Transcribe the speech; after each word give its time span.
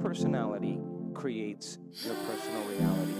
personality 0.00 0.78
creates 1.14 1.78
your 2.04 2.14
personal 2.14 2.62
reality. 2.68 3.14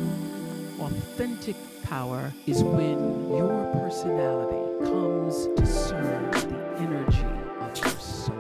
Authentic 0.81 1.57
power 1.83 2.33
is 2.47 2.63
when 2.63 3.31
your 3.31 3.71
personality 3.73 4.85
comes 4.85 5.49
to 5.57 5.67
serve 5.67 6.31
the 6.33 6.77
energy 6.79 7.27
of 7.61 7.77
your 7.79 8.01
soul. 8.01 8.35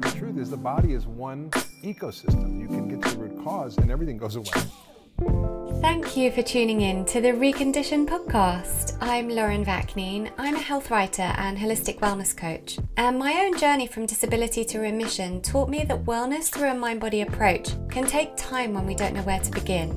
The 0.00 0.10
truth 0.16 0.38
is, 0.38 0.50
the 0.50 0.56
body 0.56 0.92
is 0.92 1.06
one 1.06 1.50
ecosystem. 1.82 2.58
You 2.60 2.66
can 2.66 2.88
get 2.88 3.02
to 3.02 3.16
the 3.16 3.22
root 3.22 3.44
cause, 3.44 3.78
and 3.78 3.90
everything 3.90 4.18
goes 4.18 4.36
away. 4.36 4.50
Thank 5.80 6.16
you 6.16 6.30
for 6.30 6.42
tuning 6.42 6.80
in 6.80 7.04
to 7.06 7.20
the 7.20 7.28
Recondition 7.28 8.06
podcast. 8.06 8.96
I'm 9.00 9.28
Lauren 9.28 9.64
Vaknine. 9.64 10.30
I'm 10.38 10.56
a 10.56 10.60
health 10.60 10.90
writer 10.90 11.22
and 11.22 11.56
holistic 11.56 11.98
wellness 12.00 12.36
coach. 12.36 12.78
And 12.96 13.18
my 13.18 13.34
own 13.44 13.56
journey 13.58 13.86
from 13.86 14.06
disability 14.06 14.64
to 14.64 14.80
remission 14.80 15.40
taught 15.42 15.68
me 15.68 15.84
that 15.84 16.04
wellness 16.04 16.50
through 16.50 16.70
a 16.70 16.74
mind 16.74 17.00
body 17.00 17.20
approach 17.20 17.70
can 17.88 18.04
take 18.06 18.36
time 18.36 18.74
when 18.74 18.86
we 18.86 18.94
don't 18.94 19.14
know 19.14 19.22
where 19.22 19.40
to 19.40 19.50
begin. 19.50 19.90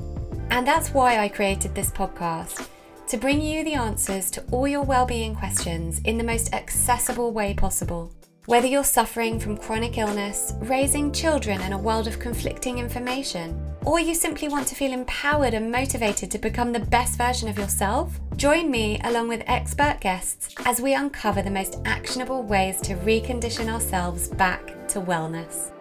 And 0.50 0.66
that's 0.66 0.94
why 0.94 1.18
I 1.18 1.28
created 1.28 1.74
this 1.74 1.90
podcast 1.90 2.68
to 3.08 3.16
bring 3.16 3.40
you 3.40 3.64
the 3.64 3.74
answers 3.74 4.30
to 4.32 4.44
all 4.52 4.68
your 4.68 4.82
well-being 4.82 5.34
questions 5.34 6.00
in 6.04 6.18
the 6.18 6.24
most 6.24 6.54
accessible 6.54 7.32
way 7.32 7.54
possible. 7.54 8.12
Whether 8.46 8.66
you're 8.66 8.84
suffering 8.84 9.38
from 9.38 9.56
chronic 9.56 9.98
illness, 9.98 10.54
raising 10.60 11.12
children 11.12 11.60
in 11.60 11.72
a 11.72 11.78
world 11.78 12.08
of 12.08 12.18
conflicting 12.18 12.78
information, 12.78 13.69
or 13.84 13.98
you 14.00 14.14
simply 14.14 14.48
want 14.48 14.66
to 14.68 14.74
feel 14.74 14.92
empowered 14.92 15.54
and 15.54 15.70
motivated 15.70 16.30
to 16.30 16.38
become 16.38 16.72
the 16.72 16.80
best 16.80 17.16
version 17.16 17.48
of 17.48 17.58
yourself, 17.58 18.18
join 18.36 18.70
me 18.70 19.00
along 19.04 19.28
with 19.28 19.42
expert 19.46 19.98
guests 20.00 20.54
as 20.64 20.80
we 20.80 20.94
uncover 20.94 21.42
the 21.42 21.50
most 21.50 21.80
actionable 21.84 22.42
ways 22.42 22.80
to 22.80 22.94
recondition 22.96 23.68
ourselves 23.72 24.28
back 24.28 24.88
to 24.88 25.00
wellness. 25.00 25.72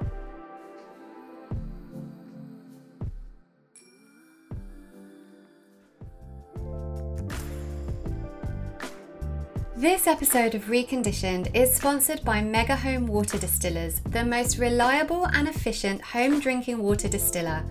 This 9.79 10.07
episode 10.07 10.55
of 10.55 10.65
Reconditioned 10.65 11.55
is 11.55 11.73
sponsored 11.73 12.25
by 12.25 12.41
Mega 12.41 12.75
Home 12.75 13.07
Water 13.07 13.37
Distillers, 13.37 14.01
the 14.01 14.25
most 14.25 14.57
reliable 14.57 15.25
and 15.27 15.47
efficient 15.47 16.01
home 16.01 16.41
drinking 16.41 16.79
water 16.79 17.07
distiller. 17.07 17.63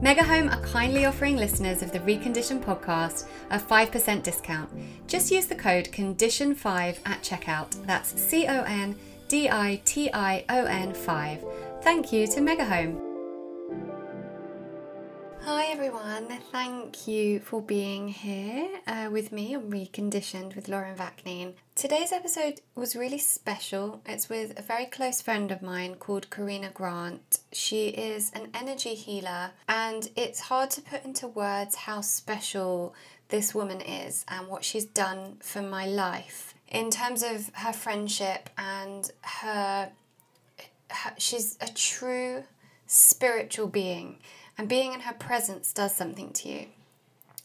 Mega 0.00 0.22
Home 0.22 0.48
are 0.48 0.62
kindly 0.62 1.04
offering 1.04 1.36
listeners 1.36 1.82
of 1.82 1.92
the 1.92 1.98
Reconditioned 1.98 2.64
podcast 2.64 3.26
a 3.50 3.58
5% 3.58 4.22
discount. 4.22 4.70
Just 5.06 5.30
use 5.30 5.44
the 5.44 5.54
code 5.54 5.90
CONDITION5 5.92 6.96
at 7.04 7.22
checkout. 7.22 7.76
That's 7.84 8.18
C 8.18 8.46
O 8.46 8.62
N 8.62 8.96
D 9.28 9.50
I 9.50 9.82
T 9.84 10.10
I 10.14 10.46
O 10.48 10.64
N 10.64 10.94
5. 10.94 11.44
Thank 11.82 12.10
you 12.10 12.26
to 12.26 12.40
Mega 12.40 12.64
Home. 12.64 13.13
Hi 15.46 15.66
everyone, 15.66 16.28
thank 16.50 17.06
you 17.06 17.38
for 17.38 17.60
being 17.60 18.08
here 18.08 18.66
uh, 18.86 19.10
with 19.12 19.30
me 19.30 19.54
on 19.54 19.70
Reconditioned 19.70 20.56
with 20.56 20.68
Lauren 20.68 20.96
Vaknine. 20.96 21.52
Today's 21.74 22.12
episode 22.12 22.62
was 22.74 22.96
really 22.96 23.18
special. 23.18 24.00
It's 24.06 24.30
with 24.30 24.58
a 24.58 24.62
very 24.62 24.86
close 24.86 25.20
friend 25.20 25.50
of 25.50 25.60
mine 25.60 25.96
called 25.96 26.30
Karina 26.30 26.70
Grant. 26.70 27.40
She 27.52 27.88
is 27.88 28.32
an 28.32 28.48
energy 28.54 28.94
healer, 28.94 29.50
and 29.68 30.08
it's 30.16 30.40
hard 30.40 30.70
to 30.70 30.80
put 30.80 31.04
into 31.04 31.28
words 31.28 31.74
how 31.74 32.00
special 32.00 32.94
this 33.28 33.54
woman 33.54 33.82
is 33.82 34.24
and 34.28 34.48
what 34.48 34.64
she's 34.64 34.86
done 34.86 35.36
for 35.40 35.60
my 35.60 35.84
life. 35.84 36.54
In 36.68 36.90
terms 36.90 37.22
of 37.22 37.50
her 37.56 37.74
friendship 37.74 38.48
and 38.56 39.10
her, 39.20 39.90
her 40.88 41.14
she's 41.18 41.58
a 41.60 41.68
true 41.68 42.44
spiritual 42.86 43.66
being 43.66 44.18
and 44.56 44.68
being 44.68 44.92
in 44.92 45.00
her 45.00 45.14
presence 45.14 45.72
does 45.72 45.94
something 45.94 46.32
to 46.32 46.48
you. 46.48 46.66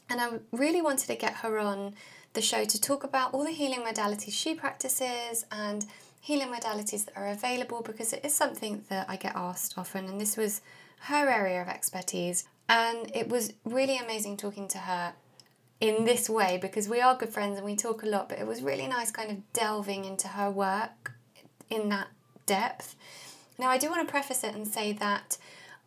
And 0.08 0.20
I 0.20 0.28
really 0.52 0.82
wanted 0.82 1.06
to 1.06 1.16
get 1.16 1.34
her 1.36 1.58
on 1.58 1.94
the 2.32 2.42
show 2.42 2.64
to 2.64 2.80
talk 2.80 3.04
about 3.04 3.34
all 3.34 3.44
the 3.44 3.50
healing 3.50 3.80
modalities 3.80 4.32
she 4.32 4.54
practices 4.54 5.44
and 5.50 5.86
healing 6.20 6.48
modalities 6.48 7.04
that 7.06 7.16
are 7.16 7.28
available 7.28 7.82
because 7.82 8.12
it 8.12 8.24
is 8.24 8.34
something 8.34 8.84
that 8.88 9.08
I 9.08 9.16
get 9.16 9.34
asked 9.34 9.74
often, 9.76 10.06
and 10.06 10.20
this 10.20 10.36
was 10.36 10.60
her 11.02 11.28
area 11.28 11.62
of 11.62 11.68
expertise. 11.68 12.44
And 12.68 13.10
it 13.14 13.28
was 13.28 13.52
really 13.64 13.98
amazing 13.98 14.36
talking 14.36 14.68
to 14.68 14.78
her 14.78 15.14
in 15.80 16.04
this 16.04 16.28
way 16.28 16.58
because 16.60 16.88
we 16.88 17.00
are 17.00 17.16
good 17.16 17.30
friends 17.30 17.56
and 17.56 17.64
we 17.64 17.74
talk 17.74 18.02
a 18.02 18.06
lot, 18.06 18.28
but 18.28 18.38
it 18.38 18.46
was 18.46 18.62
really 18.62 18.86
nice 18.86 19.10
kind 19.10 19.30
of 19.30 19.52
delving 19.52 20.04
into 20.04 20.28
her 20.28 20.50
work 20.50 21.12
in 21.70 21.88
that 21.88 22.08
depth. 22.46 22.94
Now, 23.58 23.70
I 23.70 23.78
do 23.78 23.90
want 23.90 24.06
to 24.06 24.10
preface 24.10 24.44
it 24.44 24.54
and 24.54 24.68
say 24.68 24.92
that 24.92 25.38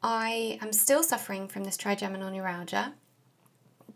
I 0.03 0.59
am 0.61 0.73
still 0.73 1.01
suffering 1.01 1.47
from 1.47 1.63
this 1.63 1.77
trigeminal 1.77 2.29
neuralgia, 2.29 2.93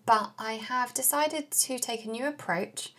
but 0.06 0.31
I 0.40 0.53
have 0.53 0.94
decided 0.94 1.51
to 1.51 1.78
take 1.78 2.06
a 2.06 2.09
new 2.09 2.25
approach 2.25 2.94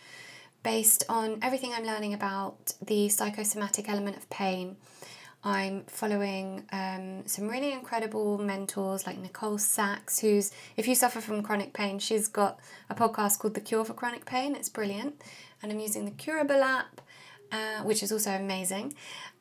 based 0.61 1.03
on 1.09 1.39
everything 1.41 1.73
I'm 1.73 1.85
learning 1.85 2.13
about 2.13 2.73
the 2.85 3.09
psychosomatic 3.09 3.89
element 3.89 4.15
of 4.15 4.29
pain. 4.29 4.77
I'm 5.43 5.85
following 5.85 6.65
um, 6.71 7.25
some 7.25 7.47
really 7.47 7.71
incredible 7.71 8.37
mentors 8.37 9.07
like 9.07 9.17
Nicole 9.17 9.57
Sachs, 9.57 10.19
who's, 10.19 10.51
if 10.77 10.87
you 10.87 10.93
suffer 10.93 11.19
from 11.19 11.41
chronic 11.41 11.73
pain, 11.73 11.97
she's 11.97 12.27
got 12.27 12.59
a 12.89 12.95
podcast 12.95 13.39
called 13.39 13.55
The 13.55 13.61
Cure 13.61 13.85
for 13.85 13.93
Chronic 13.93 14.25
Pain. 14.25 14.53
It's 14.53 14.69
brilliant. 14.69 15.19
And 15.63 15.71
I'm 15.71 15.79
using 15.79 16.05
the 16.05 16.11
Curable 16.11 16.61
app, 16.61 17.01
uh, 17.51 17.83
which 17.83 18.03
is 18.03 18.11
also 18.11 18.31
amazing 18.31 18.93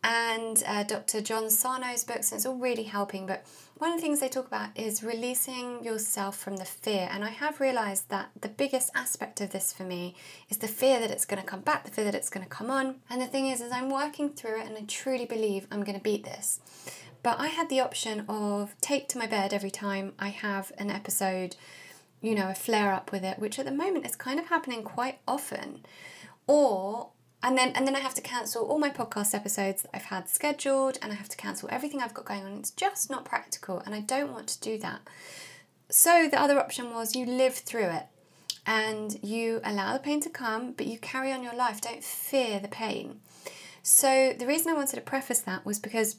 and 0.04 0.62
uh, 0.66 0.84
Dr. 0.84 1.20
John 1.20 1.50
Sarno's 1.50 2.04
books, 2.04 2.30
and 2.30 2.38
it's 2.38 2.46
all 2.46 2.56
really 2.56 2.84
helping. 2.84 3.26
But 3.26 3.44
one 3.78 3.90
of 3.90 3.96
the 3.96 4.02
things 4.02 4.20
they 4.20 4.28
talk 4.28 4.46
about 4.46 4.70
is 4.76 5.02
releasing 5.02 5.82
yourself 5.82 6.38
from 6.38 6.56
the 6.56 6.64
fear. 6.64 7.08
And 7.10 7.24
I 7.24 7.30
have 7.30 7.60
realized 7.60 8.08
that 8.10 8.30
the 8.40 8.48
biggest 8.48 8.90
aspect 8.94 9.40
of 9.40 9.50
this 9.50 9.72
for 9.72 9.82
me 9.82 10.14
is 10.48 10.58
the 10.58 10.68
fear 10.68 11.00
that 11.00 11.10
it's 11.10 11.24
going 11.24 11.42
to 11.42 11.48
come 11.48 11.62
back, 11.62 11.84
the 11.84 11.90
fear 11.90 12.04
that 12.04 12.14
it's 12.14 12.30
going 12.30 12.44
to 12.44 12.50
come 12.50 12.70
on. 12.70 12.96
And 13.10 13.20
the 13.20 13.26
thing 13.26 13.48
is, 13.48 13.60
is 13.60 13.72
I'm 13.72 13.90
working 13.90 14.30
through 14.30 14.60
it, 14.60 14.66
and 14.66 14.76
I 14.76 14.82
truly 14.86 15.26
believe 15.26 15.66
I'm 15.70 15.82
going 15.82 15.98
to 15.98 16.02
beat 16.02 16.24
this. 16.24 16.60
But 17.22 17.40
I 17.40 17.48
had 17.48 17.68
the 17.68 17.80
option 17.80 18.24
of 18.28 18.76
take 18.80 19.08
to 19.08 19.18
my 19.18 19.26
bed 19.26 19.52
every 19.52 19.72
time 19.72 20.12
I 20.18 20.28
have 20.28 20.70
an 20.78 20.90
episode, 20.90 21.56
you 22.20 22.36
know, 22.36 22.48
a 22.48 22.54
flare 22.54 22.92
up 22.92 23.10
with 23.10 23.24
it, 23.24 23.40
which 23.40 23.58
at 23.58 23.64
the 23.64 23.72
moment 23.72 24.06
is 24.06 24.14
kind 24.14 24.38
of 24.38 24.46
happening 24.46 24.84
quite 24.84 25.18
often. 25.26 25.80
Or 26.46 27.10
and 27.42 27.56
then 27.56 27.72
and 27.74 27.86
then 27.86 27.94
I 27.94 28.00
have 28.00 28.14
to 28.14 28.20
cancel 28.20 28.64
all 28.66 28.78
my 28.78 28.90
podcast 28.90 29.34
episodes 29.34 29.82
that 29.82 29.90
I've 29.94 30.04
had 30.04 30.28
scheduled 30.28 30.98
and 31.00 31.12
I 31.12 31.14
have 31.14 31.28
to 31.28 31.36
cancel 31.36 31.68
everything 31.70 32.02
I've 32.02 32.14
got 32.14 32.24
going 32.24 32.44
on. 32.44 32.58
It's 32.58 32.70
just 32.70 33.10
not 33.10 33.24
practical 33.24 33.80
and 33.84 33.94
I 33.94 34.00
don't 34.00 34.32
want 34.32 34.48
to 34.48 34.60
do 34.60 34.78
that. 34.78 35.00
So 35.88 36.28
the 36.28 36.40
other 36.40 36.58
option 36.58 36.92
was 36.92 37.14
you 37.14 37.26
live 37.26 37.54
through 37.54 37.90
it 37.90 38.06
and 38.66 39.18
you 39.22 39.60
allow 39.64 39.92
the 39.92 40.00
pain 40.00 40.20
to 40.20 40.28
come, 40.28 40.72
but 40.72 40.86
you 40.86 40.98
carry 40.98 41.32
on 41.32 41.42
your 41.42 41.54
life. 41.54 41.80
Don't 41.80 42.04
fear 42.04 42.58
the 42.58 42.68
pain. 42.68 43.20
So 43.82 44.34
the 44.38 44.46
reason 44.46 44.70
I 44.70 44.74
wanted 44.74 44.96
to 44.96 45.00
preface 45.00 45.40
that 45.40 45.64
was 45.64 45.78
because 45.78 46.16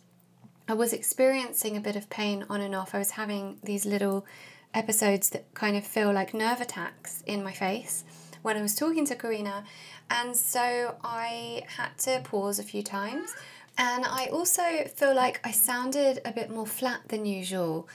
I 0.67 0.73
was 0.73 0.93
experiencing 0.93 1.75
a 1.75 1.81
bit 1.81 1.95
of 1.95 2.09
pain 2.09 2.45
on 2.49 2.61
and 2.61 2.73
off. 2.73 2.95
I 2.95 2.99
was 2.99 3.11
having 3.11 3.57
these 3.63 3.85
little 3.85 4.25
episodes 4.73 5.29
that 5.31 5.53
kind 5.53 5.75
of 5.75 5.85
feel 5.85 6.13
like 6.13 6.33
nerve 6.33 6.61
attacks 6.61 7.23
in 7.25 7.43
my 7.43 7.53
face 7.53 8.03
when 8.41 8.55
I 8.55 8.61
was 8.61 8.75
talking 8.75 9.05
to 9.05 9.15
Karina 9.15 9.65
and 10.09 10.35
so 10.35 10.95
I 11.03 11.63
had 11.77 11.97
to 11.99 12.21
pause 12.23 12.59
a 12.59 12.63
few 12.63 12.83
times. 12.83 13.35
And 13.77 14.03
I 14.05 14.27
also 14.27 14.83
feel 14.93 15.15
like 15.15 15.39
I 15.43 15.51
sounded 15.51 16.19
a 16.25 16.31
bit 16.31 16.49
more 16.49 16.67
flat 16.67 17.07
than 17.07 17.25
usual, 17.25 17.87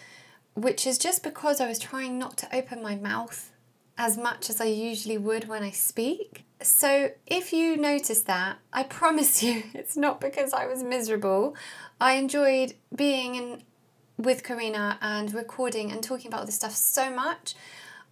which 0.55 0.87
is 0.87 0.97
just 0.97 1.23
because 1.23 1.61
I 1.61 1.69
was 1.69 1.79
trying 1.79 2.19
not 2.19 2.39
to 2.39 2.57
open 2.57 2.83
my 2.83 2.97
mouth 2.97 3.53
as 3.99 4.17
much 4.17 4.51
as 4.51 4.61
I 4.61 4.65
usually 4.65 5.19
would 5.19 5.47
when 5.47 5.63
I 5.63 5.71
speak. 5.71 6.45
So 6.63 7.11
if 7.27 7.53
you 7.53 7.77
notice 7.77 8.23
that, 8.23 8.59
I 8.73 8.85
promise 8.85 9.43
you 9.43 9.65
it's 9.75 9.97
not 9.97 10.21
because 10.21 10.53
I 10.53 10.67
was 10.67 10.83
miserable. 10.83 11.55
I 12.01 12.15
enjoyed 12.15 12.75
being 12.95 13.35
in 13.35 13.63
with 14.17 14.45
Karina 14.45 14.99
and 15.03 15.35
recording 15.35 15.91
and 15.91 16.03
talking 16.03 16.29
about 16.29 16.41
all 16.41 16.47
this 16.47 16.55
stuff 16.55 16.75
so 16.75 17.11
much. 17.11 17.55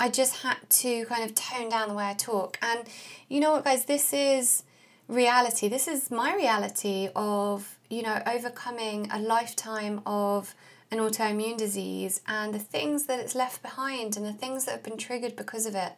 I 0.02 0.08
just 0.08 0.38
had 0.38 0.56
to 0.68 1.04
kind 1.06 1.22
of 1.22 1.32
tone 1.36 1.68
down 1.68 1.88
the 1.88 1.94
way 1.94 2.06
I 2.06 2.14
talk. 2.14 2.58
And 2.60 2.80
you 3.28 3.38
know 3.38 3.52
what, 3.52 3.62
guys, 3.62 3.84
this 3.84 4.12
is 4.12 4.64
reality. 5.06 5.68
This 5.68 5.86
is 5.86 6.10
my 6.10 6.34
reality 6.34 7.08
of, 7.14 7.78
you 7.88 8.02
know, 8.02 8.20
overcoming 8.26 9.08
a 9.12 9.20
lifetime 9.20 10.00
of 10.04 10.56
an 10.90 10.98
autoimmune 10.98 11.56
disease 11.56 12.20
and 12.26 12.52
the 12.52 12.58
things 12.58 13.06
that 13.06 13.20
it's 13.20 13.36
left 13.36 13.62
behind 13.62 14.16
and 14.16 14.26
the 14.26 14.32
things 14.32 14.64
that 14.64 14.72
have 14.72 14.82
been 14.82 14.96
triggered 14.96 15.36
because 15.36 15.66
of 15.66 15.76
it. 15.76 15.92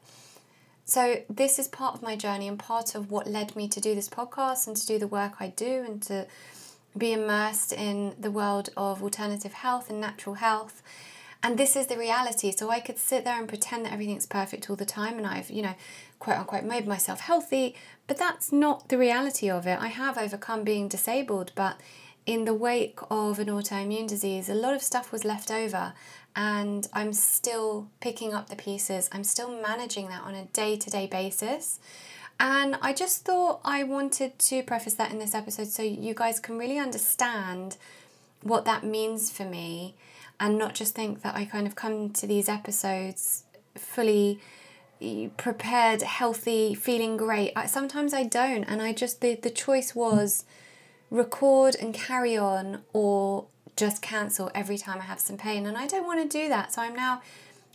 So, 0.85 1.23
this 1.31 1.59
is 1.59 1.67
part 1.67 1.95
of 1.95 2.03
my 2.03 2.15
journey 2.15 2.47
and 2.47 2.59
part 2.59 2.95
of 2.95 3.11
what 3.11 3.27
led 3.27 3.57
me 3.57 3.69
to 3.69 3.81
do 3.81 3.95
this 3.95 4.11
podcast 4.11 4.67
and 4.67 4.77
to 4.77 4.87
do 4.87 4.99
the 4.99 5.07
work 5.07 5.37
I 5.41 5.49
do 5.49 5.83
and 5.83 6.03
to 6.03 6.27
be 6.97 7.15
immersed 7.15 7.73
in 7.73 8.17
the 8.21 8.31
world 8.31 8.69
of 8.77 9.03
alternative 9.03 9.55
health 9.55 9.89
and 9.89 9.99
natural 9.99 10.35
health 10.35 10.83
and 11.45 11.59
this 11.59 11.77
is 11.77 11.89
the 11.89 11.99
reality. 11.99 12.51
So 12.51 12.71
I 12.71 12.81
could 12.81 12.99
sit 12.99 13.25
there 13.27 13.39
and 13.39 13.47
pretend 13.47 13.85
that 13.85 13.93
everything's 13.93 14.25
perfect 14.25 14.71
all 14.71 14.77
the 14.77 14.87
time 14.87 15.19
and 15.19 15.27
I've, 15.27 15.51
you 15.51 15.61
know, 15.61 15.75
quote 16.19 16.39
unquote 16.39 16.65
made 16.65 16.87
myself 16.87 17.21
healthy, 17.21 17.75
but 18.07 18.17
that's 18.17 18.51
not 18.51 18.89
the 18.89 18.97
reality 18.97 19.51
of 19.51 19.67
it. 19.67 19.79
I 19.79 19.89
have 19.89 20.17
overcome 20.17 20.65
being 20.65 20.89
disabled, 20.89 21.53
but 21.55 21.79
in 22.25 22.47
the 22.47 22.55
wake 22.55 22.99
of 23.11 23.39
an 23.39 23.49
autoimmune 23.49 24.09
disease, 24.09 24.49
a 24.49 24.55
lot 24.55 24.73
of 24.73 24.81
stuff 24.81 25.13
was 25.13 25.27
left 25.27 25.51
over, 25.51 25.93
and 26.35 26.89
I'm 26.95 27.13
still 27.13 27.89
picking 28.01 28.33
up 28.33 28.49
the 28.49 28.57
pieces. 28.57 29.11
I'm 29.13 29.25
still 29.25 29.61
managing 29.61 30.09
that 30.09 30.23
on 30.23 30.35
a 30.35 30.47
day 30.47 30.79
to 30.79 30.89
day 30.89 31.07
basis. 31.07 31.79
And 32.41 32.79
I 32.81 32.95
just 32.95 33.27
thought 33.27 33.61
I 33.67 33.83
wanted 33.83 34.39
to 34.39 34.63
preface 34.63 34.95
that 34.95 35.13
in 35.13 35.19
this 35.19 35.35
episode 35.35 35.69
so 35.69 35.83
you 35.83 36.15
guys 36.15 36.41
can 36.41 36.57
really 36.57 36.79
understand 36.79 37.77
what 38.43 38.65
that 38.65 38.83
means 38.83 39.31
for 39.31 39.45
me 39.45 39.95
and 40.41 40.59
not 40.59 40.75
just 40.75 40.95
think 40.95 41.23
that 41.23 41.35
I 41.35 41.45
kind 41.45 41.67
of 41.67 41.75
come 41.75 42.11
to 42.11 42.27
these 42.27 42.49
episodes 42.49 43.45
fully 43.77 44.41
prepared, 45.37 46.03
healthy, 46.03 46.75
feeling 46.75 47.17
great. 47.17 47.53
I, 47.57 47.67
sometimes 47.67 48.15
I 48.15 48.25
don't, 48.25 48.65
and 48.65 48.81
I 48.81 48.93
just 48.93 49.21
the 49.21 49.35
the 49.35 49.51
choice 49.51 49.95
was 49.95 50.45
record 51.11 51.77
and 51.81 51.95
carry 51.95 52.37
on 52.37 52.83
or 52.93 53.47
just 53.77 54.03
cancel 54.03 54.51
every 54.55 54.79
time 54.79 54.99
I 54.99 55.05
have 55.05 55.21
some 55.21 55.37
pain, 55.37 55.67
and 55.67 55.77
I 55.77 55.87
don't 55.87 56.07
want 56.07 56.29
to 56.29 56.39
do 56.39 56.49
that. 56.49 56.73
So 56.73 56.83
I'm 56.83 56.95
now 56.95 57.23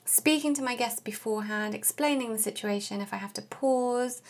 speaking 0.05 0.53
to 0.55 0.63
my 0.63 0.75
guests 0.75 0.99
beforehand, 0.99 1.75
explaining 1.75 2.33
the 2.33 2.39
situation 2.39 3.01
if 3.01 3.13
I 3.13 3.17
have 3.17 3.33
to 3.33 3.41
pause, 3.41 4.21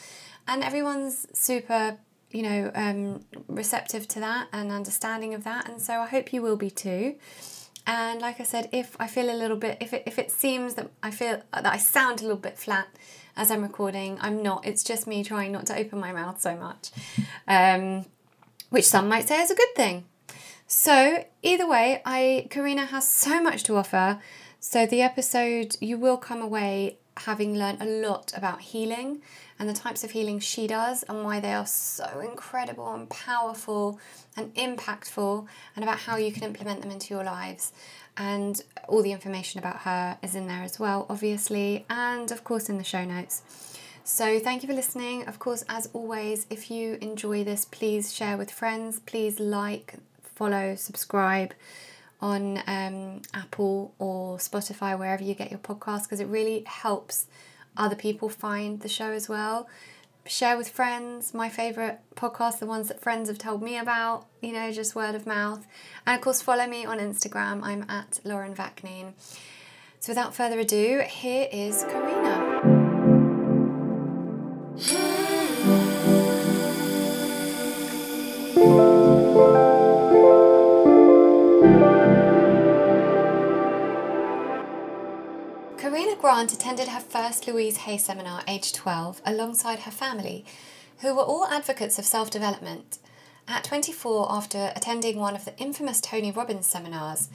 and 0.47 0.63
everyone's 0.63 1.27
super 1.33 1.97
you 2.31 2.43
know 2.43 2.71
um, 2.75 3.25
receptive 3.47 4.07
to 4.09 4.19
that 4.19 4.47
and 4.51 4.71
understanding 4.71 5.33
of 5.33 5.43
that, 5.43 5.69
and 5.69 5.81
so 5.81 5.99
I 6.01 6.07
hope 6.07 6.33
you 6.33 6.41
will 6.41 6.57
be 6.57 6.69
too. 6.69 7.15
And 7.87 8.21
like 8.21 8.39
I 8.39 8.43
said, 8.43 8.69
if 8.71 8.95
I 8.99 9.07
feel 9.07 9.29
a 9.29 9.33
little 9.33 9.57
bit, 9.57 9.77
if 9.79 9.93
it, 9.93 10.03
if 10.05 10.19
it 10.19 10.31
seems 10.31 10.75
that 10.75 10.91
I 11.01 11.11
feel 11.11 11.41
that 11.53 11.65
I 11.65 11.77
sound 11.77 12.19
a 12.19 12.23
little 12.23 12.37
bit 12.37 12.57
flat 12.57 12.87
as 13.35 13.49
I'm 13.49 13.63
recording, 13.63 14.17
I'm 14.21 14.43
not. 14.43 14.65
It's 14.65 14.83
just 14.83 15.07
me 15.07 15.23
trying 15.23 15.51
not 15.51 15.65
to 15.67 15.77
open 15.77 15.99
my 15.99 16.11
mouth 16.11 16.39
so 16.39 16.55
much, 16.55 16.91
um, 17.47 18.05
which 18.69 18.85
some 18.85 19.07
might 19.09 19.27
say 19.27 19.41
is 19.41 19.49
a 19.49 19.55
good 19.55 19.75
thing. 19.75 20.05
So 20.67 21.25
either 21.41 21.67
way, 21.67 22.01
I 22.05 22.47
Karina 22.51 22.85
has 22.85 23.09
so 23.09 23.41
much 23.41 23.63
to 23.63 23.75
offer. 23.75 24.19
So 24.59 24.85
the 24.85 25.01
episode 25.01 25.77
you 25.79 25.97
will 25.97 26.17
come 26.17 26.41
away 26.41 26.98
having 27.21 27.57
learned 27.57 27.81
a 27.81 27.85
lot 27.85 28.31
about 28.35 28.61
healing 28.61 29.21
and 29.57 29.67
the 29.67 29.73
types 29.73 30.03
of 30.03 30.11
healing 30.11 30.39
she 30.39 30.67
does 30.67 31.03
and 31.03 31.23
why 31.23 31.39
they 31.39 31.53
are 31.53 31.65
so 31.65 32.19
incredible 32.19 32.93
and 32.93 33.09
powerful 33.09 33.99
and 34.37 34.53
impactful 34.55 35.45
and 35.75 35.83
about 35.83 35.99
how 35.99 36.15
you 36.15 36.31
can 36.31 36.43
implement 36.43 36.81
them 36.81 36.91
into 36.91 37.13
your 37.13 37.23
lives. 37.23 37.73
And 38.17 38.61
all 38.87 39.01
the 39.01 39.11
information 39.11 39.59
about 39.59 39.79
her 39.79 40.17
is 40.21 40.35
in 40.35 40.47
there 40.47 40.63
as 40.63 40.79
well, 40.79 41.05
obviously, 41.09 41.85
and 41.89 42.31
of 42.31 42.43
course 42.43 42.69
in 42.69 42.77
the 42.77 42.83
show 42.83 43.05
notes. 43.05 43.41
So, 44.03 44.39
thank 44.39 44.63
you 44.63 44.67
for 44.67 44.73
listening. 44.73 45.27
Of 45.27 45.37
course, 45.37 45.63
as 45.69 45.87
always, 45.93 46.47
if 46.49 46.71
you 46.71 46.97
enjoy 46.99 47.43
this, 47.43 47.65
please 47.65 48.11
share 48.11 48.37
with 48.37 48.49
friends. 48.49 48.99
Please 48.99 49.39
like, 49.39 49.95
follow, 50.23 50.75
subscribe 50.75 51.53
on 52.21 52.61
um, 52.67 53.21
Apple 53.33 53.93
or 53.99 54.37
Spotify, 54.37 54.97
wherever 54.97 55.23
you 55.23 55.33
get 55.33 55.51
your 55.51 55.59
podcast, 55.59 56.03
because 56.03 56.19
it 56.19 56.27
really 56.27 56.63
helps 56.65 57.27
other 57.77 57.95
people 57.95 58.29
find 58.29 58.81
the 58.81 58.89
show 58.89 59.11
as 59.11 59.29
well. 59.29 59.67
Share 60.25 60.57
with 60.57 60.69
friends, 60.69 61.33
my 61.33 61.49
favourite 61.49 61.99
podcast, 62.15 62.59
the 62.59 62.65
ones 62.65 62.89
that 62.89 63.01
friends 63.01 63.29
have 63.29 63.37
told 63.37 63.63
me 63.63 63.77
about, 63.77 64.25
you 64.41 64.51
know, 64.51 64.71
just 64.71 64.95
word 64.95 65.15
of 65.15 65.25
mouth. 65.25 65.65
And 66.05 66.15
of 66.15 66.21
course, 66.21 66.41
follow 66.41 66.67
me 66.67 66.85
on 66.85 66.99
Instagram. 66.99 67.61
I'm 67.63 67.85
at 67.89 68.19
Lauren 68.23 68.53
Vaknine. 68.53 69.13
So 69.99 70.11
without 70.11 70.35
further 70.35 70.59
ado, 70.59 71.01
here 71.07 71.47
is 71.51 71.83
Karina. 71.83 72.48
Grant 86.29 86.53
attended 86.53 86.89
her 86.89 86.99
first 86.99 87.47
Louise 87.47 87.77
Hay 87.77 87.97
seminar 87.97 88.43
aged 88.47 88.75
12 88.75 89.19
alongside 89.25 89.79
her 89.79 89.91
family, 89.91 90.45
who 90.99 91.15
were 91.15 91.23
all 91.23 91.47
advocates 91.47 91.97
of 91.97 92.05
self 92.05 92.29
development. 92.29 92.99
At 93.47 93.63
24, 93.63 94.31
after 94.31 94.71
attending 94.75 95.17
one 95.17 95.35
of 95.35 95.45
the 95.45 95.57
infamous 95.57 95.99
Tony 95.99 96.29
Robbins 96.29 96.67
seminars, 96.67 97.29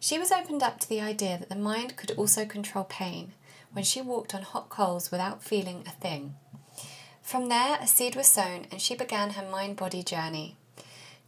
she 0.00 0.18
was 0.18 0.32
opened 0.32 0.64
up 0.64 0.80
to 0.80 0.88
the 0.88 1.00
idea 1.00 1.38
that 1.38 1.48
the 1.48 1.54
mind 1.54 1.96
could 1.96 2.10
also 2.18 2.44
control 2.44 2.82
pain 2.82 3.34
when 3.70 3.84
she 3.84 4.00
walked 4.00 4.34
on 4.34 4.42
hot 4.42 4.68
coals 4.68 5.12
without 5.12 5.44
feeling 5.44 5.84
a 5.86 5.90
thing. 5.90 6.34
From 7.22 7.50
there, 7.50 7.78
a 7.80 7.86
seed 7.86 8.16
was 8.16 8.26
sown 8.26 8.66
and 8.72 8.80
she 8.80 8.96
began 8.96 9.30
her 9.30 9.48
mind 9.48 9.76
body 9.76 10.02
journey. 10.02 10.56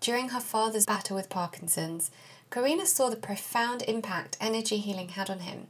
During 0.01 0.31
her 0.31 0.41
father's 0.41 0.87
battle 0.87 1.15
with 1.15 1.31
Parkinson's, 1.31 2.11
Karina 2.51 2.85
saw 2.85 3.11
the 3.11 3.17
profound 3.17 3.83
impact 3.83 4.37
energy 4.41 4.79
healing 4.79 5.11
had 5.11 5.31
on 5.31 5.39
him 5.39 5.69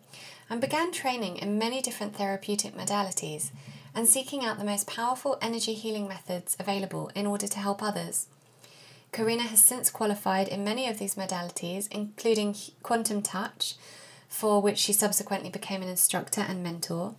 and 0.52 0.60
began 0.60 0.92
training 0.92 1.38
in 1.38 1.56
many 1.58 1.80
different 1.80 2.14
therapeutic 2.14 2.76
modalities 2.76 3.52
and 3.94 4.06
seeking 4.06 4.44
out 4.44 4.58
the 4.58 4.64
most 4.64 4.86
powerful 4.86 5.38
energy 5.40 5.72
healing 5.72 6.06
methods 6.06 6.54
available 6.60 7.10
in 7.14 7.26
order 7.26 7.48
to 7.48 7.58
help 7.58 7.82
others. 7.82 8.26
Karina 9.12 9.44
has 9.44 9.64
since 9.64 9.88
qualified 9.88 10.48
in 10.48 10.62
many 10.62 10.86
of 10.86 10.98
these 10.98 11.14
modalities, 11.14 11.88
including 11.90 12.54
quantum 12.82 13.22
touch, 13.22 13.76
for 14.28 14.60
which 14.60 14.76
she 14.76 14.92
subsequently 14.92 15.48
became 15.48 15.80
an 15.80 15.88
instructor 15.88 16.42
and 16.42 16.62
mentor, 16.62 17.14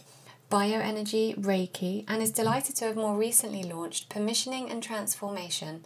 bioenergy, 0.52 1.36
Reiki, 1.36 2.06
and 2.08 2.22
is 2.22 2.30
delighted 2.30 2.76
to 2.76 2.86
have 2.86 2.96
more 2.96 3.18
recently 3.18 3.64
launched 3.64 4.10
Permissioning 4.10 4.72
and 4.72 4.84
Transformation, 4.84 5.84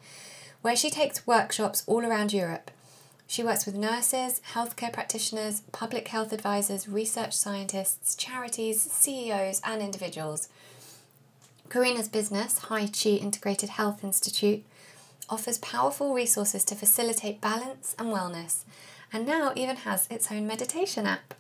where 0.62 0.76
she 0.76 0.90
takes 0.90 1.26
workshops 1.26 1.86
all 1.88 2.06
around 2.06 2.34
Europe 2.34 2.72
she 3.28 3.44
works 3.44 3.66
with 3.66 3.76
nurses, 3.76 4.42
healthcare 4.54 4.92
practitioners, 4.92 5.62
public 5.74 6.08
health 6.08 6.32
advisors, 6.32 6.88
research 6.88 7.34
scientists, 7.34 8.16
charities, 8.16 8.82
CEOs, 8.82 9.62
and 9.66 9.82
individuals. 9.82 10.48
Karina's 11.70 12.08
business, 12.08 12.58
High 12.60 12.88
Chi 12.88 13.10
Integrated 13.10 13.70
Health 13.70 14.02
Institute, 14.02 14.64
offers 15.30 15.58
powerful 15.58 16.14
resources 16.14 16.64
to 16.64 16.76
facilitate 16.76 17.42
balance 17.42 17.94
and 18.00 18.08
wellness, 18.08 18.64
and 19.12 19.28
now 19.28 19.52
even 19.56 19.76
has 19.78 20.08
its 20.10 20.32
own 20.32 20.48
meditation 20.48 21.06
app. 21.06 21.34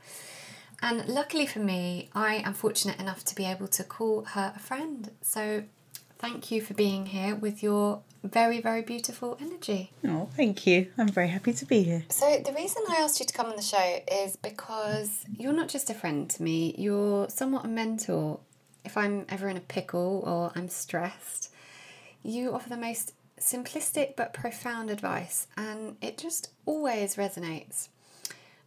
And 0.81 1.07
luckily 1.07 1.45
for 1.45 1.59
me, 1.59 2.09
I 2.13 2.35
am 2.35 2.53
fortunate 2.53 2.99
enough 2.99 3.23
to 3.25 3.35
be 3.35 3.45
able 3.45 3.69
to 3.69 3.83
call 3.85 4.25
her 4.25 4.53
a 4.55 4.59
friend. 4.59 5.11
So 5.21 5.63
thank 6.19 6.51
you 6.51 6.61
for 6.61 6.73
being 6.73 7.07
here 7.07 7.33
with 7.33 7.63
your 7.63 8.01
very, 8.23 8.61
very 8.61 8.81
beautiful 8.81 9.37
energy. 9.39 9.91
Oh, 10.05 10.29
thank 10.35 10.65
you. 10.67 10.91
I'm 10.97 11.09
very 11.09 11.27
happy 11.27 11.53
to 11.53 11.65
be 11.65 11.83
here. 11.83 12.03
So, 12.09 12.41
the 12.45 12.53
reason 12.53 12.83
I 12.89 12.97
asked 12.97 13.19
you 13.19 13.25
to 13.25 13.33
come 13.33 13.47
on 13.47 13.56
the 13.56 13.61
show 13.61 13.99
is 14.11 14.35
because 14.35 15.25
you're 15.37 15.53
not 15.53 15.69
just 15.69 15.89
a 15.89 15.94
friend 15.94 16.30
to 16.30 16.44
me, 16.44 16.75
you're 16.77 17.30
somewhat 17.30 17.65
a 17.65 17.68
mentor. 17.68 18.39
If 18.85 18.95
I'm 18.97 19.25
ever 19.30 19.49
in 19.49 19.57
a 19.57 19.61
pickle 19.61 20.23
or 20.25 20.51
I'm 20.56 20.69
stressed, 20.69 21.51
you 22.23 22.53
offer 22.53 22.69
the 22.69 22.77
most 22.77 23.13
simplistic 23.39 24.15
but 24.15 24.33
profound 24.33 24.89
advice, 24.89 25.47
and 25.57 25.97
it 26.01 26.18
just 26.18 26.49
always 26.65 27.15
resonates. 27.15 27.89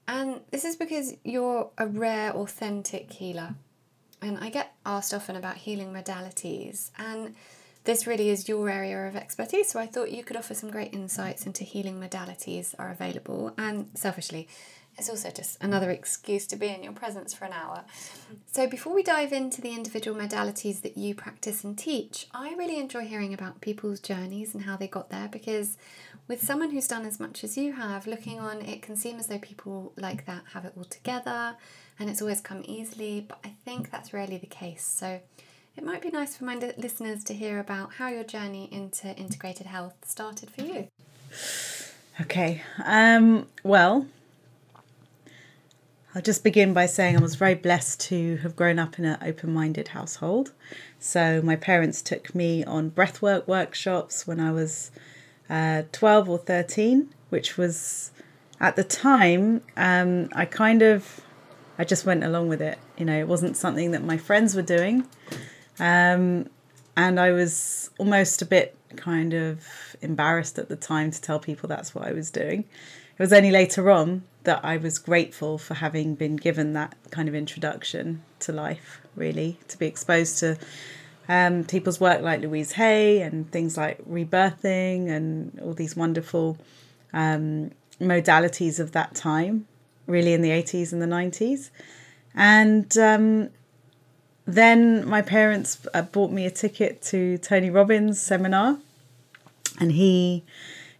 And 0.07 0.41
this 0.51 0.65
is 0.65 0.77
because 0.77 1.15
you're 1.25 1.71
a 1.79 1.87
rare, 1.87 2.33
authentic 2.33 3.13
healer. 3.13 3.55
And 4.23 4.39
I 4.39 4.51
get 4.51 4.75
asked 4.85 5.15
often 5.15 5.37
about 5.37 5.57
healing 5.57 5.93
modalities, 5.93 6.91
and 6.99 7.35
this 7.91 8.07
really 8.07 8.31
is 8.31 8.49
your 8.49 8.71
area 8.71 9.09
of 9.09 9.17
expertise, 9.17 9.69
so 9.69 9.81
I 9.81 9.87
thought 9.87 10.13
you 10.13 10.23
could 10.23 10.37
offer 10.37 10.55
some 10.55 10.71
great 10.71 10.95
insights 10.95 11.45
into 11.45 11.65
healing 11.65 12.01
modalities 12.01 12.73
are 12.79 12.93
available. 12.93 13.53
And 13.59 13.89
selfishly, 13.95 14.47
it's 14.97 15.11
also 15.11 15.33
just 15.33 15.61
another 15.61 15.91
excuse 15.91 16.47
to 16.49 16.57
be 16.57 16.69
in 16.69 16.85
your 16.85 16.93
presence 16.93 17.35
for 17.35 17.47
an 17.47 17.53
hour. 17.53 17.83
So, 18.47 18.69
before 18.69 18.95
we 18.95 19.03
dive 19.03 19.33
into 19.33 19.61
the 19.61 19.75
individual 19.75 20.17
modalities 20.17 20.83
that 20.83 20.97
you 20.97 21.17
practice 21.17 21.65
and 21.65 21.77
teach, 21.77 22.29
I 22.33 22.55
really 22.55 22.79
enjoy 22.79 23.07
hearing 23.07 23.35
about 23.35 23.61
people's 23.61 23.99
journeys 23.99 24.55
and 24.55 24.63
how 24.63 24.77
they 24.77 24.87
got 24.87 25.11
there 25.11 25.27
because, 25.27 25.77
with 26.29 26.45
someone 26.45 26.71
who's 26.71 26.87
done 26.87 27.05
as 27.05 27.19
much 27.19 27.43
as 27.43 27.59
you 27.59 27.73
have, 27.73 28.07
looking 28.07 28.39
on, 28.39 28.63
it 28.63 28.83
can 28.83 28.95
seem 28.95 29.19
as 29.19 29.27
though 29.27 29.41
people 29.41 29.93
like 29.97 30.27
that 30.27 30.45
have 30.53 30.65
it 30.65 30.75
all 30.77 30.85
together 30.85 31.57
and 31.99 32.09
it's 32.09 32.23
always 32.23 32.41
come 32.41 32.63
easily, 32.67 33.27
but 33.29 33.41
I 33.45 33.55
think 33.65 33.91
that's 33.91 34.13
rarely 34.13 34.39
the 34.39 34.47
case. 34.47 34.87
So, 34.87 35.19
it 35.81 35.87
might 35.87 36.03
be 36.03 36.11
nice 36.11 36.37
for 36.37 36.45
my 36.45 36.57
listeners 36.77 37.25
to 37.25 37.33
hear 37.33 37.59
about 37.59 37.95
how 37.95 38.09
your 38.09 38.23
journey 38.23 38.69
into 38.71 39.17
integrated 39.17 39.67
health 39.67 39.95
started 40.05 40.51
for 40.51 40.61
you. 40.61 40.89
Okay. 42.21 42.63
Um, 42.85 43.47
well, 43.65 44.07
I'll 46.15 46.21
just 46.21 46.45
begin 46.45 46.75
by 46.75 46.85
saying 46.85 47.17
I 47.17 47.21
was 47.23 47.35
very 47.35 47.55
blessed 47.55 47.99
to 48.09 48.37
have 48.39 48.57
grown 48.57 48.79
up 48.79 48.99
in 48.99 49.07
an 49.07 49.17
open 49.23 49.55
minded 49.55 49.89
household. 49.89 50.53
So, 50.99 51.41
my 51.41 51.57
parents 51.57 52.03
took 52.03 52.35
me 52.35 52.63
on 52.63 52.91
breathwork 52.91 53.47
workshops 53.47 54.27
when 54.27 54.39
I 54.39 54.53
was 54.53 54.91
uh, 55.49 55.85
12 55.93 56.29
or 56.29 56.37
13, 56.37 57.09
which 57.31 57.57
was 57.57 58.11
at 58.61 58.77
the 58.77 58.85
time, 58.85 59.63
um, 59.79 60.29
I 60.35 60.45
kind 60.45 60.83
of 60.83 61.23
I 61.79 61.85
just 61.85 62.05
went 62.05 62.23
along 62.23 62.49
with 62.49 62.61
it. 62.61 62.79
You 62.99 63.07
know, 63.07 63.19
it 63.19 63.27
wasn't 63.27 63.57
something 63.57 63.93
that 63.93 64.05
my 64.05 64.19
friends 64.19 64.55
were 64.55 64.61
doing. 64.61 65.07
Um, 65.81 66.49
and 66.97 67.19
I 67.19 67.33
was 67.33 67.91
almost 67.99 68.43
a 68.43 68.47
bit 68.47 68.77
kind 68.97 69.35
of 69.35 69.97
embarrassed 70.03 70.59
at 70.59 70.69
the 70.69 70.77
time 70.77 71.11
to 71.11 71.21
tell 71.21 71.39
people 71.39 71.69
that's 71.69 71.95
what 71.95 72.07
I 72.07 72.13
was 72.13 72.31
doing. 72.31 72.61
It 72.61 73.23
was 73.23 73.33
only 73.33 73.51
later 73.51 73.91
on 73.91 74.23
that 74.45 74.65
I 74.65 74.77
was 74.77 74.99
grateful 74.99 75.59
for 75.59 75.75
having 75.75 76.15
been 76.15 76.37
given 76.37 76.73
that 76.75 76.95
kind 77.11 77.29
of 77.29 77.35
introduction 77.35 78.23
to 78.41 78.53
life, 78.53 79.01
really, 79.15 79.59
to 79.69 79.79
be 79.79 79.87
exposed 79.87 80.39
to 80.39 80.59
um, 81.29 81.65
people's 81.65 82.01
work 82.01 82.23
like 82.23 82.41
Louise 82.41 82.73
Hay 82.73 83.21
and 83.21 83.51
things 83.51 83.77
like 83.77 83.99
rebirthing 84.09 85.09
and 85.09 85.59
all 85.61 85.75
these 85.75 85.97
wonderful 85.97 86.59
um, 87.13 87.71
modalities 88.01 88.81
of 88.81 88.93
that 88.93 89.15
time, 89.15 89.67
really 90.07 90.33
in 90.33 90.43
the 90.43 90.51
80s 90.51 90.93
and 90.93 91.01
the 91.01 91.07
90s. 91.07 91.71
And 92.35 92.97
um, 92.99 93.51
then 94.47 95.07
my 95.07 95.23
parents 95.23 95.87
uh, 95.95 96.03
bought 96.03 96.31
me 96.31 96.47
a 96.47 96.51
ticket 96.51 97.03
to 97.03 97.39
Tony 97.39 97.71
Robbins' 97.71 98.21
seminar, 98.21 98.79
and 99.79 99.93
he 99.93 100.45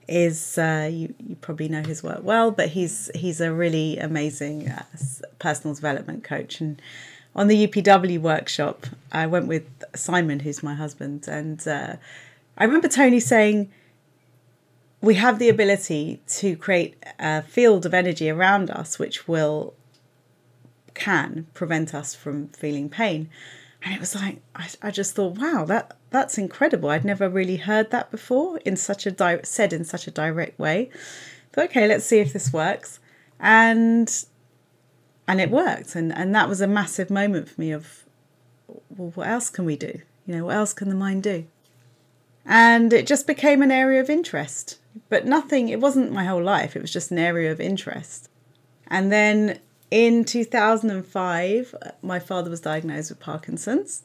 is 0.09 0.59
uh, 0.59 0.89
you, 0.93 1.15
you 1.27 1.37
probably 1.37 1.69
know 1.69 1.83
his 1.83 2.03
work 2.03 2.21
well, 2.23 2.51
but 2.51 2.71
he's 2.71 3.11
he's 3.15 3.41
a 3.41 3.53
really 3.53 3.99
amazing 3.99 4.69
uh, 4.69 4.85
personal 5.39 5.75
development 5.75 6.25
coach. 6.25 6.61
And 6.61 6.81
on 7.35 7.47
the 7.47 7.67
UPW 7.67 8.21
workshop, 8.21 8.87
I 9.13 9.27
went 9.27 9.47
with 9.47 9.67
Simon, 9.95 10.41
who's 10.41 10.63
my 10.63 10.75
husband, 10.75 11.27
and 11.29 11.67
uh, 11.67 11.97
I 12.59 12.65
remember 12.65 12.89
Tony 12.89 13.21
saying, 13.21 13.71
"We 15.01 15.15
have 15.15 15.39
the 15.39 15.49
ability 15.49 16.21
to 16.39 16.57
create 16.57 17.03
a 17.19 17.43
field 17.43 17.87
of 17.87 17.95
energy 17.95 18.29
around 18.29 18.71
us, 18.71 18.99
which 18.99 19.27
will 19.29 19.75
can 20.95 21.47
prevent 21.55 21.95
us 21.95 22.15
from 22.15 22.49
feeling 22.49 22.89
pain." 22.89 23.29
And 23.83 23.95
it 23.95 24.01
was 24.01 24.15
like 24.15 24.43
I, 24.55 24.69
I 24.83 24.91
just 24.91 25.15
thought, 25.15 25.39
wow, 25.39 25.65
that 25.67 25.97
that's 26.11 26.39
incredible. 26.39 26.91
I'd 26.91 27.05
never 27.05 27.29
really 27.29 27.57
heard 27.57 27.91
that 27.91 28.11
before 28.11 28.59
in 28.59 28.77
such 28.77 29.07
a 29.07 29.11
di- 29.11 29.41
said 29.43 29.73
in 29.73 29.85
such 29.85 30.07
a 30.07 30.11
direct 30.11 30.59
way. 30.59 30.91
Thought, 31.53 31.67
okay, 31.67 31.89
let's 31.89 32.05
see 32.05 32.19
if 32.19 32.33
this 32.33 32.53
works, 32.53 33.01
and 33.39 34.25
and 35.27 35.41
it 35.41 35.51
worked, 35.51 35.95
and 35.95 36.13
and 36.13 36.35
that 36.35 36.49
was 36.49 36.61
a 36.61 36.67
massive 36.67 37.11
moment 37.11 37.49
for 37.49 37.61
me 37.61 37.73
of, 37.73 38.05
well, 38.69 39.13
what 39.15 39.29
else 39.29 39.49
can 39.49 39.65
we 39.65 39.77
do? 39.77 40.01
You 40.27 40.37
know, 40.37 40.45
what 40.47 40.57
else 40.57 40.73
can 40.73 40.89
the 40.89 40.95
mind 40.95 41.23
do? 41.23 41.47
And 42.45 42.93
it 42.93 43.07
just 43.07 43.27
became 43.27 43.63
an 43.63 43.71
area 43.71 44.01
of 44.01 44.11
interest, 44.11 44.79
but 45.09 45.25
nothing. 45.27 45.69
It 45.69 45.81
wasn't 45.81 46.13
my 46.13 46.25
whole 46.25 46.43
life. 46.43 46.77
It 46.77 46.83
was 46.83 46.93
just 46.93 47.11
an 47.11 47.19
area 47.19 47.51
of 47.51 47.61
interest, 47.61 48.29
and 48.89 49.11
then 49.11 49.61
in 49.91 50.25
2005, 50.25 51.75
my 52.03 52.19
father 52.19 52.51
was 52.51 52.61
diagnosed 52.61 53.11
with 53.11 53.21
Parkinson's. 53.21 54.03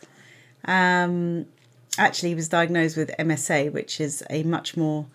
Um, 0.66 1.46
actually, 1.98 2.30
he 2.30 2.36
was 2.36 2.50
diagnosed 2.50 2.98
with 2.98 3.12
MSA, 3.20 3.72
which 3.72 4.02
is 4.02 4.24
a 4.30 4.44
much 4.44 4.76
more 4.76 5.06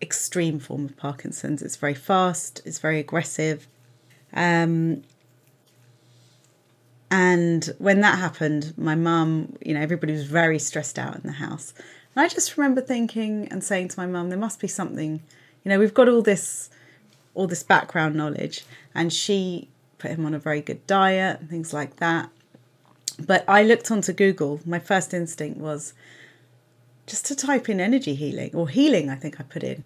extreme 0.00 0.58
form 0.58 0.84
of 0.84 0.96
Parkinson's. 0.96 1.62
It's 1.62 1.76
very 1.76 1.94
fast, 1.94 2.62
it's 2.64 2.78
very 2.78 3.00
aggressive. 3.00 3.66
Um, 4.32 5.02
and 7.10 7.72
when 7.78 8.00
that 8.00 8.18
happened, 8.18 8.74
my 8.76 8.94
mum, 8.94 9.56
you 9.64 9.74
know, 9.74 9.80
everybody 9.80 10.12
was 10.12 10.24
very 10.24 10.58
stressed 10.58 10.98
out 10.98 11.16
in 11.16 11.22
the 11.24 11.32
house. 11.32 11.74
And 12.14 12.24
I 12.24 12.28
just 12.28 12.56
remember 12.56 12.80
thinking 12.80 13.48
and 13.50 13.62
saying 13.62 13.88
to 13.88 14.00
my 14.00 14.06
mum, 14.06 14.30
there 14.30 14.38
must 14.38 14.60
be 14.60 14.68
something, 14.68 15.22
you 15.64 15.68
know, 15.68 15.78
we've 15.78 15.94
got 15.94 16.08
all 16.08 16.22
this 16.22 16.70
all 17.34 17.48
this 17.48 17.64
background 17.64 18.14
knowledge 18.14 18.64
and 18.94 19.12
she 19.12 19.68
put 20.04 20.10
him 20.10 20.26
on 20.26 20.34
a 20.34 20.38
very 20.38 20.60
good 20.60 20.86
diet 20.86 21.40
and 21.40 21.48
things 21.48 21.72
like 21.72 21.96
that. 21.96 22.28
But 23.18 23.42
I 23.48 23.62
looked 23.62 23.90
onto 23.90 24.12
Google. 24.12 24.60
My 24.66 24.78
first 24.78 25.14
instinct 25.14 25.58
was 25.58 25.94
just 27.06 27.24
to 27.26 27.34
type 27.34 27.70
in 27.70 27.80
energy 27.80 28.14
healing 28.14 28.50
or 28.52 28.68
healing, 28.68 29.08
I 29.08 29.14
think 29.14 29.40
I 29.40 29.44
put 29.44 29.62
in. 29.62 29.84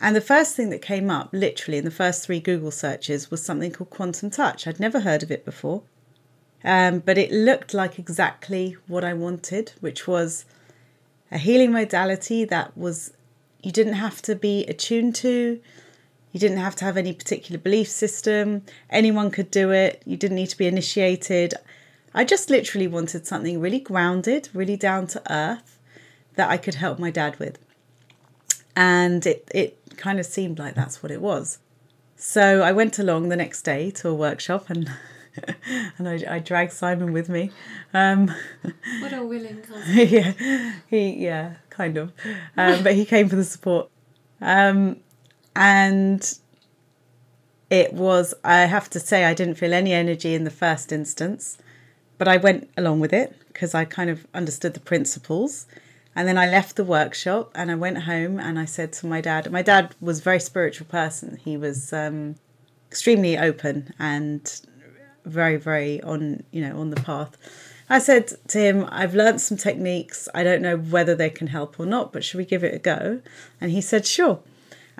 And 0.00 0.16
the 0.16 0.20
first 0.20 0.56
thing 0.56 0.70
that 0.70 0.82
came 0.82 1.08
up, 1.08 1.28
literally 1.30 1.78
in 1.78 1.84
the 1.84 1.90
first 1.92 2.26
three 2.26 2.40
Google 2.40 2.72
searches, 2.72 3.30
was 3.30 3.44
something 3.44 3.70
called 3.70 3.90
quantum 3.90 4.30
touch. 4.30 4.66
I'd 4.66 4.80
never 4.80 5.00
heard 5.00 5.22
of 5.22 5.30
it 5.30 5.44
before. 5.44 5.82
Um, 6.64 6.98
but 6.98 7.16
it 7.16 7.30
looked 7.30 7.72
like 7.72 7.96
exactly 7.96 8.76
what 8.88 9.04
I 9.04 9.14
wanted, 9.14 9.74
which 9.78 10.08
was 10.08 10.46
a 11.30 11.38
healing 11.38 11.70
modality 11.70 12.44
that 12.46 12.76
was 12.76 13.12
you 13.62 13.70
didn't 13.70 14.00
have 14.06 14.20
to 14.22 14.34
be 14.34 14.64
attuned 14.66 15.14
to, 15.16 15.60
you 16.32 16.40
didn't 16.40 16.58
have 16.58 16.76
to 16.76 16.84
have 16.84 16.96
any 16.96 17.12
particular 17.12 17.58
belief 17.58 17.88
system, 17.88 18.62
anyone 18.88 19.30
could 19.30 19.50
do 19.50 19.70
it, 19.70 20.02
you 20.06 20.16
didn't 20.16 20.36
need 20.36 20.48
to 20.48 20.58
be 20.58 20.66
initiated. 20.66 21.54
I 22.14 22.24
just 22.24 22.50
literally 22.50 22.86
wanted 22.88 23.26
something 23.26 23.60
really 23.60 23.80
grounded, 23.80 24.48
really 24.52 24.76
down 24.76 25.06
to 25.08 25.22
earth 25.32 25.78
that 26.34 26.50
I 26.50 26.56
could 26.56 26.76
help 26.76 26.98
my 26.98 27.10
dad 27.10 27.38
with. 27.38 27.58
And 28.76 29.26
it, 29.26 29.48
it 29.54 29.78
kind 29.96 30.18
of 30.18 30.26
seemed 30.26 30.58
like 30.58 30.74
that's 30.74 31.02
what 31.02 31.12
it 31.12 31.20
was. 31.20 31.58
So 32.16 32.62
I 32.62 32.72
went 32.72 32.98
along 32.98 33.28
the 33.28 33.36
next 33.36 33.62
day 33.62 33.90
to 33.92 34.08
a 34.08 34.14
workshop 34.14 34.70
and 34.70 34.90
and 35.98 36.08
I, 36.08 36.36
I 36.36 36.38
dragged 36.38 36.72
Simon 36.72 37.12
with 37.12 37.28
me. 37.28 37.50
Um, 37.94 38.34
What 39.00 39.12
a 39.12 39.24
willing 39.24 39.62
cousin. 39.62 40.08
yeah, 40.08 40.72
he 40.88 41.24
yeah, 41.24 41.54
kind 41.70 41.96
of, 41.96 42.12
um, 42.56 42.82
but 42.82 42.94
he 42.94 43.04
came 43.04 43.28
for 43.28 43.36
the 43.36 43.44
support, 43.44 43.88
um, 44.40 44.96
and 45.60 46.38
it 47.68 47.92
was. 47.92 48.34
I 48.42 48.60
have 48.62 48.90
to 48.90 48.98
say, 48.98 49.24
I 49.24 49.34
didn't 49.34 49.56
feel 49.56 49.74
any 49.74 49.92
energy 49.92 50.34
in 50.34 50.44
the 50.44 50.50
first 50.50 50.90
instance, 50.90 51.58
but 52.18 52.26
I 52.26 52.38
went 52.38 52.68
along 52.76 53.00
with 53.00 53.12
it 53.12 53.36
because 53.48 53.74
I 53.74 53.84
kind 53.84 54.10
of 54.10 54.26
understood 54.34 54.74
the 54.74 54.80
principles. 54.80 55.66
And 56.16 56.26
then 56.26 56.36
I 56.36 56.46
left 56.48 56.74
the 56.74 56.84
workshop 56.84 57.52
and 57.54 57.70
I 57.70 57.76
went 57.76 58.02
home 58.02 58.40
and 58.40 58.58
I 58.58 58.64
said 58.64 58.92
to 58.94 59.06
my 59.06 59.20
dad. 59.20 59.52
My 59.52 59.62
dad 59.62 59.94
was 60.00 60.18
a 60.18 60.22
very 60.22 60.40
spiritual 60.40 60.88
person. 60.88 61.36
He 61.36 61.56
was 61.56 61.92
um, 61.92 62.34
extremely 62.88 63.38
open 63.38 63.94
and 63.98 64.60
very 65.24 65.56
very 65.56 66.02
on 66.02 66.42
you 66.50 66.60
know 66.60 66.80
on 66.80 66.90
the 66.90 67.00
path 67.02 67.36
i 67.90 67.98
said 67.98 68.32
to 68.48 68.58
him 68.58 68.88
i've 68.90 69.14
learnt 69.14 69.40
some 69.40 69.56
techniques 69.56 70.28
i 70.34 70.42
don't 70.42 70.62
know 70.62 70.76
whether 70.76 71.14
they 71.14 71.30
can 71.30 71.46
help 71.46 71.78
or 71.78 71.86
not 71.86 72.10
but 72.12 72.24
should 72.24 72.38
we 72.38 72.44
give 72.44 72.64
it 72.64 72.74
a 72.74 72.78
go 72.78 73.20
and 73.60 73.70
he 73.70 73.82
said 73.82 74.06
sure 74.06 74.40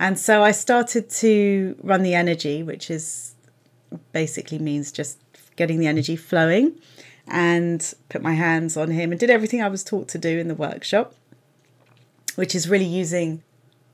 and 0.01 0.19
so 0.19 0.43
i 0.43 0.51
started 0.51 1.09
to 1.09 1.77
run 1.83 2.03
the 2.03 2.15
energy 2.15 2.65
which 2.65 2.91
is 2.91 3.35
basically 4.13 4.59
means 4.59 4.91
just 4.91 5.19
getting 5.55 5.79
the 5.79 5.87
energy 5.87 6.17
flowing 6.17 6.73
and 7.29 7.95
put 8.09 8.21
my 8.21 8.35
hands 8.35 8.77
on 8.77 8.91
him 8.91 9.13
and 9.13 9.21
did 9.21 9.31
everything 9.31 9.63
i 9.63 9.69
was 9.69 9.85
taught 9.85 10.09
to 10.09 10.19
do 10.19 10.39
in 10.39 10.49
the 10.49 10.55
workshop 10.57 11.15
which 12.35 12.55
is 12.55 12.69
really 12.69 12.85
using 12.85 13.43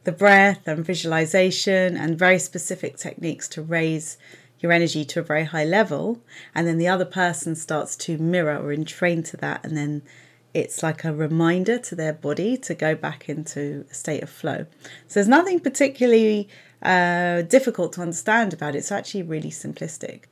the 0.04 0.12
breath 0.12 0.68
and 0.68 0.84
visualization 0.84 1.96
and 1.96 2.18
very 2.18 2.38
specific 2.38 2.96
techniques 2.96 3.48
to 3.48 3.60
raise 3.60 4.16
your 4.60 4.72
energy 4.72 5.04
to 5.04 5.20
a 5.20 5.22
very 5.22 5.44
high 5.44 5.64
level. 5.64 6.20
And 6.54 6.66
then 6.66 6.78
the 6.78 6.88
other 6.88 7.04
person 7.04 7.56
starts 7.56 7.96
to 7.96 8.16
mirror 8.16 8.56
or 8.56 8.72
entrain 8.72 9.24
to 9.24 9.36
that 9.38 9.64
and 9.64 9.76
then 9.76 10.02
it's 10.56 10.82
like 10.82 11.04
a 11.04 11.12
reminder 11.12 11.78
to 11.78 11.94
their 11.94 12.12
body 12.12 12.56
to 12.56 12.74
go 12.74 12.94
back 12.94 13.28
into 13.28 13.84
a 13.90 13.94
state 13.94 14.22
of 14.22 14.30
flow. 14.30 14.66
So 15.06 15.14
there's 15.14 15.28
nothing 15.28 15.60
particularly 15.60 16.48
uh, 16.82 17.42
difficult 17.42 17.92
to 17.94 18.02
understand 18.02 18.52
about 18.52 18.74
it. 18.74 18.78
It's 18.78 18.92
actually 18.92 19.22
really 19.22 19.50
simplistic. 19.50 20.24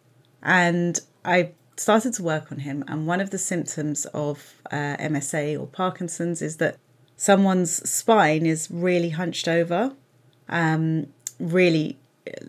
And 0.42 1.00
i 1.24 1.52
started 1.76 2.12
to 2.14 2.22
work 2.22 2.52
on 2.52 2.58
him 2.58 2.84
and 2.86 3.04
one 3.04 3.20
of 3.20 3.30
the 3.30 3.38
symptoms 3.38 4.06
of 4.14 4.62
uh, 4.70 4.96
msa 5.14 5.58
or 5.58 5.66
parkinson's 5.66 6.40
is 6.40 6.58
that 6.58 6.76
someone's 7.16 7.72
spine 7.90 8.46
is 8.46 8.70
really 8.70 9.08
hunched 9.08 9.48
over 9.48 9.92
um, 10.48 11.08
really 11.40 11.98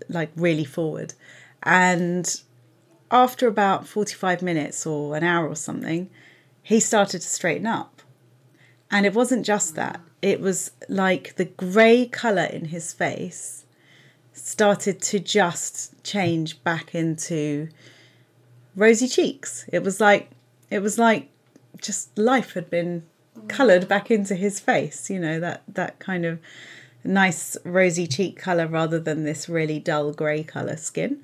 like 0.09 0.31
really 0.35 0.65
forward. 0.65 1.13
And 1.63 2.41
after 3.11 3.47
about 3.47 3.87
45 3.87 4.41
minutes 4.41 4.85
or 4.85 5.15
an 5.15 5.23
hour 5.23 5.47
or 5.47 5.55
something, 5.55 6.09
he 6.65 6.79
started 6.79 7.21
to 7.21 7.27
straighten 7.27 7.67
up. 7.67 8.01
And 8.89 9.05
it 9.05 9.13
wasn't 9.13 9.45
just 9.45 9.75
that, 9.75 10.01
it 10.23 10.41
was 10.41 10.71
like 10.89 11.35
the 11.35 11.45
grey 11.45 12.07
colour 12.07 12.45
in 12.45 12.65
his 12.65 12.91
face 12.91 13.65
started 14.33 14.99
to 14.99 15.19
just 15.19 16.03
change 16.03 16.63
back 16.63 16.95
into 16.95 17.69
rosy 18.75 19.07
cheeks. 19.07 19.65
It 19.71 19.83
was 19.83 20.01
like, 20.01 20.31
it 20.71 20.79
was 20.79 20.97
like 20.97 21.29
just 21.79 22.17
life 22.17 22.53
had 22.53 22.71
been 22.71 23.03
coloured 23.47 23.87
back 23.87 24.09
into 24.09 24.33
his 24.33 24.59
face, 24.59 25.07
you 25.07 25.19
know, 25.19 25.39
that, 25.39 25.61
that 25.67 25.99
kind 25.99 26.25
of 26.25 26.39
nice 27.03 27.55
rosy 27.63 28.07
cheek 28.07 28.37
colour 28.39 28.65
rather 28.65 28.99
than 28.99 29.23
this 29.23 29.47
really 29.47 29.77
dull 29.77 30.13
grey 30.13 30.43
colour 30.43 30.77
skin 30.77 31.23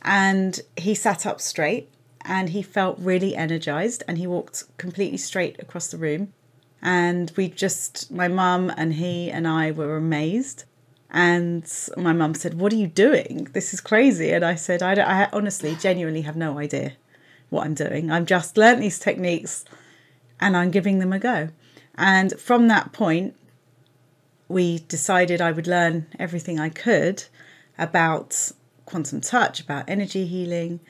and 0.00 0.60
he 0.76 0.94
sat 0.94 1.26
up 1.26 1.40
straight 1.40 1.90
and 2.28 2.50
he 2.50 2.60
felt 2.60 2.98
really 2.98 3.34
energized 3.34 4.04
and 4.06 4.18
he 4.18 4.26
walked 4.26 4.64
completely 4.76 5.16
straight 5.16 5.58
across 5.58 5.88
the 5.88 5.96
room. 5.96 6.34
And 6.82 7.32
we 7.36 7.48
just 7.48 8.12
my 8.12 8.28
mum 8.28 8.70
and 8.76 8.94
he 8.94 9.30
and 9.30 9.48
I 9.48 9.70
were 9.72 9.96
amazed. 9.96 10.64
And 11.10 11.64
my 11.96 12.12
mum 12.12 12.34
said 12.34 12.60
what 12.60 12.72
are 12.72 12.76
you 12.76 12.86
doing? 12.86 13.48
This 13.54 13.72
is 13.72 13.80
crazy. 13.80 14.30
And 14.30 14.44
I 14.44 14.54
said 14.54 14.82
I, 14.82 14.92
I 15.24 15.28
honestly 15.32 15.74
genuinely 15.74 16.20
have 16.20 16.36
no 16.36 16.58
idea 16.58 16.92
what 17.48 17.64
I'm 17.64 17.74
doing. 17.74 18.10
I've 18.10 18.26
just 18.26 18.58
learnt 18.58 18.80
these 18.80 18.98
techniques 18.98 19.64
and 20.38 20.54
I'm 20.54 20.70
giving 20.70 20.98
them 20.98 21.14
a 21.14 21.18
go. 21.18 21.48
And 21.96 22.38
from 22.38 22.68
that 22.68 22.92
point 22.92 23.34
we 24.48 24.80
decided 24.80 25.40
I 25.40 25.52
would 25.52 25.66
learn 25.66 26.06
everything 26.18 26.60
I 26.60 26.68
could 26.68 27.24
about 27.78 28.52
quantum 28.84 29.22
touch, 29.22 29.60
about 29.60 29.88
energy 29.88 30.26
healing, 30.26 30.80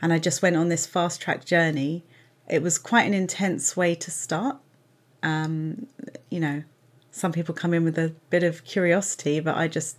and 0.00 0.12
I 0.12 0.18
just 0.18 0.42
went 0.42 0.56
on 0.56 0.68
this 0.68 0.86
fast 0.86 1.20
track 1.20 1.44
journey. 1.44 2.04
It 2.48 2.62
was 2.62 2.78
quite 2.78 3.06
an 3.06 3.14
intense 3.14 3.76
way 3.76 3.94
to 3.96 4.10
start. 4.10 4.58
Um, 5.22 5.86
you 6.30 6.40
know, 6.40 6.62
some 7.10 7.32
people 7.32 7.54
come 7.54 7.74
in 7.74 7.84
with 7.84 7.98
a 7.98 8.14
bit 8.30 8.42
of 8.42 8.64
curiosity, 8.64 9.40
but 9.40 9.56
I 9.56 9.68
just 9.68 9.96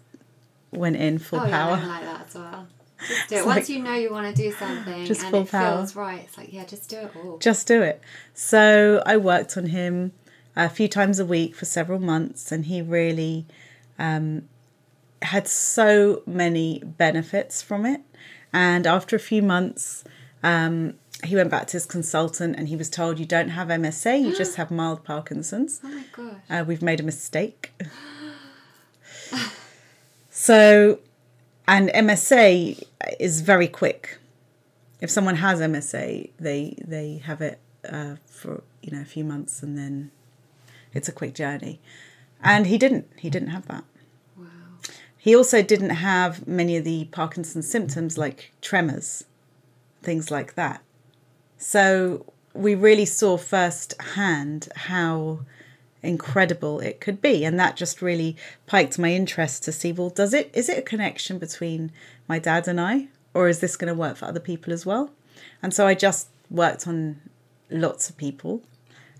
went 0.72 0.96
in 0.96 1.20
full 1.20 1.40
oh, 1.40 1.46
yeah, 1.46 1.52
power. 1.52 1.74
I'm 1.74 1.88
like 1.88 2.04
that 2.04 2.28
as 2.28 2.36
well. 2.36 2.68
Just 3.08 3.30
do 3.30 3.36
it. 3.38 3.46
Once 3.46 3.58
like- 3.58 3.70
you 3.70 3.82
know 3.82 3.94
you 3.94 4.12
want 4.12 4.36
to 4.36 4.42
do 4.42 4.52
something 4.52 5.06
Just 5.06 5.22
and 5.22 5.32
full 5.32 5.42
it 5.44 5.52
power. 5.52 5.78
feels 5.78 5.96
right, 5.96 6.22
it's 6.26 6.38
like, 6.38 6.52
yeah, 6.52 6.66
just 6.66 6.90
do 6.90 6.98
it 6.98 7.12
all. 7.16 7.38
just 7.38 7.66
do 7.66 7.82
it. 7.82 8.02
So 8.34 9.02
I 9.06 9.16
worked 9.16 9.56
on 9.56 9.68
him 9.68 10.12
a 10.54 10.68
few 10.70 10.90
times 10.90 11.18
a 11.18 11.26
week 11.26 11.56
for 11.56 11.64
several 11.64 12.00
months, 12.00 12.52
and 12.52 12.66
he 12.66 12.82
really 12.82 13.46
um, 13.98 14.50
had 15.22 15.48
so 15.48 16.24
many 16.26 16.84
benefits 16.84 17.62
from 17.62 17.86
it. 17.86 18.02
And 18.52 18.88
after 18.88 19.16
a 19.16 19.20
few 19.20 19.42
months, 19.42 20.04
um, 20.44 20.96
he 21.24 21.36
went 21.36 21.50
back 21.50 21.68
to 21.68 21.74
his 21.74 21.86
consultant 21.86 22.56
and 22.58 22.68
he 22.68 22.76
was 22.76 22.90
told, 22.90 23.20
You 23.20 23.26
don't 23.26 23.50
have 23.50 23.68
MSA, 23.68 24.22
you 24.22 24.36
just 24.36 24.56
have 24.56 24.72
mild 24.72 25.04
Parkinson's. 25.04 25.82
oh 25.84 25.90
my 25.90 26.04
gosh. 26.12 26.42
Uh, 26.50 26.64
we've 26.66 26.82
made 26.82 27.00
a 27.00 27.04
mistake. 27.04 27.72
so, 30.30 31.00
and 31.68 31.90
MSA 31.90 32.84
is 33.20 33.42
very 33.42 33.68
quick. 33.68 34.18
If 35.02 35.10
someone 35.10 35.36
has 35.36 35.60
MSA, 35.60 36.32
they 36.40 36.76
they 36.86 37.22
have 37.26 37.42
it 37.42 37.60
uh, 37.88 38.16
for 38.26 38.64
you 38.82 38.92
know 38.92 39.02
a 39.02 39.06
few 39.06 39.24
months, 39.24 39.64
and 39.64 39.78
then 39.78 40.12
it's 40.94 41.08
a 41.08 41.14
quick 41.14 41.34
journey. 41.34 41.80
And 42.42 42.68
he 42.68 42.78
didn't. 42.78 43.08
He 43.18 43.30
didn't 43.30 43.50
have 43.50 43.68
that. 43.68 43.84
He 45.30 45.36
also 45.36 45.62
didn't 45.62 45.92
have 45.92 46.48
many 46.48 46.76
of 46.76 46.84
the 46.84 47.06
Parkinson's 47.12 47.70
symptoms 47.70 48.18
like 48.18 48.52
tremors, 48.62 49.26
things 50.02 50.32
like 50.32 50.56
that. 50.56 50.82
So 51.56 52.26
we 52.56 52.74
really 52.74 53.06
saw 53.06 53.38
firsthand 53.38 54.70
how 54.76 55.42
incredible 56.02 56.80
it 56.80 57.00
could 57.00 57.22
be 57.22 57.46
and 57.46 57.60
that 57.60 57.76
just 57.76 58.02
really 58.02 58.38
piked 58.66 58.98
my 58.98 59.14
interest 59.14 59.62
to 59.66 59.72
see 59.72 59.92
well 59.92 60.10
does 60.10 60.34
it 60.34 60.50
is 60.54 60.68
it 60.68 60.80
a 60.80 60.82
connection 60.82 61.38
between 61.38 61.92
my 62.28 62.40
dad 62.40 62.68
and 62.68 62.82
I 62.82 63.10
or 63.36 63.48
is 63.50 63.60
this 63.60 63.76
going 63.76 63.94
to 63.94 64.00
work 64.00 64.18
for 64.18 64.26
other 64.26 64.40
people 64.40 64.74
as 64.74 64.84
well 64.84 65.12
and 65.62 65.72
so 65.72 65.86
I 65.86 65.94
just 65.94 66.30
worked 66.50 66.88
on 66.88 67.22
lots 67.70 68.10
of 68.10 68.18
people 68.18 68.64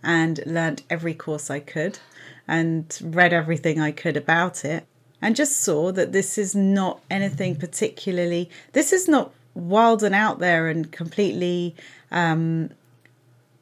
and 0.02 0.40
learnt 0.48 0.82
every 0.90 1.14
course 1.14 1.52
I 1.52 1.60
could 1.60 2.00
and 2.48 2.98
read 3.04 3.32
everything 3.32 3.80
I 3.80 3.92
could 3.92 4.18
about 4.18 4.66
it 4.66 4.88
and 5.22 5.36
just 5.36 5.62
saw 5.62 5.92
that 5.92 6.12
this 6.12 6.38
is 6.38 6.56
not 6.56 7.02
anything 7.10 7.56
particularly 7.56 8.50
this 8.74 8.94
is 8.94 9.08
not 9.08 9.32
wild 9.54 10.04
and 10.04 10.16
out 10.16 10.40
there 10.40 10.68
and 10.68 10.92
completely 10.92 11.76
um, 12.12 12.70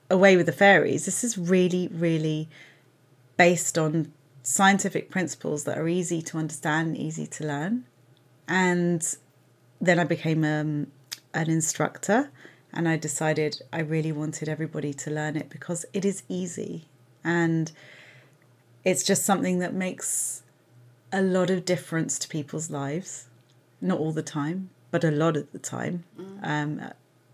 away 0.09 0.37
with 0.37 0.45
the 0.45 0.51
fairies. 0.51 1.05
This 1.05 1.23
is 1.23 1.37
really 1.37 1.89
really 1.91 2.47
based 3.35 3.77
on 3.77 4.11
scientific 4.43 5.09
principles 5.09 5.65
that 5.65 5.77
are 5.77 5.87
easy 5.87 6.21
to 6.21 6.37
understand 6.37 6.89
and 6.89 6.97
easy 6.97 7.27
to 7.27 7.45
learn. 7.45 7.85
And 8.47 9.15
then 9.81 9.99
I 9.99 10.05
became 10.05 10.43
um, 10.43 10.87
an 11.33 11.49
instructor 11.49 12.31
and 12.71 12.87
I 12.87 12.95
decided 12.95 13.61
I 13.73 13.79
really 13.79 14.11
wanted 14.11 14.47
everybody 14.47 14.93
to 14.93 15.11
learn 15.11 15.35
it 15.35 15.49
because 15.49 15.85
it 15.93 16.05
is 16.05 16.23
easy. 16.29 16.85
And 17.23 17.71
it's 18.85 19.03
just 19.03 19.25
something 19.25 19.59
that 19.59 19.73
makes 19.73 20.43
a 21.11 21.21
lot 21.21 21.49
of 21.49 21.65
difference 21.65 22.19
to 22.19 22.27
people's 22.27 22.69
lives. 22.69 23.27
Not 23.81 23.99
all 23.99 24.11
the 24.11 24.23
time, 24.23 24.69
but 24.91 25.03
a 25.03 25.11
lot 25.11 25.37
of 25.37 25.51
the 25.51 25.59
time, 25.59 26.03
um, 26.41 26.79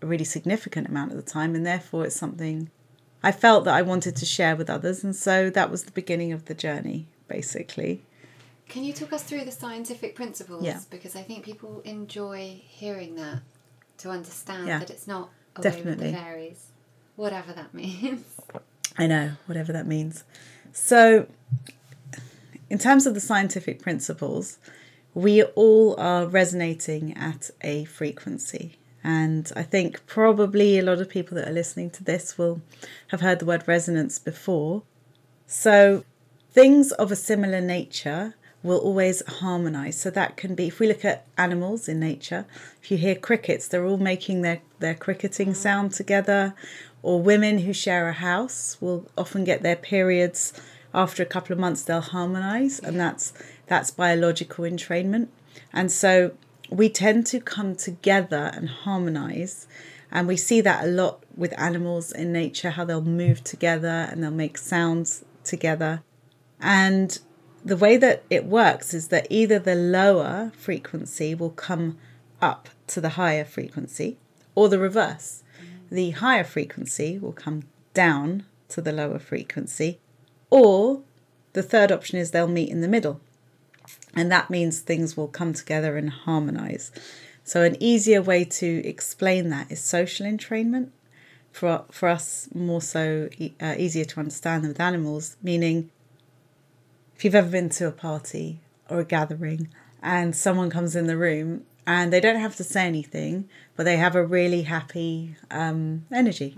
a 0.02 0.06
really 0.06 0.24
significant 0.24 0.88
amount 0.88 1.10
of 1.12 1.16
the 1.16 1.22
time, 1.30 1.54
and 1.54 1.64
therefore 1.64 2.04
it's 2.04 2.16
something 2.16 2.70
I 3.22 3.32
felt 3.32 3.64
that 3.64 3.74
I 3.74 3.80
wanted 3.80 4.16
to 4.16 4.26
share 4.26 4.54
with 4.54 4.68
others, 4.68 5.02
and 5.02 5.16
so 5.16 5.48
that 5.50 5.70
was 5.70 5.84
the 5.84 5.92
beginning 5.92 6.32
of 6.32 6.44
the 6.44 6.52
journey, 6.54 7.06
basically. 7.28 8.02
Can 8.68 8.84
you 8.84 8.92
talk 8.92 9.12
us 9.14 9.22
through 9.22 9.44
the 9.46 9.50
scientific 9.52 10.14
principles? 10.14 10.62
Yeah. 10.64 10.80
Because 10.90 11.16
I 11.16 11.22
think 11.22 11.44
people 11.44 11.80
enjoy 11.86 12.60
hearing 12.66 13.14
that 13.16 13.40
to 13.98 14.10
understand 14.10 14.66
Yeah, 14.68 14.78
that 14.80 14.90
it's 14.90 15.06
not 15.06 15.30
away 15.56 15.62
definitely. 15.62 16.06
with 16.06 16.14
the 16.14 16.18
fairies, 16.20 16.66
whatever 17.16 17.52
that 17.54 17.72
means. 17.82 18.24
I 18.98 19.06
know, 19.06 19.32
whatever 19.46 19.72
that 19.72 19.86
means. 19.86 20.24
So, 20.72 21.26
in 22.70 22.78
terms 22.78 23.06
of 23.06 23.14
the 23.14 23.20
scientific 23.20 23.80
principles, 23.80 24.58
we 25.14 25.42
all 25.42 25.94
are 25.98 26.26
resonating 26.26 27.16
at 27.16 27.50
a 27.62 27.84
frequency. 27.84 28.76
And 29.02 29.52
I 29.54 29.62
think 29.62 30.06
probably 30.06 30.78
a 30.78 30.82
lot 30.82 31.00
of 31.00 31.08
people 31.08 31.36
that 31.36 31.46
are 31.46 31.52
listening 31.52 31.90
to 31.90 32.04
this 32.04 32.38
will 32.38 32.62
have 33.08 33.20
heard 33.20 33.38
the 33.38 33.44
word 33.44 33.68
resonance 33.68 34.18
before. 34.18 34.82
So, 35.46 36.04
things 36.52 36.90
of 36.92 37.12
a 37.12 37.16
similar 37.16 37.60
nature 37.60 38.34
will 38.62 38.78
always 38.78 39.22
harmonize. 39.26 40.00
So, 40.00 40.08
that 40.10 40.38
can 40.38 40.54
be 40.54 40.68
if 40.68 40.80
we 40.80 40.88
look 40.88 41.04
at 41.04 41.26
animals 41.36 41.86
in 41.86 42.00
nature, 42.00 42.46
if 42.82 42.90
you 42.90 42.96
hear 42.96 43.14
crickets, 43.14 43.68
they're 43.68 43.84
all 43.84 43.98
making 43.98 44.40
their, 44.40 44.62
their 44.78 44.94
cricketing 44.94 45.48
mm. 45.48 45.56
sound 45.56 45.92
together. 45.92 46.54
Or 47.02 47.20
women 47.20 47.58
who 47.58 47.74
share 47.74 48.08
a 48.08 48.14
house 48.14 48.78
will 48.80 49.06
often 49.18 49.44
get 49.44 49.62
their 49.62 49.76
periods 49.76 50.54
after 50.94 51.22
a 51.22 51.26
couple 51.26 51.52
of 51.52 51.58
months, 51.58 51.82
they'll 51.82 52.00
harmonize, 52.00 52.78
and 52.78 52.98
that's 52.98 53.32
that's 53.66 53.90
biological 53.90 54.64
entrainment. 54.64 55.28
And 55.72 55.90
so, 55.90 56.32
we 56.70 56.88
tend 56.88 57.26
to 57.26 57.40
come 57.40 57.76
together 57.76 58.50
and 58.54 58.68
harmonize. 58.68 59.66
And 60.10 60.28
we 60.28 60.36
see 60.36 60.60
that 60.60 60.84
a 60.84 60.86
lot 60.86 61.24
with 61.36 61.58
animals 61.58 62.12
in 62.12 62.32
nature, 62.32 62.70
how 62.70 62.84
they'll 62.84 63.02
move 63.02 63.42
together 63.42 64.08
and 64.10 64.22
they'll 64.22 64.30
make 64.30 64.56
sounds 64.56 65.24
together. 65.42 66.02
And 66.60 67.18
the 67.64 67.76
way 67.76 67.96
that 67.96 68.22
it 68.30 68.44
works 68.44 68.94
is 68.94 69.08
that 69.08 69.26
either 69.30 69.58
the 69.58 69.74
lower 69.74 70.52
frequency 70.56 71.34
will 71.34 71.50
come 71.50 71.98
up 72.40 72.68
to 72.88 73.00
the 73.00 73.10
higher 73.10 73.44
frequency, 73.44 74.18
or 74.54 74.68
the 74.68 74.78
reverse. 74.78 75.42
The 75.90 76.10
higher 76.10 76.44
frequency 76.44 77.18
will 77.18 77.32
come 77.32 77.64
down 77.94 78.44
to 78.68 78.80
the 78.80 78.92
lower 78.92 79.18
frequency, 79.18 79.98
or 80.54 81.02
the 81.52 81.64
third 81.64 81.90
option 81.90 82.16
is 82.16 82.30
they'll 82.30 82.46
meet 82.46 82.68
in 82.68 82.80
the 82.80 82.86
middle. 82.86 83.20
And 84.14 84.30
that 84.30 84.50
means 84.50 84.78
things 84.78 85.16
will 85.16 85.26
come 85.26 85.52
together 85.52 85.96
and 85.96 86.08
harmonize. 86.08 86.92
So, 87.42 87.62
an 87.62 87.76
easier 87.82 88.22
way 88.22 88.44
to 88.44 88.86
explain 88.86 89.50
that 89.50 89.72
is 89.72 89.82
social 89.82 90.24
entrainment. 90.24 90.90
For, 91.50 91.84
for 91.90 92.08
us, 92.08 92.48
more 92.54 92.80
so 92.80 93.28
uh, 93.60 93.74
easier 93.76 94.04
to 94.04 94.20
understand 94.20 94.62
than 94.62 94.68
with 94.68 94.80
animals, 94.80 95.36
meaning 95.42 95.90
if 97.16 97.24
you've 97.24 97.34
ever 97.34 97.50
been 97.50 97.68
to 97.70 97.88
a 97.88 97.92
party 97.92 98.60
or 98.88 99.00
a 99.00 99.04
gathering 99.04 99.68
and 100.02 100.34
someone 100.34 100.70
comes 100.70 100.94
in 100.96 101.06
the 101.06 101.16
room 101.16 101.64
and 101.86 102.12
they 102.12 102.20
don't 102.20 102.40
have 102.40 102.56
to 102.56 102.64
say 102.64 102.86
anything, 102.86 103.48
but 103.76 103.84
they 103.84 103.96
have 103.96 104.16
a 104.16 104.24
really 104.24 104.62
happy 104.62 105.36
um, 105.50 106.06
energy, 106.12 106.56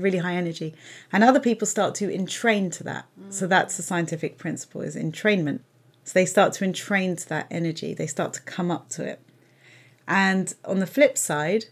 really 0.00 0.18
high 0.18 0.34
energy, 0.34 0.74
and 1.12 1.22
other 1.22 1.40
people 1.40 1.66
start 1.66 1.94
to 1.96 2.10
entrain 2.10 2.70
to 2.70 2.84
that. 2.84 3.06
So 3.30 3.46
that's 3.46 3.76
the 3.76 3.82
scientific 3.82 4.38
principle: 4.38 4.80
is 4.82 4.96
entrainment. 4.96 5.60
So 6.04 6.12
they 6.14 6.26
start 6.26 6.52
to 6.54 6.64
entrain 6.64 7.16
to 7.16 7.28
that 7.28 7.46
energy. 7.50 7.94
They 7.94 8.06
start 8.06 8.32
to 8.34 8.42
come 8.42 8.70
up 8.70 8.88
to 8.90 9.04
it. 9.04 9.20
And 10.08 10.52
on 10.64 10.80
the 10.80 10.86
flip 10.86 11.16
side, 11.16 11.66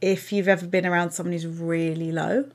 if 0.00 0.32
you've 0.32 0.48
ever 0.48 0.66
been 0.66 0.84
around 0.84 1.12
someone 1.12 1.32
who's 1.32 1.46
really 1.46 2.12
low, 2.12 2.50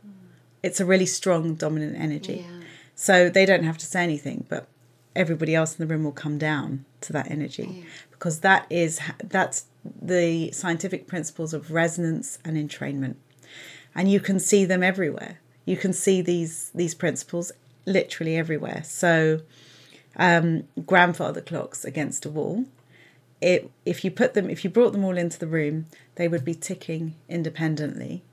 it's 0.62 0.80
a 0.80 0.86
really 0.86 1.08
strong 1.08 1.56
dominant 1.56 1.98
energy. 1.98 2.46
Yeah. 2.48 2.66
So 2.94 3.30
they 3.30 3.46
don't 3.46 3.64
have 3.64 3.78
to 3.80 3.86
say 3.86 4.04
anything, 4.04 4.46
but 4.50 4.68
everybody 5.16 5.56
else 5.56 5.78
in 5.78 5.88
the 5.88 5.92
room 5.92 6.04
will 6.04 6.12
come 6.12 6.38
down 6.38 6.86
to 7.02 7.14
that 7.14 7.32
energy 7.32 7.68
Yeah. 7.72 7.84
because 8.12 8.42
that 8.42 8.68
is 8.70 9.00
that's 9.24 9.66
the 9.84 10.52
scientific 10.52 11.08
principles 11.08 11.54
of 11.54 11.72
resonance 11.72 12.38
and 12.46 12.56
entrainment. 12.58 13.16
And 14.00 14.10
you 14.10 14.20
can 14.22 14.40
see 14.40 14.64
them 14.66 14.82
everywhere. 14.82 15.34
You 15.66 15.76
can 15.84 15.94
see 15.94 16.22
these 16.22 16.72
these 16.74 16.96
principles 16.96 17.52
literally 17.86 18.36
everywhere. 18.38 18.82
So 18.86 19.42
um, 20.16 20.64
grandfather 20.86 21.42
clocks 21.42 21.84
against 21.86 22.26
a 22.26 22.30
wall. 22.30 22.66
It, 23.42 23.70
if 23.86 24.04
you 24.04 24.12
put 24.12 24.34
them, 24.34 24.50
if 24.50 24.64
you 24.64 24.70
brought 24.70 24.92
them 24.94 25.04
all 25.06 25.18
into 25.18 25.40
the 25.40 25.48
room, 25.48 25.86
they 26.16 26.28
would 26.28 26.46
be 26.46 26.56
ticking 26.56 27.16
independently, 27.28 28.24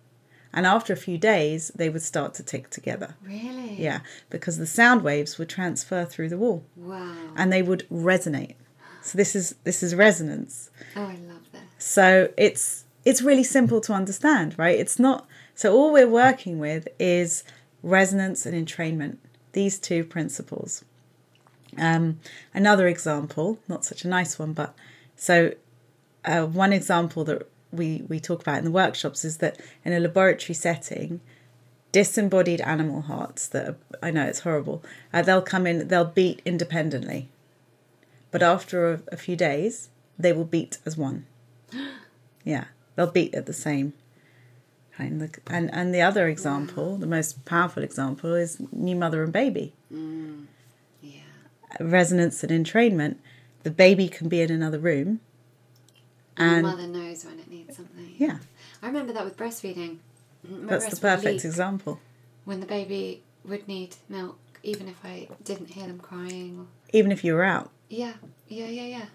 and 0.53 0.67
after 0.67 0.93
a 0.93 0.97
few 1.07 1.19
days, 1.19 1.71
they 1.75 1.89
would 1.89 2.03
start 2.03 2.35
to 2.35 2.43
tick 2.43 2.71
together. 2.71 3.15
Really? 3.25 3.75
Yeah, 3.87 4.01
because 4.31 4.57
the 4.59 4.67
sound 4.67 5.03
waves 5.03 5.39
would 5.39 5.49
transfer 5.49 6.05
through 6.05 6.29
the 6.31 6.39
wall 6.39 6.65
Wow. 6.77 7.15
and 7.37 7.53
they 7.53 7.63
would 7.63 7.87
resonate. 7.91 8.55
So 9.03 9.19
this 9.19 9.37
is 9.37 9.55
this 9.65 9.83
is 9.83 9.95
resonance. 9.95 10.71
Oh, 10.97 11.03
I 11.03 11.17
love 11.33 11.45
this. 11.53 11.63
So 11.79 12.07
it's 12.37 12.85
it's 13.05 13.23
really 13.23 13.45
simple 13.45 13.81
to 13.83 13.93
understand, 13.93 14.59
right? 14.59 14.79
It's 14.85 14.99
not 14.99 15.27
so 15.57 15.75
all 15.75 15.91
we're 15.91 16.07
working 16.07 16.59
with 16.59 16.87
is 16.99 17.43
resonance 17.83 18.45
and 18.45 18.55
entrainment, 18.55 19.17
these 19.53 19.79
two 19.79 20.05
principles. 20.05 20.85
Um, 21.79 22.21
another 22.53 22.87
example, 22.87 23.59
not 23.67 23.83
such 23.83 24.05
a 24.05 24.09
nice 24.09 24.39
one, 24.39 24.53
but 24.53 24.75
so 25.17 25.55
uh, 26.27 26.45
one 26.45 26.75
example 26.75 27.25
that 27.25 27.49
we, 27.73 28.05
we 28.07 28.21
talk 28.21 28.43
about 28.43 28.59
in 28.59 28.65
the 28.65 28.71
workshops 28.71 29.25
is 29.25 29.39
that 29.39 29.59
in 29.83 29.95
a 29.95 29.99
laboratory 29.99 30.55
setting, 30.55 31.23
disembodied 31.91 32.61
animal 32.61 33.01
hearts 33.01 33.49
that 33.49 33.67
are, 33.67 33.77
I 34.03 34.11
know 34.11 34.27
it's 34.27 34.41
horrible, 34.41 34.85
uh, 35.11 35.23
they'll 35.23 35.41
come 35.41 35.67
in, 35.67 35.89
they'll 35.89 36.05
beat 36.05 36.43
independently. 36.45 37.31
But 38.31 38.43
after 38.43 38.93
a, 38.93 39.01
a 39.11 39.17
few 39.17 39.37
days, 39.37 39.89
they 40.19 40.35
will 40.35 40.45
beat 40.45 40.79
as 40.85 40.99
one. 40.99 41.25
Yeah, 42.45 42.67
they'll 42.95 43.11
beat 43.11 43.35
at 43.35 43.47
the 43.47 43.53
same 43.53 43.93
Of, 44.99 45.35
and 45.49 45.73
and 45.75 45.95
the 45.95 46.01
other 46.01 46.27
example, 46.27 46.97
the 46.97 47.07
most 47.07 47.45
powerful 47.45 47.83
example, 47.83 48.35
is 48.35 48.59
new 48.73 48.97
mother 48.97 49.23
and 49.23 49.33
baby. 49.33 49.75
Mm, 49.93 50.47
yeah. 51.03 51.21
Resonance 51.81 52.43
and 52.43 52.65
entrainment. 52.65 53.17
The 53.63 53.71
baby 53.71 54.09
can 54.09 54.29
be 54.29 54.41
in 54.41 54.51
another 54.51 54.79
room, 54.79 55.21
And 56.37 56.65
the 56.65 56.71
mother 56.71 56.87
knows 56.87 57.25
when 57.25 57.39
it 57.39 57.51
needs 57.51 57.77
something. 57.77 58.15
yeah, 58.17 58.39
I 58.83 58.87
remember 58.87 59.13
that 59.13 59.25
with 59.25 59.37
breastfeeding. 59.37 59.99
My 60.49 60.73
that's 60.73 60.85
the 60.87 61.01
breast 61.01 61.25
perfect 61.25 61.45
example. 61.45 62.01
When 62.45 62.61
the 62.61 62.67
baby 62.67 63.23
would 63.45 63.67
need 63.69 63.97
milk, 64.09 64.39
even 64.63 64.89
if 64.89 65.05
I 65.05 65.29
didn't 65.45 65.71
hear 65.71 65.87
them 65.87 65.99
crying. 65.99 66.69
Even 66.93 67.13
if 67.13 67.23
you 67.25 67.35
were 67.35 67.45
out. 67.45 67.71
Yeah, 67.89 68.15
yeah, 68.49 68.67
yeah, 68.69 68.87
yeah. 68.87 69.07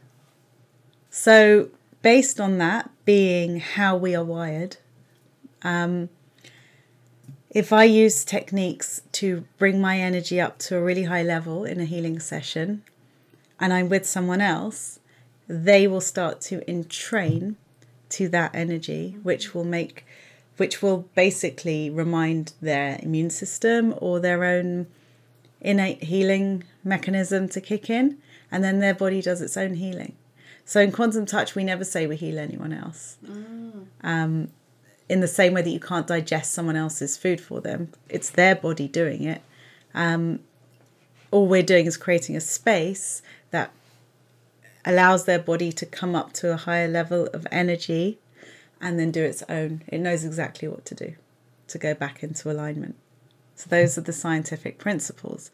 So, 1.09 1.69
based 2.01 2.39
on 2.39 2.57
that 2.59 2.89
being 3.05 3.59
how 3.59 3.97
we 3.97 4.15
are 4.15 4.23
wired, 4.23 4.77
um, 5.63 6.09
if 7.49 7.73
I 7.73 7.83
use 7.83 8.23
techniques 8.23 9.01
to 9.13 9.45
bring 9.57 9.81
my 9.81 9.99
energy 9.99 10.39
up 10.39 10.57
to 10.59 10.77
a 10.77 10.81
really 10.81 11.03
high 11.03 11.23
level 11.23 11.65
in 11.65 11.79
a 11.79 11.85
healing 11.85 12.19
session 12.19 12.83
and 13.59 13.73
I'm 13.73 13.89
with 13.89 14.05
someone 14.05 14.41
else, 14.41 14.99
they 15.47 15.85
will 15.85 16.01
start 16.01 16.39
to 16.41 16.61
entrain 16.69 17.57
to 18.09 18.29
that 18.29 18.55
energy, 18.55 19.17
which 19.21 19.53
will 19.53 19.65
make, 19.65 20.05
which 20.57 20.81
will 20.81 21.09
basically 21.13 21.89
remind 21.89 22.53
their 22.61 22.97
immune 23.01 23.29
system 23.29 23.93
or 23.97 24.19
their 24.19 24.43
own 24.45 24.87
innate 25.59 26.03
healing 26.05 26.63
mechanism 26.83 27.47
to 27.49 27.61
kick 27.61 27.89
in, 27.89 28.17
and 28.51 28.63
then 28.63 28.79
their 28.79 28.93
body 28.93 29.21
does 29.21 29.41
its 29.41 29.57
own 29.57 29.75
healing. 29.75 30.15
So 30.65 30.79
in 30.79 30.91
quantum 30.91 31.25
touch, 31.25 31.53
we 31.53 31.63
never 31.63 31.83
say 31.83 32.07
we 32.07 32.15
heal 32.15 32.39
anyone 32.39 32.71
else. 32.71 33.17
Um, 34.01 34.51
in 35.11 35.19
the 35.19 35.27
same 35.27 35.53
way 35.53 35.61
that 35.61 35.69
you 35.69 35.79
can't 35.79 36.07
digest 36.07 36.53
someone 36.53 36.77
else's 36.77 37.17
food 37.17 37.41
for 37.41 37.59
them, 37.59 37.91
it's 38.07 38.29
their 38.29 38.55
body 38.55 38.87
doing 38.87 39.25
it. 39.25 39.41
Um, 39.93 40.39
all 41.31 41.47
we're 41.47 41.63
doing 41.63 41.85
is 41.85 41.97
creating 41.97 42.37
a 42.37 42.41
space 42.41 43.21
that 43.49 43.71
allows 44.85 45.25
their 45.25 45.37
body 45.37 45.73
to 45.73 45.85
come 45.85 46.15
up 46.15 46.31
to 46.31 46.53
a 46.53 46.55
higher 46.55 46.87
level 46.87 47.27
of 47.33 47.45
energy 47.51 48.19
and 48.79 48.97
then 48.97 49.11
do 49.11 49.21
its 49.21 49.43
own. 49.49 49.83
It 49.87 49.99
knows 49.99 50.23
exactly 50.23 50.69
what 50.69 50.85
to 50.85 50.95
do 50.95 51.15
to 51.67 51.77
go 51.77 51.93
back 51.93 52.23
into 52.23 52.49
alignment. 52.49 52.95
So, 53.55 53.69
those 53.69 53.97
are 53.97 54.01
the 54.01 54.13
scientific 54.13 54.77
principles. 54.77 55.51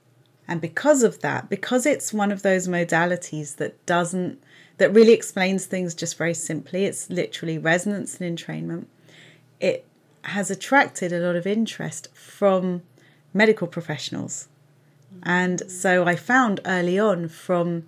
And 0.47 0.61
because 0.61 1.01
of 1.01 1.21
that, 1.21 1.49
because 1.49 1.87
it's 1.87 2.13
one 2.13 2.31
of 2.31 2.43
those 2.43 2.67
modalities 2.67 3.55
that 3.55 3.83
doesn't, 3.87 4.39
that 4.77 4.93
really 4.93 5.13
explains 5.13 5.65
things 5.65 5.95
just 5.95 6.15
very 6.15 6.35
simply, 6.35 6.85
it's 6.85 7.09
literally 7.09 7.57
resonance 7.57 8.21
and 8.21 8.37
entrainment, 8.37 8.85
it 9.59 9.85
has 10.23 10.51
attracted 10.51 11.13
a 11.13 11.19
lot 11.19 11.35
of 11.35 11.47
interest 11.47 12.09
from 12.13 12.81
medical 13.33 13.67
professionals. 13.67 14.47
And 15.23 15.69
so 15.71 16.05
I 16.05 16.15
found 16.15 16.59
early 16.65 16.99
on 16.99 17.27
from 17.29 17.83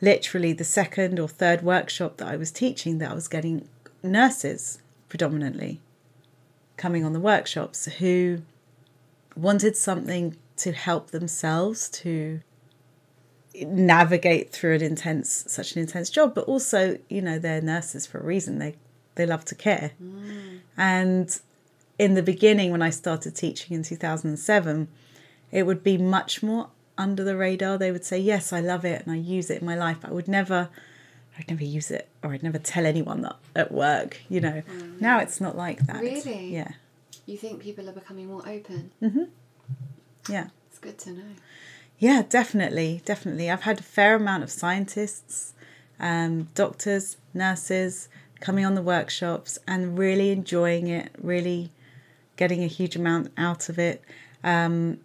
literally 0.00 0.52
the 0.52 0.64
second 0.64 1.18
or 1.18 1.28
third 1.28 1.62
workshop 1.62 2.16
that 2.18 2.28
I 2.28 2.36
was 2.36 2.50
teaching 2.50 2.98
that 2.98 3.10
I 3.10 3.14
was 3.14 3.28
getting 3.28 3.68
nurses 4.02 4.80
predominantly 5.08 5.80
coming 6.76 7.04
on 7.04 7.12
the 7.12 7.20
workshops 7.20 7.84
who 7.84 8.42
wanted 9.36 9.76
something 9.76 10.36
to 10.56 10.72
help 10.72 11.10
themselves 11.10 11.88
to 11.88 12.40
navigate 13.54 14.50
through 14.50 14.74
an 14.74 14.82
intense 14.82 15.44
such 15.46 15.76
an 15.76 15.82
intense 15.82 16.08
job 16.08 16.34
but 16.34 16.44
also 16.44 16.98
you 17.08 17.20
know 17.20 17.38
they're 17.38 17.60
nurses 17.60 18.06
for 18.06 18.18
a 18.18 18.24
reason 18.24 18.58
they 18.58 18.74
they 19.14 19.26
love 19.26 19.44
to 19.46 19.54
care. 19.54 19.92
Mm. 20.02 20.60
And 20.76 21.40
in 21.98 22.14
the 22.14 22.22
beginning 22.22 22.72
when 22.72 22.82
i 22.82 22.90
started 22.90 23.36
teaching 23.36 23.76
in 23.76 23.82
2007 23.82 24.88
it 25.50 25.64
would 25.64 25.84
be 25.84 25.98
much 25.98 26.42
more 26.42 26.68
under 26.96 27.22
the 27.22 27.36
radar. 27.36 27.78
They 27.78 27.92
would 27.92 28.04
say 28.04 28.18
yes 28.18 28.52
i 28.52 28.60
love 28.60 28.84
it 28.84 29.02
and 29.02 29.12
i 29.12 29.16
use 29.16 29.50
it 29.50 29.60
in 29.60 29.66
my 29.66 29.76
life. 29.76 29.98
But 30.00 30.10
i 30.10 30.14
would 30.14 30.28
never 30.28 30.68
i'd 31.38 31.48
never 31.48 31.64
use 31.64 31.90
it 31.90 32.08
or 32.22 32.32
i'd 32.32 32.42
never 32.42 32.58
tell 32.58 32.86
anyone 32.86 33.22
that 33.22 33.36
at 33.54 33.72
work 33.72 34.20
you 34.28 34.40
know. 34.40 34.62
Mm. 34.70 35.00
Now 35.00 35.18
it's 35.18 35.40
not 35.40 35.56
like 35.56 35.86
that. 35.86 36.00
Really? 36.00 36.52
yeah. 36.52 36.72
You 37.26 37.36
think 37.36 37.62
people 37.62 37.88
are 37.88 37.92
becoming 37.92 38.26
more 38.26 38.46
open? 38.48 38.90
Mm-hmm. 39.00 39.24
yeah. 40.28 40.48
It's 40.68 40.78
good 40.80 40.98
to 41.00 41.12
know. 41.12 41.34
Yeah, 41.98 42.24
definitely, 42.28 43.00
definitely. 43.04 43.48
I've 43.48 43.62
had 43.62 43.78
a 43.78 43.82
fair 43.84 44.16
amount 44.16 44.42
of 44.42 44.50
scientists, 44.50 45.52
um, 46.00 46.48
doctors, 46.56 47.16
nurses 47.32 48.08
coming 48.42 48.66
on 48.66 48.74
the 48.74 48.82
workshops 48.82 49.58
and 49.66 49.98
really 49.98 50.30
enjoying 50.30 50.88
it, 50.88 51.10
really 51.18 51.70
getting 52.36 52.62
a 52.62 52.66
huge 52.66 52.96
amount 52.96 53.32
out 53.38 53.68
of 53.68 53.78
it 53.78 54.02
um, 54.44 54.98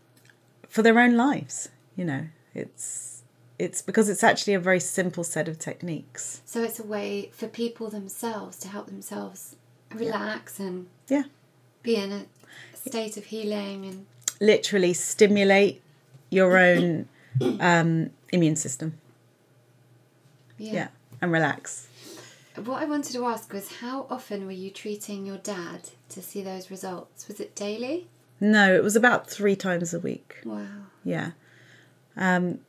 for 0.67 0.82
their 0.82 1.00
own 1.00 1.15
lives. 1.15 1.69
You 1.95 2.04
know, 2.06 2.28
it's 2.54 3.23
it's 3.60 3.82
because 3.82 4.10
it's 4.10 4.23
actually 4.23 4.54
a 4.56 4.60
very 4.60 4.80
simple 4.80 5.23
set 5.23 5.47
of 5.47 5.58
techniques. 5.58 6.41
So 6.45 6.62
it's 6.63 6.80
a 6.80 6.84
way 6.86 7.30
for 7.34 7.47
people 7.47 7.89
themselves 7.89 8.58
to 8.58 8.67
help 8.67 8.88
themselves 8.88 9.56
relax 9.93 10.60
and 10.60 10.88
Yeah, 11.08 11.23
be 11.84 11.95
in 11.95 12.12
a 12.12 12.26
state 12.76 13.17
of 13.17 13.26
healing 13.26 13.86
and 13.86 14.06
literally 14.41 14.93
stimulate 14.93 15.82
your 16.30 16.58
own 16.58 17.08
um, 17.60 18.10
immune 18.32 18.56
system. 18.56 18.93
yeah. 20.58 20.73
Yeah, 20.73 20.88
and 21.21 21.32
relax. 21.32 21.88
What 22.65 22.82
I 22.82 22.86
wanted 22.86 23.13
to 23.13 23.26
ask 23.26 23.54
was 23.54 23.78
how 23.78 24.08
often 24.10 24.46
were 24.46 24.52
you 24.52 24.72
treating 24.72 25.26
your 25.26 25.38
dad 25.38 25.89
to 26.10 26.22
see 26.22 26.41
those 26.41 26.72
results? 26.72 27.28
Was 27.28 27.39
it 27.39 27.56
daily? 27.56 28.08
No, 28.39 28.74
it 28.74 28.84
was 28.84 28.96
about 28.96 29.30
three 29.30 29.56
times 29.56 29.93
a 29.93 30.00
week. 30.00 30.38
Wow. 30.43 30.65
Yeah. 31.04 31.32
Um, 32.15 32.60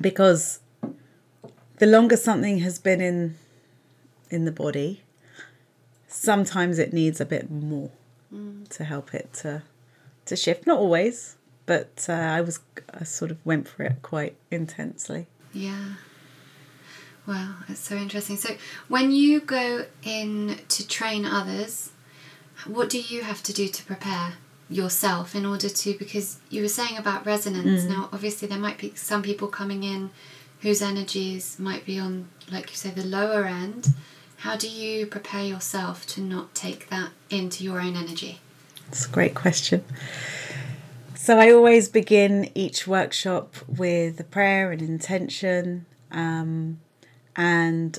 because 0.00 0.60
the 1.76 1.86
longer 1.86 2.16
something 2.16 2.58
has 2.60 2.78
been 2.78 3.00
in 3.00 3.36
in 4.30 4.44
the 4.44 4.52
body, 4.52 5.02
sometimes 6.06 6.78
it 6.78 6.92
needs 6.92 7.20
a 7.20 7.26
bit 7.26 7.50
more 7.50 7.90
to 8.70 8.84
help 8.84 9.14
it 9.14 9.32
to 9.32 9.62
to 10.26 10.36
shift. 10.36 10.66
Not 10.66 10.78
always, 10.78 11.36
but 11.66 12.06
uh, 12.08 12.12
I 12.12 12.40
was 12.40 12.60
I 12.92 13.04
sort 13.04 13.30
of 13.30 13.44
went 13.44 13.68
for 13.68 13.82
it 13.84 14.02
quite 14.02 14.36
intensely. 14.50 15.26
Yeah. 15.52 15.94
Wow, 17.28 17.56
that's 17.68 17.80
so 17.80 17.94
interesting. 17.94 18.36
So 18.36 18.56
when 18.88 19.12
you 19.12 19.40
go 19.40 19.84
in 20.02 20.58
to 20.68 20.88
train 20.88 21.24
others, 21.24 21.92
what 22.66 22.88
do 22.88 22.98
you 22.98 23.22
have 23.22 23.42
to 23.44 23.52
do 23.52 23.68
to 23.68 23.84
prepare 23.84 24.32
yourself 24.70 25.34
in 25.34 25.46
order 25.46 25.68
to 25.68 25.96
because 25.98 26.38
you 26.50 26.62
were 26.62 26.68
saying 26.68 26.96
about 26.98 27.24
resonance. 27.24 27.84
Now 27.84 28.08
obviously 28.12 28.48
there 28.48 28.58
might 28.58 28.78
be 28.78 28.92
some 28.94 29.22
people 29.22 29.48
coming 29.48 29.82
in 29.82 30.10
whose 30.60 30.82
energies 30.82 31.58
might 31.58 31.86
be 31.86 31.98
on 31.98 32.28
like 32.50 32.70
you 32.70 32.76
say 32.76 32.90
the 32.90 33.04
lower 33.04 33.44
end. 33.44 33.88
How 34.38 34.56
do 34.56 34.68
you 34.68 35.06
prepare 35.06 35.42
yourself 35.42 36.06
to 36.08 36.20
not 36.20 36.54
take 36.54 36.90
that 36.90 37.10
into 37.30 37.64
your 37.64 37.80
own 37.80 37.96
energy? 37.96 38.40
It's 38.88 39.06
a 39.06 39.10
great 39.10 39.34
question. 39.34 39.84
So 41.14 41.38
I 41.38 41.50
always 41.50 41.88
begin 41.88 42.50
each 42.54 42.86
workshop 42.86 43.56
with 43.66 44.20
a 44.20 44.24
prayer 44.24 44.70
and 44.70 44.80
intention, 44.80 45.84
um, 46.10 46.78
and 47.38 47.96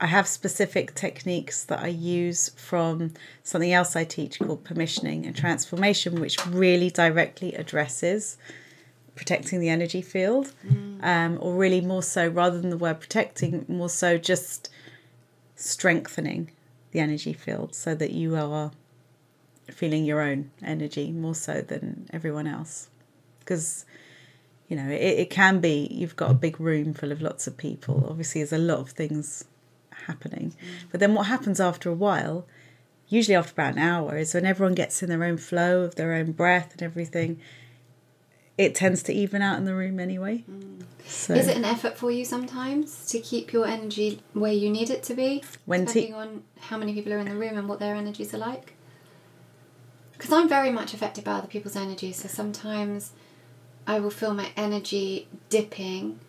I 0.00 0.06
have 0.06 0.26
specific 0.26 0.94
techniques 0.94 1.64
that 1.64 1.80
I 1.80 1.88
use 1.88 2.48
from 2.50 3.12
something 3.42 3.72
else 3.72 3.94
I 3.94 4.04
teach 4.04 4.38
called 4.38 4.64
permissioning 4.64 5.26
and 5.26 5.36
transformation, 5.36 6.20
which 6.20 6.44
really 6.46 6.88
directly 6.88 7.54
addresses 7.54 8.38
protecting 9.14 9.58
the 9.60 9.68
energy 9.68 10.00
field, 10.00 10.52
um, 11.02 11.38
or 11.40 11.54
really 11.54 11.80
more 11.80 12.02
so 12.02 12.28
rather 12.28 12.60
than 12.60 12.70
the 12.70 12.76
word 12.76 13.00
protecting, 13.00 13.66
more 13.68 13.88
so 13.90 14.16
just 14.16 14.70
strengthening 15.56 16.52
the 16.92 17.00
energy 17.00 17.32
field 17.32 17.74
so 17.74 17.94
that 17.96 18.12
you 18.12 18.36
are 18.36 18.70
feeling 19.70 20.04
your 20.04 20.20
own 20.20 20.50
energy 20.62 21.10
more 21.10 21.34
so 21.34 21.60
than 21.60 22.08
everyone 22.12 22.46
else. 22.46 22.88
Because, 23.40 23.84
you 24.68 24.76
know, 24.76 24.88
it, 24.88 25.18
it 25.18 25.30
can 25.30 25.60
be 25.60 25.88
you've 25.90 26.16
got 26.16 26.30
a 26.30 26.34
big 26.34 26.60
room 26.60 26.94
full 26.94 27.10
of 27.10 27.22
lots 27.22 27.46
of 27.46 27.56
people. 27.56 28.06
Obviously, 28.08 28.42
there's 28.42 28.52
a 28.52 28.58
lot 28.58 28.78
of 28.78 28.90
things 28.90 29.44
happening. 30.06 30.50
Mm. 30.50 30.90
But 30.90 31.00
then 31.00 31.14
what 31.14 31.26
happens 31.26 31.58
after 31.58 31.88
a 31.88 31.94
while, 31.94 32.46
usually 33.08 33.34
after 33.34 33.52
about 33.52 33.74
an 33.74 33.80
hour, 33.80 34.16
is 34.16 34.34
when 34.34 34.44
everyone 34.44 34.74
gets 34.74 35.02
in 35.02 35.08
their 35.08 35.24
own 35.24 35.38
flow 35.38 35.82
of 35.82 35.94
their 35.94 36.12
own 36.12 36.32
breath 36.32 36.72
and 36.72 36.82
everything, 36.82 37.40
it 38.58 38.74
tends 38.74 39.02
to 39.04 39.12
even 39.12 39.40
out 39.40 39.56
in 39.56 39.64
the 39.64 39.74
room 39.74 39.98
anyway. 39.98 40.44
Mm. 40.50 40.82
So 41.06 41.34
Is 41.34 41.48
it 41.48 41.56
an 41.56 41.64
effort 41.64 41.96
for 41.96 42.10
you 42.10 42.24
sometimes 42.24 43.06
to 43.06 43.20
keep 43.20 43.52
your 43.52 43.66
energy 43.66 44.20
where 44.34 44.52
you 44.52 44.68
need 44.68 44.90
it 44.90 45.02
to 45.04 45.14
be? 45.14 45.42
When 45.64 45.86
te- 45.86 46.02
depending 46.02 46.14
on 46.14 46.42
how 46.60 46.76
many 46.76 46.92
people 46.92 47.12
are 47.14 47.18
in 47.18 47.28
the 47.28 47.36
room 47.36 47.56
and 47.56 47.68
what 47.68 47.78
their 47.78 47.94
energies 47.94 48.34
are 48.34 48.38
like? 48.38 48.74
Because 50.12 50.32
I'm 50.32 50.48
very 50.48 50.70
much 50.70 50.92
affected 50.92 51.24
by 51.24 51.32
other 51.32 51.46
people's 51.46 51.76
energy, 51.76 52.12
so 52.12 52.26
sometimes 52.28 53.12
I 53.88 54.00
will 54.00 54.10
feel 54.10 54.34
my 54.34 54.50
energy 54.54 55.26
dipping 55.48 56.20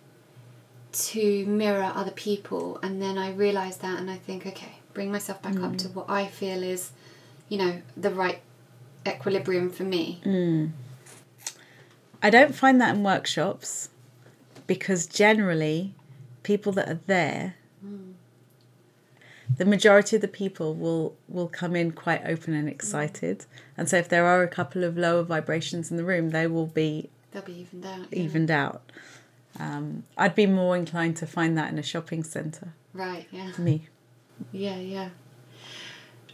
to 0.91 1.45
mirror 1.45 1.91
other 1.93 2.11
people, 2.11 2.79
and 2.81 3.01
then 3.01 3.17
I 3.17 3.31
realize 3.31 3.77
that 3.77 3.99
and 3.99 4.09
I 4.09 4.15
think, 4.15 4.47
okay, 4.47 4.79
bring 4.93 5.11
myself 5.11 5.41
back 5.41 5.59
up 5.59 5.77
to 5.79 5.89
mm. 5.89 5.95
what 5.95 6.09
I 6.09 6.27
feel 6.27 6.63
is, 6.63 6.93
you 7.49 7.57
know, 7.57 7.81
the 7.97 8.11
right 8.11 8.39
equilibrium 9.05 9.69
for 9.69 9.83
me. 9.83 10.21
Mm. 10.23 10.71
I 12.23 12.29
don't 12.29 12.55
find 12.55 12.79
that 12.79 12.95
in 12.95 13.03
workshops 13.03 13.89
because 14.65 15.05
generally 15.05 15.93
people 16.43 16.71
that 16.71 16.87
are 16.87 16.99
there 17.07 17.55
mm. 17.85 18.13
the 19.57 19.65
majority 19.65 20.15
of 20.15 20.21
the 20.21 20.27
people 20.27 20.73
will 20.73 21.15
will 21.27 21.47
come 21.47 21.75
in 21.75 21.91
quite 21.91 22.21
open 22.25 22.53
and 22.53 22.69
excited. 22.69 23.45
And 23.77 23.89
so 23.89 23.97
if 23.97 24.09
there 24.09 24.25
are 24.25 24.43
a 24.43 24.47
couple 24.47 24.83
of 24.83 24.97
lower 24.97 25.23
vibrations 25.23 25.91
in 25.91 25.97
the 25.97 26.03
room 26.03 26.29
they 26.31 26.47
will 26.47 26.67
be 26.67 27.09
They'll 27.31 27.41
be 27.43 27.59
evened 27.59 27.85
out. 27.85 28.07
yeah. 28.11 28.19
evened 28.19 28.51
out 28.51 28.91
um, 29.59 30.03
i'd 30.17 30.35
be 30.35 30.45
more 30.45 30.75
inclined 30.75 31.17
to 31.17 31.27
find 31.27 31.57
that 31.57 31.71
in 31.71 31.79
a 31.79 31.83
shopping 31.83 32.23
centre 32.23 32.73
Right, 32.93 33.27
yeah. 33.31 33.51
me 33.57 33.87
Yeah, 34.51 34.77
yeah. 34.77 35.09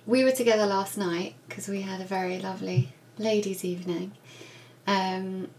We 0.05 0.23
were 0.23 0.31
together 0.31 0.65
last 0.65 0.97
night 0.97 1.35
because 1.47 1.67
we 1.67 1.81
had 1.81 1.99
a 1.99 2.05
very 2.05 2.39
lovely 2.39 2.93
ladies' 3.17 3.65
evening, 3.65 4.11
um, 4.85 5.49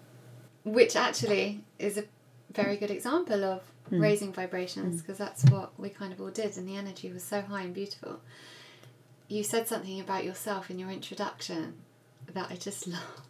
which 0.64 0.94
actually 0.94 1.64
is 1.78 1.98
a 1.98 2.04
very 2.52 2.76
good 2.76 2.90
example 2.90 3.44
of 3.44 3.62
raising 3.90 4.32
vibrations 4.32 5.02
because 5.02 5.18
that's 5.18 5.44
what 5.46 5.78
we 5.78 5.88
kind 5.88 6.12
of 6.12 6.20
all 6.20 6.30
did, 6.30 6.56
and 6.56 6.68
the 6.68 6.76
energy 6.76 7.12
was 7.12 7.24
so 7.24 7.40
high 7.42 7.62
and 7.62 7.74
beautiful. 7.74 8.20
You 9.28 9.42
said 9.42 9.66
something 9.66 10.00
about 10.00 10.24
yourself 10.24 10.70
in 10.70 10.78
your 10.78 10.90
introduction 10.90 11.74
that 12.32 12.50
I 12.50 12.54
just 12.54 12.86
love 12.96 13.22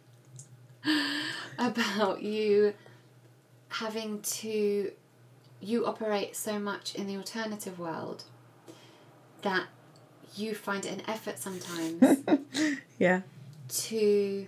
about 1.59 2.23
you 2.23 2.75
having 3.69 4.21
to 4.23 4.93
you 5.61 5.87
operate 5.87 6.37
so 6.37 6.59
much 6.59 6.95
in 6.95 7.07
the 7.07 7.17
alternative 7.17 7.79
world 7.79 8.25
that 9.43 9.67
you 10.35 10.55
find 10.55 10.85
it 10.85 10.93
an 10.93 11.03
effort 11.09 11.39
sometimes 11.39 12.23
yeah 12.99 13.23
to 13.69 14.47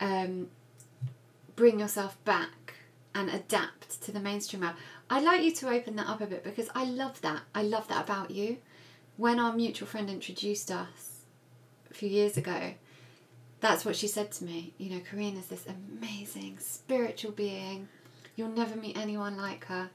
um, 0.00 0.48
bring 1.56 1.78
yourself 1.78 2.22
back 2.24 2.74
and 3.14 3.28
adapt 3.30 4.00
to 4.02 4.12
the 4.12 4.20
mainstream 4.20 4.62
world. 4.62 4.74
I'd 5.08 5.24
like 5.24 5.42
you 5.42 5.52
to 5.56 5.68
open 5.68 5.96
that 5.96 6.08
up 6.08 6.20
a 6.20 6.26
bit 6.26 6.44
because 6.44 6.68
I 6.74 6.84
love 6.84 7.20
that. 7.22 7.42
I 7.54 7.62
love 7.62 7.88
that 7.88 8.04
about 8.04 8.30
you. 8.30 8.58
When 9.16 9.38
our 9.38 9.52
mutual 9.52 9.86
friend 9.86 10.08
introduced 10.08 10.70
us 10.70 11.24
a 11.90 11.94
few 11.94 12.08
years 12.08 12.36
ago, 12.36 12.74
that's 13.60 13.84
what 13.84 13.96
she 13.96 14.06
said 14.06 14.32
to 14.32 14.44
me. 14.44 14.72
You 14.78 14.90
know, 14.90 15.00
Corinne 15.00 15.36
is 15.36 15.46
this 15.46 15.66
amazing 15.66 16.58
spiritual 16.58 17.32
being. 17.32 17.88
You'll 18.36 18.48
never 18.48 18.76
meet 18.76 18.96
anyone 18.96 19.36
like 19.36 19.66
her. 19.66 19.90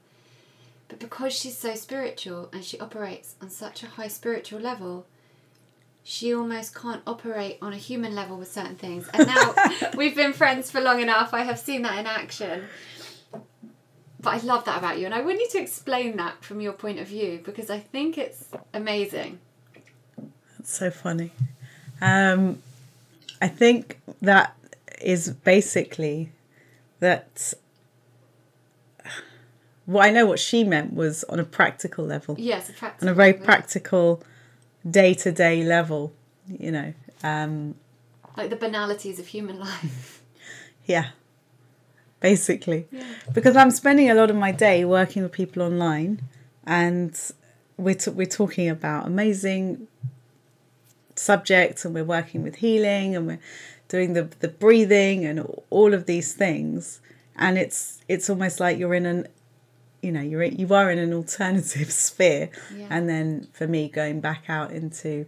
But 0.88 1.00
because 1.00 1.32
she's 1.32 1.58
so 1.58 1.74
spiritual 1.74 2.48
and 2.52 2.64
she 2.64 2.78
operates 2.78 3.34
on 3.42 3.50
such 3.50 3.82
a 3.82 3.86
high 3.86 4.08
spiritual 4.08 4.60
level, 4.60 5.06
she 6.04 6.32
almost 6.32 6.74
can't 6.74 7.02
operate 7.06 7.58
on 7.60 7.72
a 7.72 7.76
human 7.76 8.14
level 8.14 8.36
with 8.36 8.50
certain 8.50 8.76
things. 8.76 9.08
And 9.12 9.26
now 9.26 9.54
we've 9.96 10.14
been 10.14 10.32
friends 10.32 10.70
for 10.70 10.80
long 10.80 11.00
enough, 11.00 11.34
I 11.34 11.42
have 11.42 11.58
seen 11.58 11.82
that 11.82 11.98
in 11.98 12.06
action. 12.06 12.64
But 14.20 14.34
I 14.34 14.38
love 14.38 14.64
that 14.64 14.78
about 14.78 14.98
you, 14.98 15.04
and 15.04 15.14
I 15.14 15.20
want 15.20 15.38
you 15.38 15.48
to 15.50 15.58
explain 15.58 16.16
that 16.16 16.42
from 16.42 16.60
your 16.60 16.72
point 16.72 16.98
of 16.98 17.06
view 17.06 17.40
because 17.44 17.70
I 17.70 17.78
think 17.78 18.18
it's 18.18 18.48
amazing. 18.72 19.38
It's 20.58 20.76
so 20.76 20.90
funny. 20.90 21.32
Um, 22.00 22.62
I 23.40 23.48
think 23.48 24.00
that 24.22 24.56
is 25.00 25.30
basically 25.30 26.32
that. 27.00 27.54
Well, 29.86 30.02
I 30.04 30.10
know 30.10 30.26
what 30.26 30.40
she 30.40 30.64
meant 30.64 30.94
was 30.94 31.22
on 31.24 31.38
a 31.38 31.44
practical 31.44 32.04
level, 32.04 32.34
Yes, 32.38 32.70
a 32.70 32.86
on 33.02 33.08
a 33.08 33.14
very 33.14 33.32
level. 33.32 33.44
practical, 33.44 34.22
day 34.88 35.14
to 35.14 35.30
day 35.30 35.62
level. 35.62 36.12
You 36.48 36.72
know, 36.72 36.94
um, 37.22 37.76
Like 38.36 38.50
the 38.50 38.56
banalities 38.56 39.20
of 39.20 39.28
human 39.28 39.60
life. 39.60 40.22
yeah, 40.86 41.10
basically, 42.20 42.86
yeah. 42.90 43.04
because 43.32 43.56
I'm 43.56 43.70
spending 43.70 44.10
a 44.10 44.14
lot 44.14 44.28
of 44.30 44.36
my 44.36 44.50
day 44.52 44.84
working 44.84 45.22
with 45.22 45.32
people 45.32 45.62
online, 45.62 46.20
and 46.66 47.16
we're 47.76 47.94
t- 47.94 48.10
we're 48.10 48.26
talking 48.26 48.68
about 48.68 49.06
amazing 49.06 49.86
subjects, 51.18 51.84
and 51.84 51.94
we're 51.94 52.04
working 52.04 52.42
with 52.42 52.56
healing, 52.56 53.16
and 53.16 53.26
we're 53.26 53.40
doing 53.88 54.12
the 54.12 54.24
the 54.40 54.48
breathing 54.48 55.24
and 55.24 55.46
all 55.70 55.94
of 55.94 56.06
these 56.06 56.34
things, 56.34 57.00
and 57.36 57.58
it's 57.58 58.02
it's 58.08 58.28
almost 58.30 58.60
like 58.60 58.78
you're 58.78 58.94
in 58.94 59.06
an 59.06 59.28
you 60.02 60.12
know 60.12 60.20
you're 60.20 60.44
you 60.44 60.72
are 60.74 60.90
in 60.90 60.98
an 60.98 61.12
alternative 61.12 61.90
sphere. 62.06 62.50
Yeah. 62.74 62.86
and 62.90 63.08
then 63.08 63.48
for 63.52 63.66
me 63.66 63.88
going 63.88 64.20
back 64.20 64.44
out 64.48 64.70
into 64.70 65.26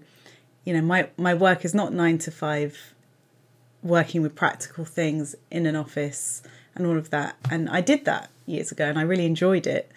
you 0.65 0.73
know 0.73 0.83
my 0.83 1.09
my 1.17 1.35
work 1.35 1.65
is 1.65 1.75
not 1.75 1.93
9 1.93 2.19
to 2.19 2.31
5 2.31 2.95
working 3.83 4.23
with 4.23 4.35
practical 4.35 4.85
things 4.85 5.35
in 5.51 5.67
an 5.67 5.77
office 5.77 6.43
and 6.75 6.87
all 6.87 6.99
of 6.99 7.11
that. 7.11 7.37
And 7.51 7.69
I 7.69 7.81
did 7.81 8.05
that 8.07 8.31
years 8.47 8.73
ago 8.73 8.85
and 8.87 8.99
I 8.99 9.03
really 9.03 9.27
enjoyed 9.27 9.67
it 9.67 9.91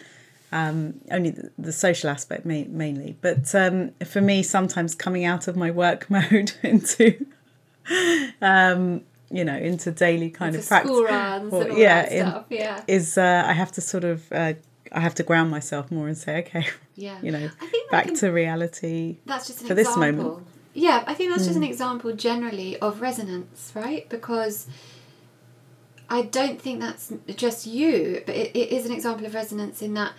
um, 0.54 1.00
only 1.12 1.30
the, 1.32 1.50
the 1.58 1.72
social 1.72 2.10
aspect 2.10 2.46
ma- 2.46 2.64
mainly 2.68 3.18
but 3.22 3.54
um, 3.56 3.92
for 4.06 4.22
me 4.22 4.44
sometimes 4.44 4.94
coming 4.96 5.24
out 5.26 5.48
of 5.48 5.56
my 5.56 5.72
work 5.72 6.10
mode 6.16 6.52
into 6.64 7.26
um, 8.42 9.02
you 9.30 9.44
know 9.46 9.56
into 9.56 9.92
daily 9.92 10.30
kind 10.30 10.56
Into 10.56 10.64
of 10.66 10.68
practice 10.68 10.92
school 10.92 11.04
runs 11.06 11.52
Well, 11.52 11.62
and 11.62 11.72
all 11.72 11.78
yeah, 11.78 12.02
that 12.04 12.12
in- 12.12 12.28
stuff. 12.28 12.46
Yeah. 12.50 12.84
is 12.88 13.18
uh, 13.18 13.44
I 13.48 13.54
have 13.54 13.72
to 13.74 13.82
sort 13.82 14.04
of 14.04 14.32
uh, 14.32 14.54
I 14.92 15.00
have 15.00 15.16
to 15.16 15.24
ground 15.24 15.50
myself 15.52 15.90
more 15.90 16.08
and 16.08 16.18
say, 16.18 16.40
okay, 16.40 16.68
Yeah. 16.96 17.18
you 17.22 17.32
know, 17.32 17.46
I 17.62 17.66
think 17.66 17.90
that 17.90 17.92
back 17.92 18.06
can- 18.08 18.16
to 18.18 18.30
reality. 18.32 19.18
that's 19.26 19.48
just 19.48 19.62
an 19.62 19.68
for 19.68 19.74
this 19.74 19.96
moment. 19.96 20.46
Yeah, 20.74 21.04
I 21.08 21.14
think 21.14 21.32
that's 21.32 21.46
just 21.46 21.58
an 21.58 21.64
example 21.64 22.14
generally 22.14 22.78
of 22.80 23.02
resonance, 23.02 23.72
right? 23.76 24.08
Because 24.10 24.68
I 26.10 26.22
don't 26.24 26.62
think 26.62 26.80
that's 26.80 27.12
just 27.36 27.66
you, 27.66 28.22
but 28.26 28.36
it, 28.36 28.56
it 28.56 28.70
is 28.72 28.86
an 28.86 28.92
example 28.94 29.26
of 29.26 29.34
resonance 29.34 29.82
in 29.82 29.94
that 29.96 30.14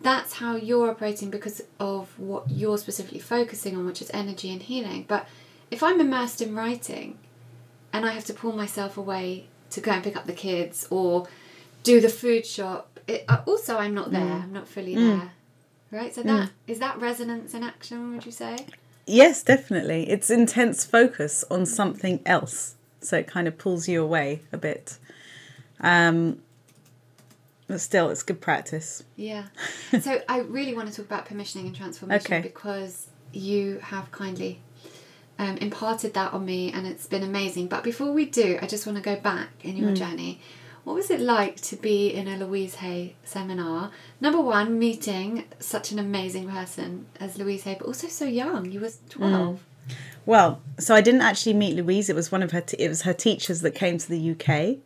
that's 0.00 0.34
how 0.34 0.56
you're 0.56 0.90
operating 0.90 1.30
because 1.30 1.62
of 1.78 2.18
what 2.18 2.50
you're 2.50 2.78
specifically 2.78 3.18
focusing 3.18 3.76
on, 3.76 3.86
which 3.86 4.00
is 4.00 4.10
energy 4.14 4.50
and 4.50 4.62
healing. 4.62 5.04
But 5.06 5.28
if 5.70 5.82
I'm 5.82 6.00
immersed 6.00 6.40
in 6.40 6.54
writing 6.54 7.18
and 7.92 8.06
I 8.06 8.12
have 8.12 8.24
to 8.26 8.34
pull 8.34 8.52
myself 8.52 8.96
away 8.96 9.46
to 9.70 9.80
go 9.80 9.92
and 9.92 10.02
pick 10.02 10.16
up 10.16 10.26
the 10.26 10.32
kids 10.32 10.86
or 10.90 11.28
do 11.82 12.00
the 12.00 12.08
food 12.08 12.46
shop, 12.46 12.98
it, 13.06 13.24
uh, 13.28 13.42
also 13.46 13.76
I'm 13.76 13.94
not 13.94 14.10
there, 14.10 14.22
I'm 14.22 14.52
not 14.52 14.68
fully 14.68 14.94
there. 14.94 15.32
Right? 15.90 16.14
So 16.14 16.22
that 16.22 16.50
is 16.66 16.78
that 16.78 17.00
resonance 17.00 17.52
in 17.52 17.62
action, 17.64 18.14
would 18.14 18.24
you 18.24 18.32
say? 18.32 18.66
Yes, 19.06 19.42
definitely. 19.42 20.08
It's 20.08 20.30
intense 20.30 20.84
focus 20.84 21.44
on 21.50 21.66
something 21.66 22.20
else, 22.24 22.76
so 23.00 23.16
it 23.18 23.26
kind 23.26 23.48
of 23.48 23.58
pulls 23.58 23.88
you 23.88 24.02
away 24.02 24.42
a 24.52 24.56
bit. 24.56 24.98
Um, 25.80 26.42
but 27.70 27.80
still, 27.80 28.10
it's 28.10 28.22
good 28.22 28.40
practice. 28.40 29.02
Yeah. 29.16 29.44
so 30.00 30.20
I 30.28 30.40
really 30.40 30.74
want 30.74 30.88
to 30.90 30.94
talk 30.94 31.06
about 31.06 31.26
permissioning 31.26 31.66
and 31.66 31.74
transformation 31.76 32.26
Okay. 32.34 32.40
because 32.40 33.06
you 33.32 33.78
have 33.82 34.10
kindly 34.10 34.60
um, 35.38 35.56
imparted 35.58 36.14
that 36.14 36.32
on 36.32 36.44
me 36.44 36.72
and 36.72 36.86
it's 36.86 37.06
been 37.06 37.22
amazing. 37.22 37.68
But 37.68 37.84
before 37.84 38.12
we 38.12 38.26
do, 38.26 38.58
I 38.60 38.66
just 38.66 38.86
want 38.86 38.96
to 38.98 39.02
go 39.02 39.16
back 39.16 39.48
in 39.62 39.76
your 39.76 39.94
journey. 39.94 40.40
What 40.84 40.94
was 40.96 41.10
it 41.10 41.20
like 41.20 41.60
to 41.62 41.76
be 41.76 42.08
in 42.12 42.26
a 42.26 42.36
Louise 42.38 42.76
Hay 42.76 43.14
seminar? 43.22 43.90
Number 44.20 44.40
one, 44.40 44.78
meeting 44.78 45.44
such 45.58 45.92
an 45.92 45.98
amazing 45.98 46.48
person 46.48 47.06
as 47.20 47.38
Louise 47.38 47.62
Hay, 47.64 47.76
but 47.78 47.86
also 47.86 48.08
so 48.08 48.24
young. 48.24 48.70
You 48.72 48.80
was 48.80 48.98
Hmm. 49.14 49.18
12. 49.30 49.64
Well, 50.26 50.60
so 50.78 50.94
I 50.94 51.00
didn't 51.00 51.22
actually 51.22 51.54
meet 51.54 51.76
Louise. 51.76 52.08
It 52.08 52.16
was 52.16 52.32
one 52.32 52.42
of 52.42 52.50
her. 52.52 52.60
T- 52.62 52.76
it 52.78 52.88
was 52.88 53.02
her 53.02 53.12
teachers 53.12 53.60
that 53.62 53.74
came 53.74 53.98
to 53.98 54.08
the 54.08 54.30
UK, 54.32 54.78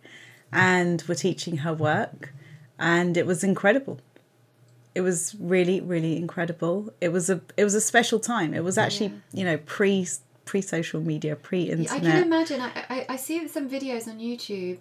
and 0.53 1.03
were 1.09 1.15
teaching 1.15 1.59
her 1.59 1.75
work, 1.75 2.33
and 2.79 3.17
it 3.17 3.27
was 3.27 3.45
incredible. 3.45 3.99
It 4.95 5.01
was 5.01 5.35
really, 5.41 5.81
really 5.81 6.17
incredible. 6.17 6.93
It 7.01 7.09
was 7.09 7.29
a. 7.29 7.41
It 7.57 7.65
was 7.65 7.75
a 7.75 7.81
special 7.81 8.21
time. 8.21 8.55
It 8.55 8.63
was 8.63 8.79
actually, 8.79 9.13
you 9.33 9.45
know, 9.45 9.59
pre 9.59 10.07
pre 10.45 10.61
social 10.61 11.01
media, 11.01 11.35
pre 11.35 11.65
internet. 11.65 11.93
I 11.93 11.99
can 11.99 12.23
imagine. 12.23 12.61
I, 12.61 12.71
I, 12.89 13.07
I 13.11 13.17
see 13.17 13.47
some 13.49 13.69
videos 13.69 14.07
on 14.07 14.19
YouTube 14.19 14.79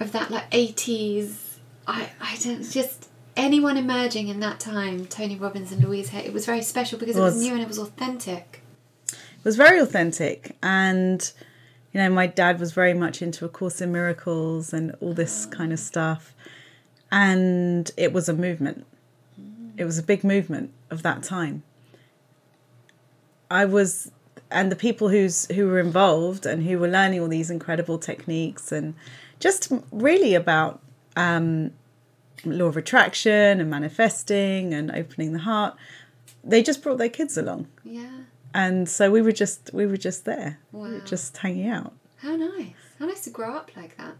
of 0.00 0.12
that 0.12 0.30
like 0.30 0.50
80s. 0.50 1.58
I, 1.86 2.10
I 2.20 2.36
don't 2.42 2.68
just 2.68 3.08
anyone 3.36 3.76
emerging 3.76 4.28
in 4.28 4.40
that 4.40 4.58
time. 4.58 5.06
Tony 5.06 5.36
Robbins 5.36 5.70
and 5.70 5.84
Louise 5.84 6.08
Hay. 6.08 6.24
It 6.24 6.32
was 6.32 6.44
very 6.44 6.62
special 6.62 6.98
because 6.98 7.16
it 7.16 7.20
was 7.20 7.34
Was. 7.34 7.42
new 7.42 7.52
and 7.52 7.62
it 7.62 7.68
was 7.68 7.78
authentic. 7.78 8.62
It 9.10 9.44
was 9.44 9.56
very 9.56 9.78
authentic, 9.78 10.56
and 10.62 11.32
You 11.92 12.00
know, 12.00 12.10
my 12.10 12.26
dad 12.26 12.58
was 12.58 12.72
very 12.72 12.94
much 12.94 13.20
into 13.20 13.44
A 13.44 13.48
Course 13.48 13.80
in 13.80 13.92
Miracles 13.92 14.72
and 14.72 14.94
all 15.00 15.12
this 15.12 15.46
ah. 15.46 15.54
kind 15.54 15.72
of 15.72 15.78
stuff. 15.78 16.34
And 17.12 17.90
it 17.96 18.12
was 18.12 18.28
a 18.28 18.32
movement. 18.34 18.84
It 19.76 19.84
was 19.84 19.98
a 19.98 20.02
big 20.02 20.24
movement 20.24 20.72
of 20.90 21.02
that 21.02 21.22
time. 21.22 21.62
I 23.50 23.64
was 23.66 24.10
and 24.50 24.70
the 24.72 24.76
people 24.76 25.08
who's 25.08 25.46
who 25.52 25.66
were 25.66 25.78
involved 25.78 26.46
and 26.46 26.64
who 26.64 26.78
were 26.78 26.88
learning 26.88 27.20
all 27.20 27.28
these 27.28 27.50
incredible 27.50 27.98
techniques 27.98 28.72
and 28.72 28.94
just 29.40 29.70
really 29.90 30.34
about 30.34 30.80
um, 31.16 31.72
law 32.44 32.66
of 32.66 32.76
attraction 32.76 33.60
and 33.60 33.68
manifesting 33.70 34.72
and 34.74 34.90
opening 34.90 35.32
the 35.32 35.40
heart 35.40 35.74
they 36.44 36.62
just 36.62 36.82
brought 36.82 36.98
their 36.98 37.08
kids 37.08 37.36
along 37.36 37.66
Yeah. 37.84 38.10
and 38.54 38.88
so 38.88 39.10
we 39.10 39.22
were 39.22 39.32
just 39.32 39.70
we 39.72 39.86
were 39.86 39.96
just 39.96 40.24
there 40.24 40.58
we 40.72 40.90
were 40.92 41.00
just 41.00 41.36
hanging 41.36 41.68
out 41.68 41.92
How 42.18 42.36
nice. 42.36 42.74
How 42.98 43.06
nice 43.06 43.24
to 43.24 43.30
grow 43.30 43.54
up 43.54 43.70
like 43.76 43.96
that. 43.98 44.14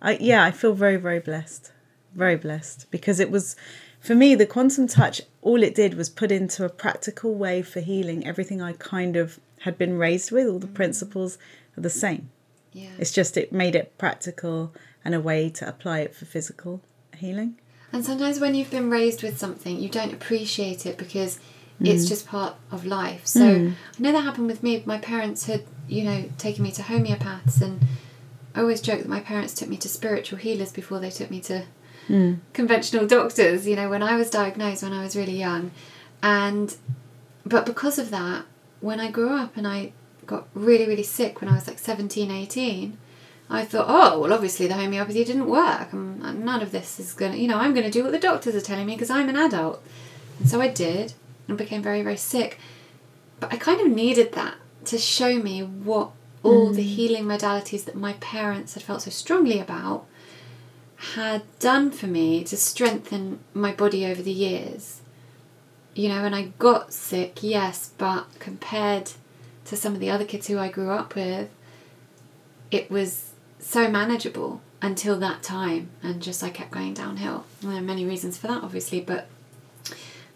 I, 0.00 0.16
yeah, 0.20 0.42
I 0.42 0.50
feel 0.50 0.74
very, 0.74 0.96
very 0.96 1.20
blessed. 1.20 1.70
Very 2.14 2.36
blessed 2.36 2.90
because 2.90 3.20
it 3.20 3.30
was, 3.30 3.56
for 4.00 4.14
me, 4.14 4.34
the 4.34 4.46
quantum 4.46 4.86
touch, 4.86 5.22
all 5.40 5.62
it 5.62 5.74
did 5.74 5.94
was 5.94 6.08
put 6.08 6.30
into 6.30 6.64
a 6.64 6.68
practical 6.68 7.34
way 7.34 7.62
for 7.62 7.80
healing 7.80 8.26
everything 8.26 8.60
I 8.60 8.72
kind 8.74 9.16
of 9.16 9.40
had 9.60 9.78
been 9.78 9.98
raised 9.98 10.30
with. 10.30 10.46
All 10.46 10.58
the 10.58 10.66
mm. 10.66 10.74
principles 10.74 11.38
are 11.76 11.80
the 11.80 11.90
same. 11.90 12.30
Yeah. 12.72 12.90
It's 12.98 13.12
just 13.12 13.36
it 13.36 13.52
made 13.52 13.74
it 13.74 13.96
practical 13.98 14.74
and 15.04 15.14
a 15.14 15.20
way 15.20 15.50
to 15.50 15.68
apply 15.68 16.00
it 16.00 16.14
for 16.14 16.24
physical 16.24 16.80
healing. 17.16 17.58
And 17.92 18.04
sometimes 18.04 18.40
when 18.40 18.54
you've 18.54 18.70
been 18.70 18.90
raised 18.90 19.22
with 19.22 19.38
something, 19.38 19.78
you 19.78 19.88
don't 19.88 20.14
appreciate 20.14 20.86
it 20.86 20.96
because 20.96 21.38
it's 21.80 22.04
mm. 22.04 22.08
just 22.08 22.26
part 22.26 22.54
of 22.70 22.86
life. 22.86 23.26
So 23.26 23.40
mm. 23.40 23.72
I 23.72 24.02
know 24.02 24.12
that 24.12 24.22
happened 24.22 24.46
with 24.46 24.62
me. 24.62 24.82
My 24.86 24.98
parents 24.98 25.46
had, 25.46 25.64
you 25.88 26.04
know, 26.04 26.24
taken 26.38 26.62
me 26.62 26.72
to 26.72 26.82
homeopaths, 26.82 27.60
and 27.60 27.80
I 28.54 28.60
always 28.60 28.80
joke 28.80 29.00
that 29.00 29.08
my 29.08 29.20
parents 29.20 29.52
took 29.52 29.68
me 29.68 29.76
to 29.78 29.88
spiritual 29.88 30.38
healers 30.38 30.72
before 30.72 31.00
they 31.00 31.10
took 31.10 31.30
me 31.30 31.40
to 31.42 31.64
conventional 32.52 33.06
doctors, 33.06 33.66
you 33.66 33.76
know, 33.76 33.88
when 33.88 34.02
I 34.02 34.16
was 34.16 34.30
diagnosed 34.30 34.82
when 34.82 34.92
I 34.92 35.02
was 35.02 35.16
really 35.16 35.38
young. 35.38 35.70
And, 36.22 36.74
but 37.44 37.66
because 37.66 37.98
of 37.98 38.10
that, 38.10 38.44
when 38.80 39.00
I 39.00 39.10
grew 39.10 39.30
up 39.30 39.56
and 39.56 39.66
I 39.66 39.92
got 40.26 40.48
really, 40.54 40.86
really 40.86 41.02
sick 41.02 41.40
when 41.40 41.50
I 41.50 41.54
was 41.54 41.66
like 41.66 41.78
17, 41.78 42.30
18, 42.30 42.98
I 43.50 43.64
thought, 43.64 43.86
oh, 43.88 44.20
well, 44.20 44.32
obviously 44.32 44.66
the 44.66 44.74
homeopathy 44.74 45.24
didn't 45.24 45.48
work. 45.48 45.92
and 45.92 46.44
none 46.44 46.62
of 46.62 46.72
this 46.72 46.98
is 46.98 47.12
going 47.12 47.32
to, 47.32 47.38
you 47.38 47.48
know, 47.48 47.58
I'm 47.58 47.74
going 47.74 47.84
to 47.84 47.90
do 47.90 48.02
what 48.02 48.12
the 48.12 48.18
doctors 48.18 48.54
are 48.54 48.60
telling 48.60 48.86
me 48.86 48.94
because 48.94 49.10
I'm 49.10 49.28
an 49.28 49.36
adult. 49.36 49.82
And 50.38 50.48
so 50.48 50.60
I 50.60 50.68
did 50.68 51.14
and 51.48 51.58
became 51.58 51.82
very, 51.82 52.02
very 52.02 52.16
sick. 52.16 52.58
But 53.40 53.52
I 53.52 53.56
kind 53.56 53.80
of 53.80 53.88
needed 53.88 54.32
that 54.32 54.54
to 54.86 54.98
show 54.98 55.38
me 55.38 55.62
what 55.62 56.12
all 56.42 56.72
the 56.72 56.82
mm. 56.82 56.94
healing 56.94 57.24
modalities 57.24 57.84
that 57.84 57.94
my 57.94 58.14
parents 58.14 58.74
had 58.74 58.82
felt 58.82 59.02
so 59.02 59.10
strongly 59.10 59.60
about 59.60 60.06
had 61.02 61.42
done 61.58 61.90
for 61.90 62.06
me 62.06 62.44
to 62.44 62.56
strengthen 62.56 63.40
my 63.52 63.72
body 63.72 64.06
over 64.06 64.22
the 64.22 64.32
years. 64.32 65.00
You 65.94 66.08
know, 66.08 66.24
and 66.24 66.34
I 66.34 66.52
got 66.58 66.92
sick, 66.92 67.42
yes, 67.42 67.90
but 67.98 68.26
compared 68.38 69.10
to 69.66 69.76
some 69.76 69.94
of 69.94 70.00
the 70.00 70.10
other 70.10 70.24
kids 70.24 70.46
who 70.46 70.58
I 70.58 70.68
grew 70.68 70.90
up 70.90 71.14
with, 71.14 71.50
it 72.70 72.90
was 72.90 73.32
so 73.58 73.90
manageable 73.90 74.60
until 74.80 75.18
that 75.18 75.42
time 75.42 75.90
and 76.02 76.22
just 76.22 76.42
I 76.42 76.50
kept 76.50 76.70
going 76.70 76.94
downhill. 76.94 77.44
And 77.60 77.72
there 77.72 77.78
are 77.78 77.82
many 77.82 78.04
reasons 78.04 78.38
for 78.38 78.46
that 78.46 78.62
obviously, 78.62 79.00
but 79.00 79.28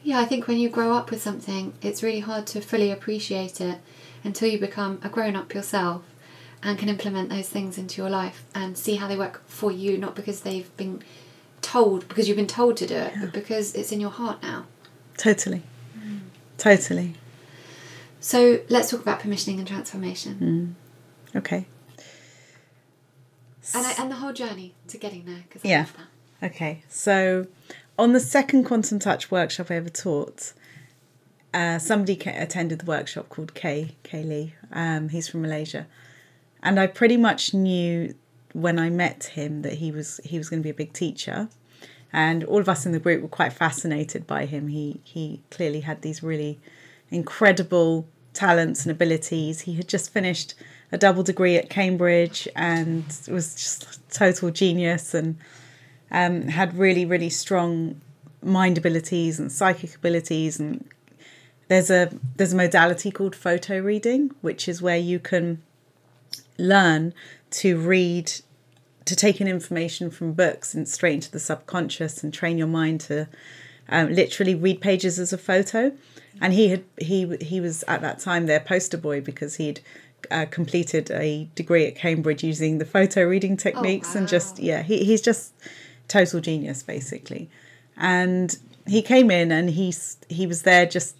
yeah, 0.02 0.20
I 0.20 0.24
think 0.24 0.46
when 0.46 0.58
you 0.58 0.68
grow 0.68 0.92
up 0.92 1.10
with 1.10 1.22
something, 1.22 1.74
it's 1.80 2.02
really 2.02 2.20
hard 2.20 2.46
to 2.48 2.60
fully 2.60 2.90
appreciate 2.90 3.60
it 3.60 3.78
until 4.22 4.48
you 4.48 4.58
become 4.58 5.00
a 5.02 5.08
grown 5.08 5.36
up 5.36 5.54
yourself 5.54 6.02
and 6.62 6.78
can 6.78 6.88
implement 6.88 7.28
those 7.28 7.48
things 7.48 7.78
into 7.78 8.00
your 8.00 8.10
life 8.10 8.44
and 8.54 8.76
see 8.76 8.96
how 8.96 9.06
they 9.08 9.16
work 9.16 9.42
for 9.46 9.70
you, 9.70 9.96
not 9.98 10.14
because 10.16 10.40
they've 10.40 10.74
been 10.76 11.02
told, 11.62 12.08
because 12.08 12.26
you've 12.28 12.36
been 12.36 12.46
told 12.46 12.76
to 12.78 12.86
do 12.86 12.94
it, 12.96 13.12
but 13.20 13.32
because 13.32 13.74
it's 13.74 13.92
in 13.92 14.00
your 14.00 14.10
heart 14.10 14.42
now. 14.42 14.66
Totally. 15.16 15.62
Totally. 16.58 17.14
So 18.20 18.60
let's 18.68 18.90
talk 18.90 19.00
about 19.00 19.20
permissioning 19.20 19.58
and 19.58 19.66
transformation 19.68 20.76
Okay. 21.34 21.66
and, 23.74 23.86
I, 23.86 23.92
and 23.98 24.10
the 24.10 24.16
whole 24.16 24.32
journey 24.32 24.74
to 24.88 24.96
getting 24.98 25.24
there 25.26 25.44
because 25.48 25.64
I 25.64 25.68
Yeah. 25.68 25.78
love 25.80 25.96
that. 25.96 26.46
Okay, 26.50 26.82
so 26.88 27.46
on 27.98 28.12
the 28.12 28.20
second 28.20 28.64
quantum 28.64 28.98
touch 28.98 29.30
workshop 29.30 29.70
I 29.70 29.76
ever 29.76 29.88
taught, 29.88 30.52
uh, 31.54 31.78
somebody 31.78 32.16
ca- 32.16 32.34
attended 32.36 32.80
the 32.80 32.84
workshop 32.86 33.28
called 33.28 33.54
Kay 33.54 33.94
Kay 34.02 34.22
Lee. 34.22 34.54
Um, 34.72 35.08
he's 35.10 35.28
from 35.28 35.42
Malaysia, 35.42 35.86
and 36.66 36.80
I 36.80 36.88
pretty 36.88 37.16
much 37.16 37.54
knew 37.54 38.14
when 38.52 38.78
I 38.78 38.90
met 38.90 39.24
him 39.24 39.62
that 39.62 39.74
he 39.74 39.92
was 39.92 40.20
he 40.24 40.36
was 40.36 40.48
going 40.50 40.60
to 40.60 40.64
be 40.64 40.70
a 40.70 40.74
big 40.74 40.92
teacher, 40.92 41.48
and 42.12 42.42
all 42.44 42.60
of 42.60 42.68
us 42.68 42.84
in 42.84 42.90
the 42.90 42.98
group 42.98 43.22
were 43.22 43.28
quite 43.28 43.52
fascinated 43.52 44.26
by 44.26 44.46
him. 44.46 44.66
He 44.68 45.00
he 45.04 45.42
clearly 45.50 45.80
had 45.80 46.02
these 46.02 46.24
really 46.24 46.58
incredible 47.10 48.08
talents 48.32 48.84
and 48.84 48.90
abilities. 48.90 49.60
He 49.60 49.74
had 49.74 49.88
just 49.88 50.12
finished 50.12 50.54
a 50.90 50.98
double 50.98 51.22
degree 51.22 51.56
at 51.56 51.70
Cambridge 51.70 52.48
and 52.56 53.04
was 53.28 53.54
just 53.54 54.00
total 54.10 54.50
genius 54.50 55.14
and 55.14 55.36
um, 56.10 56.42
had 56.48 56.76
really, 56.76 57.04
really 57.04 57.30
strong 57.30 58.00
mind 58.42 58.76
abilities 58.76 59.38
and 59.38 59.52
psychic 59.52 59.94
abilities. 59.94 60.58
And 60.58 60.88
there's 61.68 61.90
a 61.90 62.10
there's 62.36 62.52
a 62.52 62.56
modality 62.56 63.12
called 63.12 63.36
photo 63.36 63.78
reading, 63.78 64.32
which 64.40 64.68
is 64.68 64.82
where 64.82 64.98
you 64.98 65.20
can 65.20 65.62
learn 66.58 67.14
to 67.50 67.78
read 67.78 68.32
to 69.04 69.14
take 69.14 69.40
in 69.40 69.46
information 69.46 70.10
from 70.10 70.32
books 70.32 70.74
and 70.74 70.88
straight 70.88 71.14
into 71.14 71.30
the 71.30 71.38
subconscious 71.38 72.24
and 72.24 72.34
train 72.34 72.58
your 72.58 72.66
mind 72.66 73.00
to 73.00 73.28
um, 73.88 74.12
literally 74.12 74.54
read 74.54 74.80
pages 74.80 75.18
as 75.18 75.32
a 75.32 75.38
photo. 75.38 75.92
And 76.40 76.52
he 76.52 76.68
had 76.68 76.84
he 76.98 77.36
he 77.40 77.60
was 77.60 77.82
at 77.88 78.02
that 78.02 78.18
time 78.18 78.46
their 78.46 78.60
poster 78.60 78.98
boy 78.98 79.20
because 79.20 79.56
he'd 79.56 79.80
uh, 80.30 80.46
completed 80.50 81.10
a 81.10 81.48
degree 81.54 81.86
at 81.86 81.94
Cambridge 81.94 82.42
using 82.42 82.78
the 82.78 82.84
photo 82.84 83.24
reading 83.24 83.56
techniques 83.56 84.14
and 84.14 84.26
just 84.28 84.58
yeah 84.58 84.82
he, 84.82 85.04
he's 85.04 85.22
just 85.22 85.54
total 86.08 86.40
genius 86.40 86.82
basically. 86.82 87.48
And 87.96 88.56
he 88.86 89.02
came 89.02 89.30
in 89.30 89.50
and 89.50 89.70
he's 89.70 90.18
he 90.28 90.46
was 90.46 90.62
there 90.62 90.84
just 90.84 91.16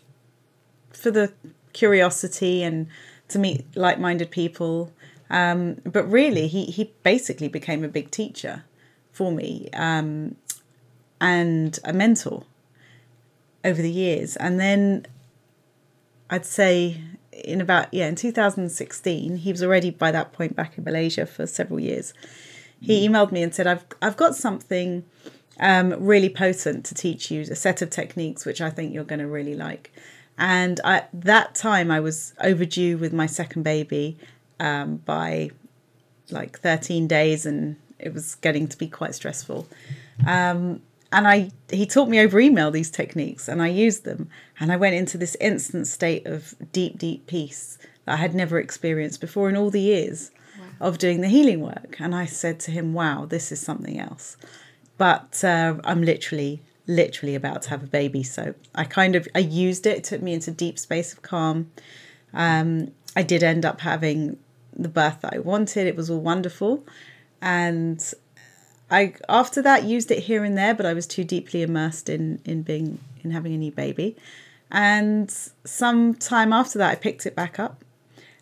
for 0.92 1.10
the 1.10 1.32
curiosity 1.72 2.62
and 2.62 2.86
to 3.28 3.38
meet 3.38 3.64
like-minded 3.76 4.30
people 4.30 4.92
um, 5.30 5.80
but 5.84 6.04
really 6.10 6.46
he, 6.46 6.66
he 6.66 6.92
basically 7.02 7.48
became 7.48 7.84
a 7.84 7.88
big 7.88 8.10
teacher 8.10 8.64
for 9.12 9.32
me 9.32 9.68
um, 9.72 10.36
and 11.20 11.78
a 11.84 11.92
mentor 11.92 12.44
over 13.64 13.82
the 13.82 13.90
years. 13.90 14.36
And 14.36 14.60
then 14.60 15.06
i'd 16.30 16.44
say 16.44 17.00
in 17.44 17.60
about 17.60 17.92
yeah 17.92 18.08
in 18.08 18.16
2016 18.16 19.36
he 19.36 19.52
was 19.52 19.62
already 19.62 19.90
by 19.90 20.10
that 20.10 20.32
point 20.32 20.56
back 20.56 20.76
in 20.76 20.84
malaysia 20.84 21.26
for 21.26 21.46
several 21.46 21.80
years. 21.80 22.12
He 22.80 23.08
emailed 23.08 23.32
me 23.32 23.42
and 23.42 23.54
said 23.54 23.66
i've, 23.66 23.84
I've 24.02 24.16
got 24.16 24.34
something 24.34 25.04
um, 25.58 25.94
really 25.98 26.28
potent 26.28 26.84
to 26.86 26.94
teach 26.94 27.30
you 27.30 27.40
a 27.42 27.54
set 27.54 27.80
of 27.80 27.90
techniques 27.90 28.44
which 28.44 28.60
i 28.60 28.70
think 28.70 28.92
you're 28.92 29.04
going 29.04 29.20
to 29.20 29.26
really 29.26 29.54
like. 29.54 29.92
And 30.38 30.80
at 30.84 31.08
that 31.12 31.54
time 31.54 31.90
i 31.90 32.00
was 32.00 32.34
overdue 32.40 32.98
with 32.98 33.12
my 33.12 33.26
second 33.26 33.62
baby 33.62 34.18
um, 34.60 34.96
by 34.96 35.50
like 36.30 36.58
13 36.58 37.06
days 37.06 37.46
and 37.46 37.76
it 37.98 38.12
was 38.12 38.34
getting 38.36 38.68
to 38.68 38.76
be 38.76 38.88
quite 38.88 39.14
stressful. 39.14 39.66
Um, 40.26 40.82
and 41.12 41.28
i 41.28 41.50
he 41.70 41.86
taught 41.86 42.08
me 42.08 42.18
over 42.18 42.40
email 42.40 42.70
these 42.70 42.90
techniques 42.90 43.48
and 43.48 43.62
i 43.62 43.68
used 43.68 44.04
them. 44.04 44.28
And 44.58 44.72
i 44.72 44.76
went 44.76 44.94
into 44.94 45.18
this 45.18 45.36
instant 45.40 45.86
state 45.86 46.26
of 46.26 46.54
deep 46.72 46.98
deep 46.98 47.26
peace 47.26 47.78
that 48.04 48.14
i 48.14 48.16
had 48.16 48.34
never 48.34 48.58
experienced 48.58 49.20
before 49.20 49.48
in 49.48 49.56
all 49.56 49.70
the 49.70 49.80
years 49.80 50.30
of 50.80 50.98
doing 50.98 51.20
the 51.20 51.28
healing 51.28 51.60
work. 51.60 51.96
And 52.00 52.14
i 52.14 52.26
said 52.26 52.58
to 52.60 52.70
him 52.70 52.92
wow 52.92 53.24
this 53.24 53.52
is 53.52 53.60
something 53.60 53.98
else. 53.98 54.36
But 54.98 55.44
uh, 55.44 55.76
i'm 55.84 56.02
literally 56.02 56.62
literally 56.88 57.34
about 57.34 57.62
to 57.62 57.70
have 57.70 57.82
a 57.82 57.88
baby 57.88 58.22
so 58.22 58.54
i 58.74 58.84
kind 58.84 59.14
of 59.14 59.28
i 59.34 59.38
used 59.38 59.86
it. 59.86 59.98
It 59.98 60.04
took 60.04 60.22
me 60.22 60.32
into 60.34 60.50
deep 60.50 60.78
space 60.78 61.12
of 61.12 61.22
calm. 61.22 61.70
Um, 62.34 62.92
i 63.14 63.22
did 63.22 63.42
end 63.42 63.64
up 63.64 63.80
having 63.80 64.38
the 64.76 64.88
birth 64.88 65.20
that 65.22 65.34
i 65.34 65.38
wanted 65.38 65.86
it 65.86 65.96
was 65.96 66.10
all 66.10 66.20
wonderful 66.20 66.84
and 67.40 68.14
I 68.90 69.14
after 69.28 69.62
that 69.62 69.84
used 69.84 70.10
it 70.10 70.20
here 70.24 70.44
and 70.44 70.56
there, 70.56 70.74
but 70.74 70.86
I 70.86 70.94
was 70.94 71.06
too 71.06 71.24
deeply 71.24 71.62
immersed 71.62 72.08
in 72.08 72.40
in 72.44 72.62
being 72.62 73.00
in 73.22 73.32
having 73.32 73.54
a 73.54 73.58
new 73.58 73.72
baby. 73.72 74.16
And 74.70 75.30
some 75.64 76.14
time 76.14 76.52
after 76.52 76.78
that, 76.78 76.92
I 76.92 76.94
picked 76.96 77.26
it 77.26 77.34
back 77.34 77.58
up 77.58 77.84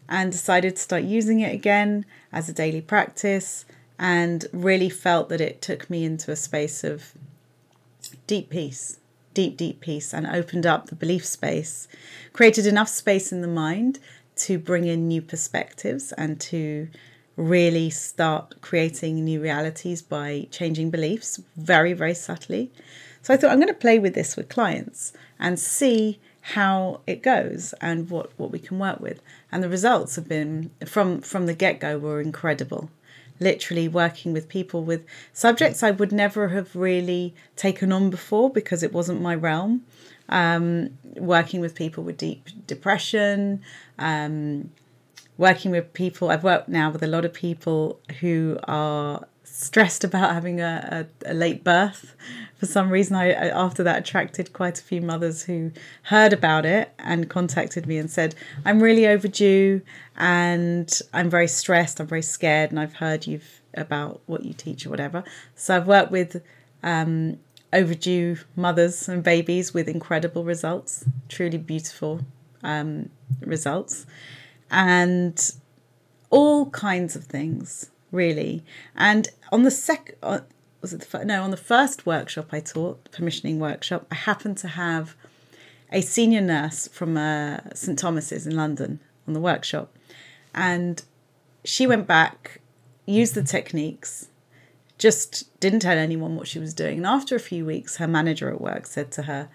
and 0.08 0.32
decided 0.32 0.76
to 0.76 0.82
start 0.82 1.02
using 1.02 1.40
it 1.40 1.54
again 1.54 2.04
as 2.32 2.48
a 2.48 2.52
daily 2.52 2.80
practice, 2.80 3.64
and 3.98 4.46
really 4.52 4.90
felt 4.90 5.28
that 5.30 5.40
it 5.40 5.62
took 5.62 5.88
me 5.88 6.04
into 6.04 6.30
a 6.30 6.36
space 6.36 6.84
of 6.84 7.12
deep 8.26 8.50
peace, 8.50 8.98
deep 9.32 9.56
deep 9.56 9.80
peace, 9.80 10.12
and 10.12 10.26
opened 10.26 10.66
up 10.66 10.86
the 10.86 10.94
belief 10.94 11.24
space, 11.24 11.88
created 12.34 12.66
enough 12.66 12.88
space 12.88 13.32
in 13.32 13.40
the 13.40 13.48
mind 13.48 13.98
to 14.36 14.58
bring 14.58 14.86
in 14.86 15.08
new 15.08 15.22
perspectives 15.22 16.12
and 16.12 16.40
to 16.40 16.88
really 17.36 17.90
start 17.90 18.60
creating 18.60 19.24
new 19.24 19.40
realities 19.40 20.02
by 20.02 20.46
changing 20.50 20.90
beliefs 20.90 21.40
very, 21.56 21.92
very 21.92 22.14
subtly. 22.14 22.70
So 23.22 23.32
I 23.34 23.36
thought 23.36 23.50
I'm 23.50 23.58
going 23.58 23.68
to 23.68 23.74
play 23.74 23.98
with 23.98 24.14
this 24.14 24.36
with 24.36 24.48
clients 24.48 25.12
and 25.38 25.58
see 25.58 26.20
how 26.42 27.00
it 27.06 27.22
goes 27.22 27.72
and 27.80 28.10
what, 28.10 28.30
what 28.36 28.50
we 28.50 28.58
can 28.58 28.78
work 28.78 29.00
with. 29.00 29.22
And 29.50 29.62
the 29.62 29.68
results 29.68 30.16
have 30.16 30.28
been 30.28 30.70
from 30.84 31.22
from 31.22 31.46
the 31.46 31.54
get 31.54 31.80
go 31.80 31.98
were 31.98 32.20
incredible. 32.20 32.90
Literally 33.40 33.88
working 33.88 34.32
with 34.32 34.48
people 34.48 34.84
with 34.84 35.04
subjects 35.32 35.82
I 35.82 35.90
would 35.90 36.12
never 36.12 36.48
have 36.48 36.76
really 36.76 37.34
taken 37.56 37.92
on 37.92 38.10
before 38.10 38.50
because 38.50 38.82
it 38.82 38.92
wasn't 38.92 39.22
my 39.22 39.34
realm. 39.34 39.84
Um, 40.28 40.98
working 41.16 41.60
with 41.60 41.74
people 41.74 42.02
with 42.02 42.16
deep 42.16 42.48
depression, 42.66 43.60
um, 43.98 44.70
working 45.36 45.70
with 45.70 45.92
people. 45.92 46.30
I've 46.30 46.44
worked 46.44 46.68
now 46.68 46.90
with 46.90 47.02
a 47.02 47.06
lot 47.06 47.24
of 47.24 47.32
people 47.32 48.00
who 48.20 48.58
are 48.64 49.26
stressed 49.44 50.02
about 50.02 50.32
having 50.32 50.60
a, 50.60 51.06
a, 51.24 51.32
a 51.32 51.34
late 51.34 51.62
birth. 51.62 52.16
For 52.56 52.66
some 52.66 52.90
reason, 52.90 53.16
I, 53.16 53.32
I, 53.32 53.48
after 53.48 53.82
that 53.82 53.98
attracted 53.98 54.52
quite 54.52 54.80
a 54.80 54.82
few 54.82 55.00
mothers 55.00 55.44
who 55.44 55.70
heard 56.04 56.32
about 56.32 56.64
it 56.64 56.92
and 56.98 57.28
contacted 57.28 57.86
me 57.86 57.98
and 57.98 58.10
said, 58.10 58.34
"I'm 58.64 58.82
really 58.82 59.06
overdue 59.06 59.82
and 60.16 61.00
I'm 61.12 61.30
very 61.30 61.48
stressed. 61.48 62.00
I'm 62.00 62.06
very 62.06 62.22
scared, 62.22 62.70
and 62.70 62.80
I've 62.80 62.94
heard 62.94 63.26
you've 63.26 63.60
about 63.74 64.20
what 64.26 64.44
you 64.44 64.54
teach 64.54 64.86
or 64.86 64.90
whatever." 64.90 65.24
So 65.54 65.76
I've 65.76 65.86
worked 65.86 66.10
with. 66.10 66.42
Um, 66.82 67.38
overdue 67.74 68.38
mothers 68.56 69.08
and 69.08 69.22
babies 69.22 69.74
with 69.74 69.88
incredible 69.88 70.44
results, 70.44 71.04
truly 71.28 71.58
beautiful 71.58 72.20
um, 72.62 73.10
results 73.40 74.06
and 74.70 75.52
all 76.30 76.70
kinds 76.70 77.14
of 77.14 77.24
things 77.24 77.90
really. 78.14 78.64
And 78.96 79.28
on 79.52 79.64
the 79.64 79.70
second, 79.70 80.16
uh, 80.22 80.40
was 80.80 80.92
it 80.92 81.00
the, 81.00 81.24
no, 81.24 81.42
on 81.42 81.50
the 81.50 81.56
first 81.56 82.06
workshop 82.06 82.48
I 82.52 82.60
taught, 82.60 83.10
permissioning 83.10 83.58
workshop, 83.58 84.06
I 84.10 84.14
happened 84.14 84.56
to 84.58 84.68
have 84.68 85.16
a 85.90 86.00
senior 86.00 86.40
nurse 86.40 86.88
from 86.88 87.16
uh, 87.16 87.58
St 87.74 87.98
Thomas's 87.98 88.46
in 88.46 88.56
London 88.56 89.00
on 89.26 89.34
the 89.34 89.40
workshop, 89.40 89.96
and 90.54 91.02
she 91.64 91.86
went 91.86 92.06
back, 92.06 92.60
used 93.06 93.34
the 93.34 93.42
techniques, 93.42 94.28
just 95.04 95.60
didn't 95.60 95.80
tell 95.80 95.98
anyone 95.98 96.34
what 96.34 96.48
she 96.48 96.58
was 96.58 96.72
doing. 96.72 96.96
And 96.96 97.06
after 97.06 97.36
a 97.36 97.38
few 97.40 97.66
weeks, 97.66 97.98
her 97.98 98.08
manager 98.08 98.48
at 98.48 98.58
work 98.58 98.86
said 98.86 99.12
to 99.12 99.24
her, 99.24 99.50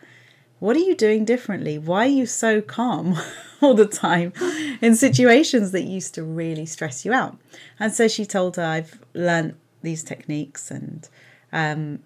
what 0.60 0.76
are 0.76 0.82
you 0.82 0.94
doing 0.94 1.26
differently? 1.26 1.80
Why 1.80 2.06
are 2.06 2.18
you 2.22 2.28
so 2.28 2.62
calm 2.62 3.18
all 3.62 3.74
the 3.74 3.88
time 3.88 4.32
in 4.80 4.96
situations 4.96 5.72
that 5.72 5.86
used 5.86 6.14
to 6.14 6.24
really 6.24 6.68
stress 6.68 7.04
you 7.04 7.14
out? 7.14 7.36
And 7.80 7.92
so 7.92 8.08
she 8.08 8.28
told 8.28 8.58
her, 8.58 8.64
I've 8.64 9.00
learnt 9.16 9.56
these 9.82 10.04
techniques 10.04 10.70
and 10.70 11.10
um, 11.52 12.04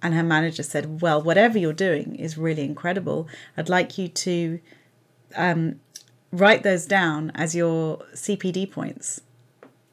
and 0.00 0.14
her 0.14 0.22
manager 0.22 0.62
said, 0.62 1.02
Well, 1.02 1.20
whatever 1.20 1.58
you're 1.58 1.74
doing 1.74 2.14
is 2.14 2.38
really 2.38 2.64
incredible. 2.64 3.28
I'd 3.58 3.68
like 3.68 3.98
you 3.98 4.08
to 4.08 4.58
um, 5.36 5.80
write 6.32 6.62
those 6.62 6.86
down 6.86 7.30
as 7.34 7.54
your 7.54 7.98
CPD 8.14 8.70
points. 8.70 9.20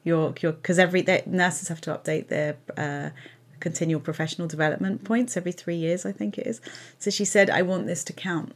Your, 0.08 0.34
your, 0.40 0.52
because 0.52 0.78
every 0.78 1.02
nurses 1.26 1.68
have 1.68 1.82
to 1.82 1.94
update 1.94 2.28
their 2.28 2.56
uh, 2.76 3.10
continual 3.60 4.00
professional 4.00 4.48
development 4.48 5.04
points 5.04 5.36
every 5.36 5.52
three 5.52 5.76
years, 5.76 6.06
I 6.06 6.12
think 6.12 6.38
it 6.38 6.46
is. 6.46 6.60
So 6.98 7.10
she 7.10 7.24
said, 7.24 7.50
I 7.50 7.62
want 7.62 7.86
this 7.86 8.02
to 8.04 8.12
count 8.12 8.54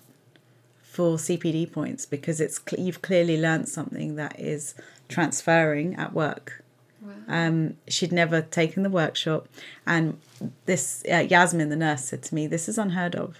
for 0.92 1.16
CPD 1.16 1.72
points 1.72 2.04
because 2.06 2.40
it's 2.40 2.60
you've 2.76 3.02
clearly 3.02 3.40
learned 3.40 3.68
something 3.68 4.16
that 4.16 4.38
is 4.38 4.74
transferring 5.08 5.94
at 5.96 6.12
work. 6.12 6.62
Wow. 7.00 7.12
Um, 7.28 7.76
she'd 7.88 8.12
never 8.12 8.42
taken 8.42 8.82
the 8.82 8.90
workshop, 8.90 9.48
and 9.86 10.18
this 10.66 11.02
uh, 11.10 11.26
Yasmin, 11.28 11.68
the 11.68 11.76
nurse, 11.76 12.04
said 12.04 12.22
to 12.24 12.34
me, 12.34 12.46
"This 12.46 12.68
is 12.68 12.78
unheard 12.78 13.16
of. 13.16 13.38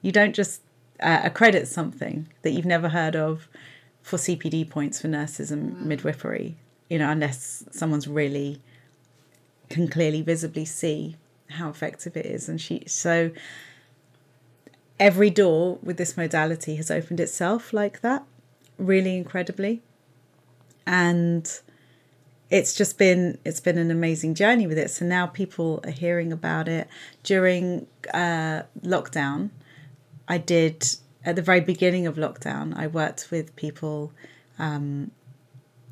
You 0.00 0.12
don't 0.12 0.34
just 0.34 0.60
uh, 1.00 1.22
accredit 1.24 1.66
something 1.66 2.28
that 2.42 2.52
you've 2.52 2.66
never 2.66 2.90
heard 2.90 3.16
of 3.16 3.48
for 4.02 4.16
CPD 4.16 4.68
points 4.68 5.00
for 5.00 5.08
nurses 5.08 5.50
and 5.50 5.72
wow. 5.72 5.84
midwifery, 5.84 6.56
you 6.92 6.98
know, 6.98 7.10
unless 7.10 7.64
someone's 7.70 8.06
really 8.06 8.60
can 9.70 9.88
clearly 9.88 10.20
visibly 10.20 10.66
see 10.66 11.16
how 11.48 11.70
effective 11.70 12.18
it 12.18 12.26
is. 12.26 12.50
And 12.50 12.60
she 12.60 12.82
so 12.86 13.30
every 15.00 15.30
door 15.30 15.78
with 15.82 15.96
this 15.96 16.18
modality 16.18 16.76
has 16.76 16.90
opened 16.90 17.18
itself 17.18 17.72
like 17.72 18.02
that 18.02 18.24
really 18.76 19.16
incredibly. 19.16 19.80
And 20.86 21.50
it's 22.50 22.74
just 22.74 22.98
been 22.98 23.38
it's 23.42 23.60
been 23.60 23.78
an 23.78 23.90
amazing 23.90 24.34
journey 24.34 24.66
with 24.66 24.76
it. 24.76 24.90
So 24.90 25.06
now 25.06 25.26
people 25.26 25.80
are 25.84 25.90
hearing 25.92 26.30
about 26.30 26.68
it. 26.68 26.88
During 27.22 27.86
uh, 28.12 28.64
lockdown 28.82 29.48
i 30.28 30.38
did 30.38 30.84
at 31.24 31.36
the 31.36 31.42
very 31.42 31.60
beginning 31.60 32.06
of 32.06 32.16
lockdown 32.16 32.76
i 32.76 32.86
worked 32.86 33.30
with 33.30 33.54
people 33.56 34.12
um, 34.58 35.10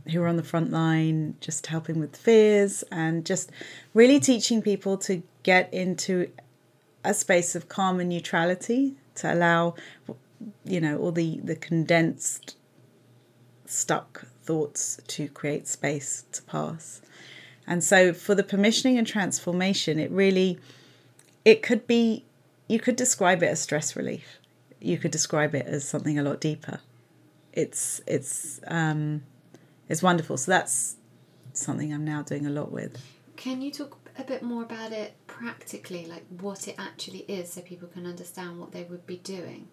who 0.09 0.23
are 0.23 0.29
on 0.29 0.37
the 0.37 0.43
front 0.43 0.71
line, 0.71 1.37
just 1.41 1.67
helping 1.67 2.01
with 2.01 2.17
fears 2.17 2.83
and 2.91 3.25
just 3.27 3.51
really 3.95 4.19
teaching 4.21 4.63
people 4.63 4.97
to 4.99 5.23
get 5.43 5.73
into 5.73 6.31
a 7.05 7.15
space 7.15 7.55
of 7.55 7.69
calm 7.69 8.01
and 8.01 8.09
neutrality 8.09 8.95
to 9.15 9.33
allow, 9.33 9.75
you 10.65 10.81
know, 10.81 10.99
all 10.99 11.13
the, 11.13 11.41
the 11.43 11.57
condensed, 11.57 12.57
stuck 13.67 14.27
thoughts 14.43 15.01
to 15.07 15.29
create 15.29 15.69
space 15.69 16.25
to 16.33 16.43
pass. 16.43 17.01
And 17.67 17.85
so 17.85 18.13
for 18.13 18.35
the 18.35 18.43
permissioning 18.43 18.99
and 18.99 19.07
transformation, 19.07 19.99
it 19.99 20.11
really, 20.11 20.59
it 21.45 21.63
could 21.63 21.87
be, 21.87 22.25
you 22.69 22.81
could 22.81 22.97
describe 22.97 23.43
it 23.43 23.47
as 23.47 23.61
stress 23.61 23.95
relief. 23.95 24.39
You 24.81 24.99
could 24.99 25.11
describe 25.11 25.55
it 25.55 25.67
as 25.67 25.87
something 25.87 26.19
a 26.19 26.23
lot 26.23 26.41
deeper. 26.41 26.81
It's, 27.53 28.01
it's, 28.07 28.61
um, 28.67 29.23
it's 29.91 30.03
wonderful. 30.03 30.39
So 30.39 30.53
that's 30.53 30.97
something 31.53 31.93
I'm 31.93 32.05
now 32.05 32.23
doing 32.23 32.47
a 32.47 32.51
lot 32.51 32.71
with. 32.71 32.97
Can 33.37 33.61
you 33.61 33.71
talk 33.73 33.99
a 34.17 34.23
bit 34.23 34.43
more 34.43 34.63
about 34.63 34.93
it 34.93 35.15
practically, 35.27 36.07
like 36.07 36.25
what 36.41 36.69
it 36.69 36.77
actually 36.79 37.25
is, 37.27 37.53
so 37.53 37.61
people 37.61 37.89
can 37.89 38.07
understand 38.07 38.61
what 38.61 38.71
they 38.73 38.85
would 38.85 39.05
be 39.05 39.17
doing? 39.17 39.69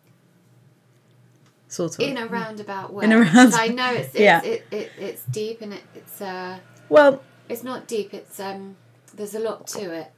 Sort 1.67 1.95
of. 1.95 1.99
In 1.99 2.17
a 2.17 2.25
roundabout 2.25 2.91
way. 2.91 3.05
In 3.05 3.11
a 3.11 3.19
roundabout. 3.19 3.59
I 3.59 3.67
know 3.67 3.93
it's 3.93 4.09
it's, 4.09 4.19
yeah. 4.19 4.41
it, 4.43 4.65
it, 4.71 4.91
it's 4.97 5.23
deep 5.25 5.61
and 5.61 5.73
it, 5.73 5.83
it's 5.93 6.19
uh. 6.19 6.59
Well. 6.89 7.21
It's 7.47 7.63
not 7.63 7.87
deep. 7.87 8.13
It's 8.13 8.39
um. 8.39 8.75
There's 9.13 9.35
a 9.35 9.39
lot 9.39 9.67
to 9.67 9.93
it. 9.93 10.11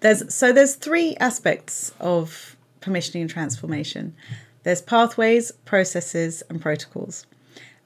There's 0.00 0.32
so 0.32 0.52
there's 0.52 0.74
three 0.74 1.16
aspects 1.20 1.92
of 2.00 2.56
permissioning 2.80 3.22
and 3.22 3.30
transformation. 3.30 4.14
There's 4.62 4.82
pathways, 4.82 5.52
processes, 5.64 6.42
and 6.50 6.60
protocols. 6.60 7.26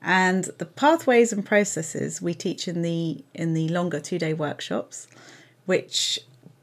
And 0.03 0.45
the 0.59 0.67
pathways 0.67 1.33
and 1.33 1.47
processes 1.47 2.21
we 2.21 2.35
teach 2.35 2.67
in 2.67 2.83
the 2.83 3.25
in 3.35 3.55
the 3.55 3.69
longer 3.69 4.01
two 4.01 4.19
day 4.19 4.35
workshops, 4.35 5.07
which 5.65 6.19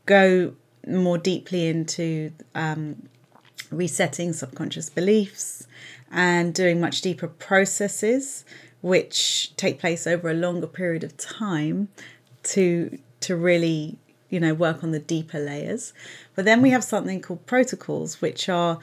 go 0.05 0.53
more 0.85 1.17
deeply 1.17 1.67
into 1.67 2.31
um, 2.53 3.07
resetting 3.71 4.33
subconscious 4.33 4.89
beliefs 4.89 5.67
and 6.11 6.53
doing 6.53 6.81
much 6.81 7.01
deeper 7.01 7.27
processes, 7.27 8.43
which 8.81 9.55
take 9.55 9.79
place 9.79 10.05
over 10.05 10.29
a 10.29 10.33
longer 10.33 10.67
period 10.67 11.03
of 11.03 11.15
time 11.15 11.87
to 12.43 12.97
to 13.21 13.35
really 13.35 13.97
you 14.29 14.39
know 14.39 14.53
work 14.53 14.83
on 14.83 14.91
the 14.91 14.99
deeper 14.99 15.39
layers. 15.39 15.93
But 16.35 16.43
then 16.43 16.61
we 16.61 16.71
have 16.71 16.83
something 16.83 17.21
called 17.21 17.45
protocols, 17.45 18.21
which 18.21 18.49
are 18.49 18.79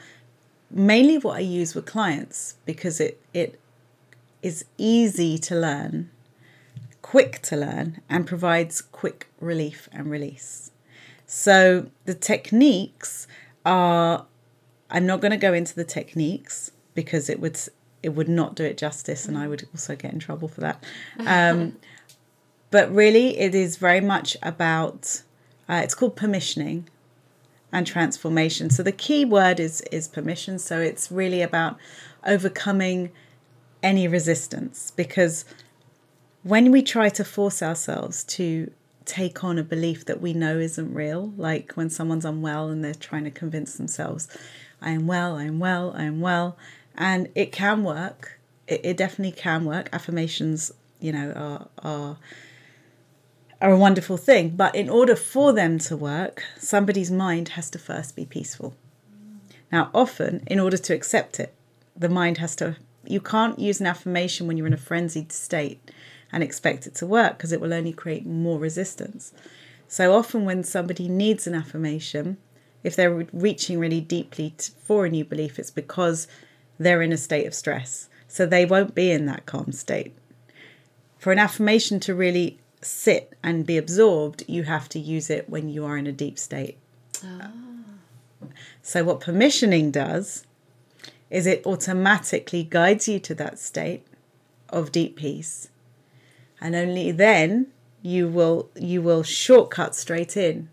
mainly 0.71 1.19
what 1.19 1.37
I 1.37 1.41
use 1.41 1.75
with 1.75 1.85
clients 1.85 2.55
because 2.65 2.99
it 2.99 3.21
it 3.33 3.59
is 4.41 4.65
easy 4.77 5.37
to 5.37 5.55
learn, 5.55 6.09
quick 7.01 7.41
to 7.43 7.55
learn, 7.55 8.01
and 8.09 8.25
provides 8.27 8.81
quick 8.81 9.27
relief 9.39 9.89
and 9.91 10.09
release. 10.09 10.71
So 11.25 11.87
the 12.05 12.13
techniques 12.13 13.27
are 13.65 14.25
I'm 14.89 15.05
not 15.05 15.19
going 15.19 15.31
to 15.31 15.37
go 15.37 15.53
into 15.53 15.75
the 15.75 15.83
techniques 15.83 16.71
because 16.93 17.29
it 17.29 17.39
would 17.39 17.59
it 18.01 18.09
would 18.09 18.29
not 18.29 18.55
do 18.55 18.63
it 18.63 18.77
justice 18.77 19.25
and 19.25 19.37
I 19.37 19.47
would 19.47 19.67
also 19.73 19.95
get 19.95 20.13
in 20.13 20.19
trouble 20.19 20.47
for 20.47 20.61
that. 20.61 20.83
Um, 21.19 21.77
but 22.71 22.93
really 22.93 23.37
it 23.37 23.53
is 23.53 23.75
very 23.75 24.01
much 24.01 24.37
about 24.41 25.21
uh, 25.69 25.81
it's 25.83 25.93
called 25.93 26.15
permissioning 26.15 26.83
and 27.73 27.85
transformation. 27.85 28.69
So 28.69 28.81
the 28.83 28.93
key 28.93 29.25
word 29.25 29.59
is 29.59 29.81
is 29.91 30.07
permission. 30.07 30.59
So 30.59 30.79
it's 30.79 31.11
really 31.11 31.41
about 31.41 31.77
overcoming 32.25 33.11
any 33.83 34.07
resistance 34.07 34.91
because 34.91 35.45
when 36.43 36.71
we 36.71 36.81
try 36.81 37.09
to 37.09 37.23
force 37.23 37.61
ourselves 37.61 38.23
to 38.23 38.71
take 39.05 39.43
on 39.43 39.57
a 39.57 39.63
belief 39.63 40.05
that 40.05 40.21
we 40.21 40.33
know 40.33 40.57
isn't 40.57 40.93
real, 40.93 41.33
like 41.37 41.73
when 41.73 41.89
someone's 41.89 42.25
unwell 42.25 42.69
and 42.69 42.83
they're 42.83 42.93
trying 42.93 43.23
to 43.23 43.31
convince 43.31 43.75
themselves, 43.75 44.27
I 44.81 44.91
am 44.91 45.07
well, 45.07 45.37
I 45.37 45.43
am 45.43 45.59
well, 45.59 45.93
I 45.95 46.03
am 46.03 46.21
well, 46.21 46.57
and 46.95 47.29
it 47.35 47.51
can 47.51 47.83
work. 47.83 48.39
It, 48.67 48.81
it 48.83 48.97
definitely 48.97 49.31
can 49.31 49.65
work. 49.65 49.89
Affirmations, 49.91 50.71
you 50.99 51.11
know, 51.11 51.31
are 51.31 51.67
are 51.83 52.17
are 53.61 53.71
a 53.71 53.77
wonderful 53.77 54.17
thing. 54.17 54.49
But 54.49 54.75
in 54.75 54.89
order 54.89 55.15
for 55.15 55.53
them 55.53 55.79
to 55.79 55.97
work, 55.97 56.43
somebody's 56.57 57.11
mind 57.11 57.49
has 57.49 57.69
to 57.71 57.79
first 57.79 58.15
be 58.15 58.25
peaceful. 58.25 58.75
Now, 59.71 59.89
often, 59.93 60.43
in 60.47 60.59
order 60.59 60.77
to 60.77 60.93
accept 60.93 61.39
it, 61.39 61.53
the 61.95 62.09
mind 62.09 62.37
has 62.37 62.55
to, 62.57 62.77
you 63.09 63.19
can't 63.19 63.59
use 63.59 63.79
an 63.79 63.87
affirmation 63.87 64.47
when 64.47 64.57
you're 64.57 64.67
in 64.67 64.73
a 64.73 64.77
frenzied 64.77 65.31
state 65.31 65.91
and 66.31 66.43
expect 66.43 66.87
it 66.87 66.95
to 66.95 67.05
work 67.05 67.37
because 67.37 67.51
it 67.51 67.61
will 67.61 67.73
only 67.73 67.93
create 67.93 68.25
more 68.25 68.59
resistance. 68.59 69.33
So 69.87 70.13
often, 70.13 70.45
when 70.45 70.63
somebody 70.63 71.07
needs 71.07 71.47
an 71.47 71.55
affirmation, 71.55 72.37
if 72.83 72.95
they're 72.95 73.25
reaching 73.31 73.79
really 73.79 74.01
deeply 74.01 74.53
for 74.83 75.05
a 75.05 75.09
new 75.09 75.23
belief, 75.23 75.57
it's 75.57 75.71
because 75.71 76.27
they're 76.77 77.01
in 77.01 77.13
a 77.13 77.17
state 77.17 77.47
of 77.47 77.53
stress. 77.53 78.09
So 78.27 78.45
they 78.45 78.65
won't 78.65 78.93
be 78.93 79.11
in 79.11 79.25
that 79.27 79.45
calm 79.45 79.71
state. 79.71 80.13
For 81.17 81.31
an 81.31 81.39
affirmation 81.39 81.99
to 82.01 82.13
really 82.13 82.59
sit 82.81 83.33
and 83.41 83.65
be 83.65 83.77
absorbed, 83.77 84.43
you 84.47 84.63
have 84.63 84.89
to 84.89 84.99
use 84.99 85.29
it 85.29 85.49
when 85.49 85.69
you 85.69 85.85
are 85.85 85.97
in 85.97 86.07
a 86.07 86.11
deep 86.11 86.37
state. 86.37 86.77
Ah. 87.23 87.51
So, 88.81 89.03
what 89.03 89.19
permissioning 89.19 89.91
does 89.91 90.45
is 91.29 91.45
it 91.45 91.65
automatically 91.65 92.63
guides 92.63 93.07
you 93.07 93.19
to 93.19 93.35
that 93.35 93.59
state 93.59 94.05
of 94.69 94.91
deep 94.91 95.15
peace. 95.15 95.69
And 96.59 96.75
only 96.75 97.11
then 97.11 97.67
you 98.01 98.27
will 98.27 98.69
you 98.75 99.01
will 99.01 99.23
shortcut 99.23 99.95
straight 99.95 100.37
in 100.37 100.69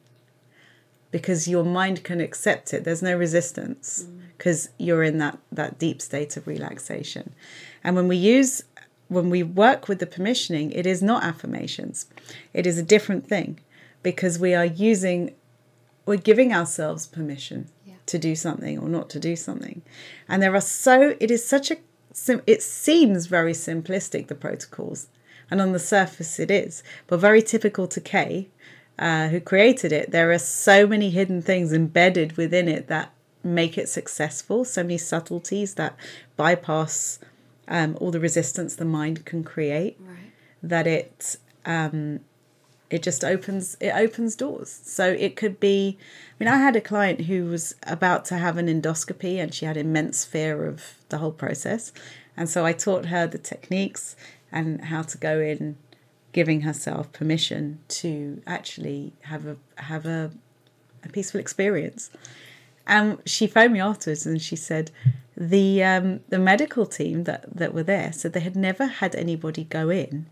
because 1.11 1.49
your 1.49 1.65
mind 1.65 2.03
can 2.05 2.21
accept 2.21 2.73
it. 2.75 2.85
There's 2.85 3.03
no 3.03 3.17
resistance 3.17 4.05
mm. 4.05 4.21
because 4.37 4.69
you're 4.79 5.03
in 5.03 5.19
that 5.19 5.39
that 5.53 5.79
deep 5.79 6.01
state 6.01 6.37
of 6.37 6.47
relaxation. 6.47 7.35
And 7.83 7.97
when 7.97 8.09
we 8.09 8.17
use 8.17 8.65
when 9.09 9.31
we 9.31 9.43
work 9.43 9.89
with 9.89 9.99
the 9.99 10.07
permissioning, 10.07 10.73
it 10.75 10.87
is 10.87 11.03
not 11.03 11.25
affirmations. 11.25 12.07
It 12.53 12.67
is 12.67 12.79
a 12.79 12.83
different 12.83 13.27
thing 13.29 13.61
because 14.03 14.39
we 14.39 14.55
are 14.55 14.65
using 14.65 15.35
we're 16.07 16.17
giving 16.17 16.53
ourselves 16.53 17.07
permission. 17.07 17.69
To 18.07 18.19
do 18.19 18.35
something 18.35 18.79
or 18.79 18.89
not 18.89 19.09
to 19.11 19.21
do 19.21 19.37
something. 19.37 19.83
And 20.29 20.43
there 20.43 20.55
are 20.55 20.61
so 20.61 21.17
it 21.21 21.31
is 21.31 21.47
such 21.47 21.71
a 21.71 21.77
it 22.47 22.63
seems 22.63 23.27
very 23.27 23.53
simplistic 23.53 24.29
the 24.29 24.35
protocols 24.37 25.09
and 25.51 25.61
on 25.61 25.73
the 25.73 25.79
surface 25.79 26.39
it 26.39 26.51
is, 26.51 26.83
but 27.07 27.19
very 27.19 27.43
typical 27.43 27.87
to 27.89 28.01
Kay, 28.01 28.49
uh, 28.99 29.29
who 29.29 29.41
created 29.41 29.93
it. 29.93 30.11
There 30.11 30.31
are 30.31 30.39
so 30.39 30.87
many 30.87 31.11
hidden 31.11 31.43
things 31.43 31.73
embedded 31.73 32.37
within 32.37 32.69
it 32.69 32.87
that 32.89 33.13
make 33.43 33.77
it 33.77 33.89
successful. 33.89 34.65
So 34.65 34.83
many 34.83 34.99
subtleties 34.99 35.75
that 35.75 35.97
bypass 36.37 37.19
um, 37.69 37.97
all 38.01 38.11
the 38.11 38.21
resistance 38.21 38.77
the 38.77 38.85
mind 38.85 39.25
can 39.25 39.45
create. 39.45 39.97
Right. 40.01 40.33
That 40.63 40.87
it 40.87 41.37
um, 41.67 42.21
it 42.95 43.03
just 43.03 43.25
opens 43.25 43.77
it 43.81 43.93
opens 43.95 44.37
doors. 44.37 44.71
So 44.85 45.11
it 45.11 45.35
could 45.35 45.59
be. 45.59 45.99
I 45.99 46.45
mean, 46.45 46.49
I 46.49 46.59
had 46.59 46.77
a 46.77 46.81
client 46.81 47.23
who 47.23 47.47
was 47.47 47.75
about 47.87 48.25
to 48.27 48.37
have 48.37 48.57
an 48.57 48.69
endoscopy, 48.69 49.39
and 49.39 49.53
she 49.53 49.67
had 49.67 49.77
immense 49.77 50.25
fear 50.25 50.65
of 50.65 50.95
the 51.09 51.19
whole 51.19 51.33
process, 51.33 51.93
and 52.37 52.49
so 52.49 52.65
I 52.65 52.73
taught 52.73 53.07
her 53.07 53.27
the 53.27 53.39
techniques 53.39 54.15
and 54.53 54.85
how 54.85 55.03
to 55.03 55.19
go 55.19 55.41
in 55.41 55.77
giving 56.33 56.61
herself 56.61 57.13
permission 57.13 57.81
to 57.89 58.41
actually 58.47 59.13
have 59.23 59.45
a 59.45 59.57
have 59.77 60.07
a, 60.07 60.31
a 61.03 61.09
peaceful 61.09 61.41
experience. 61.41 62.11
And 62.87 63.19
she 63.25 63.47
phoned 63.49 63.73
me 63.73 63.81
afterwards 63.81 64.27
and 64.27 64.41
she 64.41 64.57
said 64.57 64.93
the 65.37 65.83
um, 65.83 66.21
the 66.29 66.39
medical 66.39 66.87
team 66.87 67.25
that, 67.25 67.57
that 67.57 67.75
were 67.75 67.83
there 67.83 68.13
said 68.13 68.35
they 68.35 68.41
had 68.41 68.55
never 68.55 68.87
had 68.87 69.17
anybody 69.17 69.65
go 69.65 69.91
in 69.91 70.27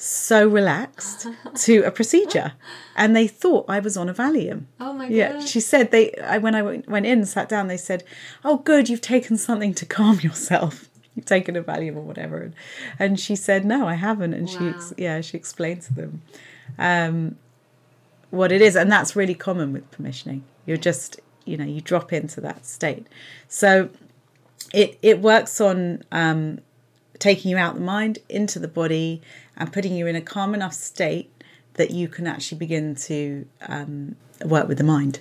so 0.00 0.46
relaxed 0.46 1.26
to 1.56 1.82
a 1.82 1.90
procedure 1.90 2.52
and 2.96 3.16
they 3.16 3.26
thought 3.26 3.64
I 3.68 3.80
was 3.80 3.96
on 3.96 4.08
a 4.08 4.14
Valium. 4.14 4.66
Oh 4.78 4.92
my 4.92 5.08
Yeah, 5.08 5.32
god. 5.34 5.48
she 5.48 5.58
said 5.60 5.90
they. 5.90 6.12
I, 6.14 6.38
when 6.38 6.54
I 6.54 6.62
went 6.62 7.04
in, 7.04 7.18
and 7.18 7.28
sat 7.28 7.48
down, 7.48 7.66
they 7.66 7.76
said, 7.76 8.04
"Oh, 8.44 8.58
good, 8.58 8.88
you've 8.88 9.00
taken 9.00 9.36
something 9.36 9.74
to 9.74 9.84
calm 9.84 10.20
yourself. 10.22 10.88
You've 11.16 11.24
taken 11.26 11.56
a 11.56 11.62
Valium 11.64 11.96
or 11.96 12.02
whatever." 12.02 12.38
And, 12.42 12.54
and 12.98 13.18
she 13.20 13.34
said, 13.34 13.64
"No, 13.64 13.88
I 13.88 13.94
haven't." 13.94 14.34
And 14.34 14.48
she, 14.48 14.68
ex- 14.68 14.94
yeah, 14.96 15.20
she 15.20 15.36
explained 15.36 15.82
to 15.82 15.94
them 15.94 16.22
um, 16.78 17.36
what 18.30 18.52
it 18.52 18.62
is, 18.62 18.76
and 18.76 18.90
that's 18.92 19.16
really 19.16 19.34
common 19.34 19.72
with 19.72 19.90
permissioning. 19.90 20.42
You're 20.64 20.76
just, 20.76 21.18
you 21.44 21.56
know, 21.56 21.64
you 21.64 21.80
drop 21.80 22.12
into 22.12 22.40
that 22.42 22.66
state. 22.66 23.06
So 23.48 23.88
it 24.72 24.96
it 25.02 25.20
works 25.20 25.60
on 25.60 26.02
um, 26.12 26.60
taking 27.18 27.50
you 27.50 27.56
out 27.56 27.74
the 27.74 27.80
mind 27.80 28.18
into 28.28 28.58
the 28.60 28.68
body 28.68 29.20
and 29.58 29.72
putting 29.72 29.94
you 29.94 30.06
in 30.06 30.16
a 30.16 30.20
calm 30.22 30.54
enough 30.54 30.72
state 30.72 31.30
that 31.74 31.90
you 31.90 32.08
can 32.08 32.26
actually 32.26 32.58
begin 32.58 32.94
to 32.94 33.46
um, 33.62 34.16
work 34.44 34.68
with 34.68 34.78
the 34.78 34.84
mind. 34.84 35.20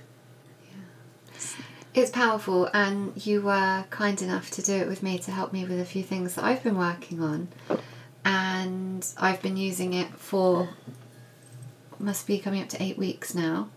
It's 1.94 2.12
powerful, 2.12 2.70
and 2.74 3.14
you 3.26 3.42
were 3.42 3.86
kind 3.90 4.22
enough 4.22 4.52
to 4.52 4.62
do 4.62 4.76
it 4.76 4.88
with 4.88 5.02
me 5.02 5.18
to 5.20 5.32
help 5.32 5.52
me 5.52 5.66
with 5.66 5.80
a 5.80 5.86
few 5.86 6.04
things 6.04 6.36
that 6.36 6.46
I've 6.46 6.64
been 6.64 6.78
working 6.78 7.22
on. 7.22 7.48
And 8.24 9.06
I've 9.18 9.42
been 9.42 9.58
using 9.58 9.94
it 9.94 10.10
for 10.14 10.70
must 12.00 12.28
be 12.28 12.38
coming 12.38 12.62
up 12.62 12.70
to 12.70 12.84
eight 12.84 12.98
weeks 12.98 13.34
now. 13.34 13.70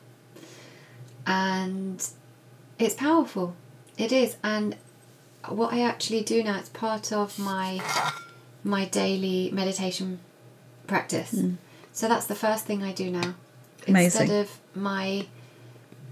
And 1.26 2.06
it's 2.78 2.94
powerful. 2.94 3.56
It 3.96 4.12
is. 4.12 4.36
And 4.42 4.76
what 5.48 5.72
I 5.72 5.80
actually 5.80 6.22
do 6.22 6.42
now, 6.42 6.58
it's 6.58 6.68
part 6.68 7.12
of 7.12 7.38
my 7.38 7.80
my 8.62 8.84
daily 8.84 9.50
meditation 9.52 10.20
practice. 10.90 11.32
So 11.92 12.08
that's 12.08 12.26
the 12.26 12.34
first 12.34 12.66
thing 12.66 12.82
I 12.82 12.92
do 12.92 13.10
now. 13.10 13.34
Amazing. 13.88 14.22
Instead 14.22 14.40
of 14.42 14.58
my 14.74 15.26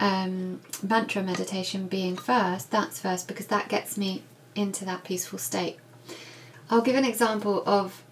um, 0.00 0.60
mantra 0.82 1.22
meditation 1.22 1.88
being 1.88 2.16
first, 2.16 2.70
that's 2.70 2.98
first 3.00 3.28
because 3.28 3.48
that 3.48 3.68
gets 3.68 3.98
me 3.98 4.22
into 4.54 4.84
that 4.86 5.04
peaceful 5.04 5.38
state. 5.38 5.76
I'll 6.70 6.86
give 6.88 6.96
an 6.96 7.04
example 7.04 7.62
of 7.66 8.02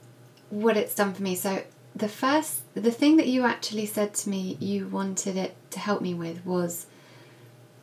what 0.51 0.77
it's 0.77 0.95
done 0.95 1.13
for 1.15 1.23
me. 1.23 1.35
So 1.35 1.63
the 1.95 2.09
first, 2.09 2.63
the 2.75 2.91
thing 2.91 3.17
that 3.17 3.27
you 3.27 3.45
actually 3.45 3.87
said 3.87 4.15
to 4.15 4.29
me 4.29 4.57
you 4.61 4.87
wanted 4.89 5.37
it 5.37 5.57
to 5.71 5.79
help 5.79 6.01
me 6.03 6.15
with 6.15 6.45
was 6.45 6.87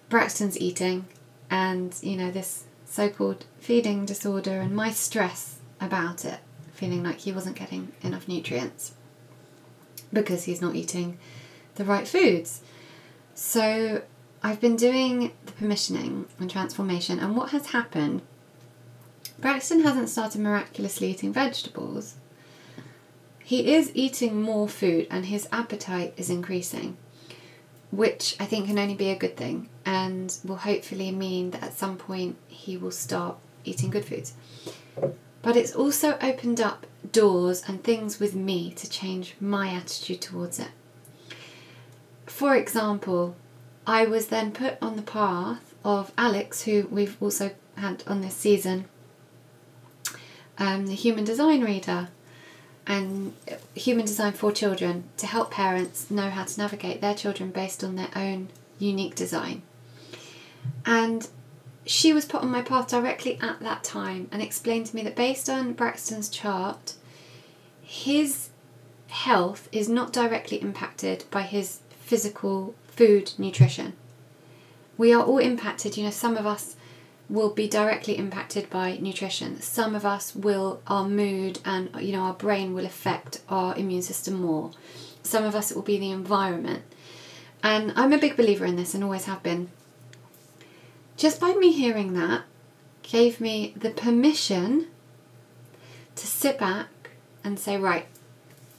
Braxton's 0.10 0.58
eating 0.60 1.06
and, 1.50 1.96
you 2.02 2.16
know, 2.18 2.32
this 2.32 2.66
so 2.86 3.10
called 3.10 3.46
feeding 3.60 4.06
disorder 4.06 4.62
and 4.62 4.76
my 4.76 4.92
stress 4.92 5.58
about 5.82 6.26
it, 6.26 6.40
feeling 6.74 7.04
like 7.04 7.20
he 7.20 7.32
wasn't 7.32 7.56
getting 7.56 7.92
enough 8.02 8.28
nutrients 8.28 8.94
because 10.12 10.44
he's 10.44 10.62
not 10.62 10.76
eating 10.76 11.18
the 11.76 11.86
right 11.86 12.08
foods. 12.08 12.62
So 13.36 14.04
I've 14.44 14.60
been 14.60 14.76
doing 14.76 15.32
the 15.46 15.52
permissioning 15.54 16.26
and 16.40 16.50
transformation, 16.50 17.20
and 17.20 17.36
what 17.36 17.52
has 17.52 17.68
happened? 17.68 18.22
Braxton 19.40 19.82
hasn't 19.82 20.10
started 20.10 20.42
miraculously 20.42 21.10
eating 21.12 21.34
vegetables. 21.34 22.16
He 23.44 23.74
is 23.74 23.92
eating 23.94 24.42
more 24.42 24.68
food, 24.68 25.08
and 25.10 25.26
his 25.26 25.48
appetite 25.52 26.14
is 26.18 26.30
increasing, 26.30 26.98
which 27.92 28.36
I 28.40 28.46
think 28.46 28.68
can 28.68 28.80
only 28.80 28.96
be 28.96 29.10
a 29.10 29.18
good 29.18 29.36
thing, 29.36 29.70
and 29.86 30.38
will 30.44 30.58
hopefully 30.58 31.12
mean 31.12 31.52
that 31.52 31.64
at 31.64 31.74
some 31.74 31.98
point 31.98 32.38
he 32.48 32.78
will 32.78 32.92
start 32.92 33.38
eating 33.66 33.90
good 33.90 34.06
foods. 34.06 34.34
But 35.44 35.56
it's 35.56 35.76
also 35.76 36.18
opened 36.22 36.60
up 36.60 36.88
doors 37.12 37.64
and 37.68 37.84
things 37.84 38.20
with 38.20 38.34
me 38.34 38.72
to 38.72 38.90
change 38.90 39.36
my 39.40 39.70
attitude 39.70 40.22
towards 40.22 40.58
it. 40.58 40.70
For 42.26 42.56
example, 42.56 43.36
I 43.86 44.06
was 44.06 44.28
then 44.28 44.52
put 44.52 44.78
on 44.82 44.96
the 44.96 45.02
path 45.04 45.76
of 45.84 46.12
Alex, 46.18 46.64
who 46.64 46.88
we've 46.90 47.18
also 47.22 47.52
had 47.76 48.04
on 48.08 48.22
this 48.22 48.36
season, 48.36 48.86
um, 50.58 50.88
the 50.88 50.96
human 50.96 51.26
design 51.26 51.62
reader, 51.62 52.08
and 52.88 53.34
human 53.76 54.06
design 54.06 54.34
for 54.34 54.52
children 54.52 55.04
to 55.18 55.28
help 55.28 55.52
parents 55.52 56.10
know 56.10 56.30
how 56.30 56.46
to 56.46 56.60
navigate 56.60 57.02
their 57.02 57.16
children 57.16 57.52
based 57.52 57.84
on 57.84 57.96
their 57.96 58.10
own 58.16 58.50
unique 58.80 59.16
design. 59.16 59.62
And 60.86 61.28
she 61.86 62.14
was 62.14 62.26
put 62.26 62.42
on 62.42 62.50
my 62.50 62.62
path 62.62 62.88
directly 62.88 63.38
at 63.42 63.60
that 63.60 63.84
time 63.84 64.30
and 64.32 64.42
explained 64.42 64.88
to 64.88 64.96
me 64.96 65.04
that 65.04 65.16
based 65.16 65.50
on 65.50 65.74
Braxton's 65.74 66.30
chart, 66.30 66.94
his 67.82 68.50
health 69.10 69.68
is 69.72 69.90
not 69.90 70.14
directly 70.14 70.62
impacted 70.62 71.26
by 71.30 71.42
his 71.42 71.80
physical 72.00 72.74
food 72.88 73.34
nutrition. 73.38 73.94
We 74.98 75.14
are 75.14 75.24
all 75.24 75.40
impacted, 75.40 75.98
you 75.98 76.04
know, 76.04 76.12
some 76.12 76.38
of 76.38 76.46
us 76.46 76.76
will 77.30 77.50
be 77.50 77.68
directly 77.68 78.18
impacted 78.18 78.70
by 78.70 78.98
nutrition. 78.98 79.60
Some 79.62 79.96
of 79.96 80.06
us 80.06 80.36
will 80.36 80.82
our 80.88 81.08
mood 81.08 81.60
and 81.66 81.90
you 82.00 82.12
know 82.12 82.22
our 82.22 82.34
brain 82.34 82.74
will 82.74 82.86
affect 82.86 83.42
our 83.50 83.76
immune 83.76 84.02
system 84.02 84.36
more. 84.36 84.72
Some 85.24 85.44
of 85.44 85.56
us 85.56 85.72
it 85.72 85.76
will 85.76 85.84
be 85.84 85.98
the 85.98 86.12
environment. 86.12 86.84
And 87.64 87.94
I'm 87.96 88.14
a 88.14 88.18
big 88.18 88.36
believer 88.36 88.66
in 88.66 88.76
this 88.76 88.94
and 88.94 89.04
always 89.04 89.26
have 89.26 89.42
been. 89.42 89.70
Just 91.18 91.40
by 91.40 91.54
me 91.54 91.72
hearing 91.72 92.14
that 92.14 92.44
gave 93.04 93.40
me 93.40 93.74
the 93.76 93.92
permission 93.92 94.88
to 96.16 96.28
sit 96.28 96.58
back 96.58 96.88
and 97.44 97.60
say, 97.60 97.78
right, 97.78 98.08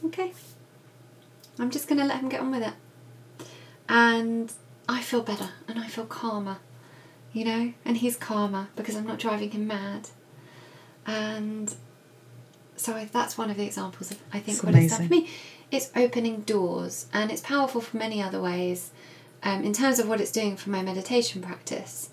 okay, 0.05 0.33
I'm 1.59 1.71
just 1.71 1.89
going 1.89 2.01
to 2.01 2.07
let 2.07 2.21
him 2.21 2.29
get 2.29 2.41
on 2.41 2.51
with 2.51 2.63
it. 2.63 2.75
And 3.89 4.53
I 4.89 5.03
feel 5.03 5.23
better 5.23 5.51
and 5.69 5.79
I 5.79 5.87
feel 5.87 6.07
calmer, 6.07 6.59
you 7.33 7.45
know, 7.45 7.73
and 7.85 7.99
he's 7.99 8.17
calmer 8.17 8.69
because 8.77 8.97
I'm 8.97 9.07
not 9.07 9.19
driving 9.19 9.51
him 9.51 9.67
mad. 9.67 10.09
And 11.07 11.75
so 12.77 13.07
that's 13.13 13.37
one 13.39 13.51
of 13.51 13.57
the 13.57 13.65
examples 13.65 14.11
of, 14.11 14.19
I 14.33 14.41
think, 14.41 14.57
It's 14.57 14.65
what 14.65 14.75
it's 14.75 14.97
done 14.97 15.09
for 15.09 15.15
me. 15.15 15.29
It's 15.71 15.91
opening 15.95 16.43
doors 16.43 17.07
and 17.13 17.31
it's 17.31 17.41
powerful 17.41 17.81
for 17.81 17.97
many 17.97 18.23
other 18.23 18.41
ways 18.41 18.91
um, 19.43 19.65
in 19.65 19.73
terms 19.73 19.99
of 19.99 20.09
what 20.09 20.21
it's 20.21 20.33
doing 20.33 20.57
for 20.57 20.71
my 20.71 20.83
meditation 20.83 21.43
practice 21.43 22.11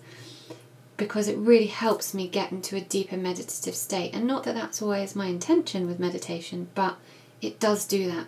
because 1.02 1.26
it 1.26 1.36
really 1.36 1.66
helps 1.66 2.14
me 2.14 2.28
get 2.28 2.52
into 2.52 2.76
a 2.76 2.80
deeper 2.80 3.16
meditative 3.16 3.74
state. 3.74 4.14
And 4.14 4.24
not 4.24 4.44
that 4.44 4.54
that's 4.54 4.80
always 4.80 5.16
my 5.16 5.26
intention 5.26 5.88
with 5.88 5.98
meditation, 5.98 6.68
but 6.76 6.96
it 7.40 7.58
does 7.58 7.84
do 7.84 8.08
that. 8.08 8.26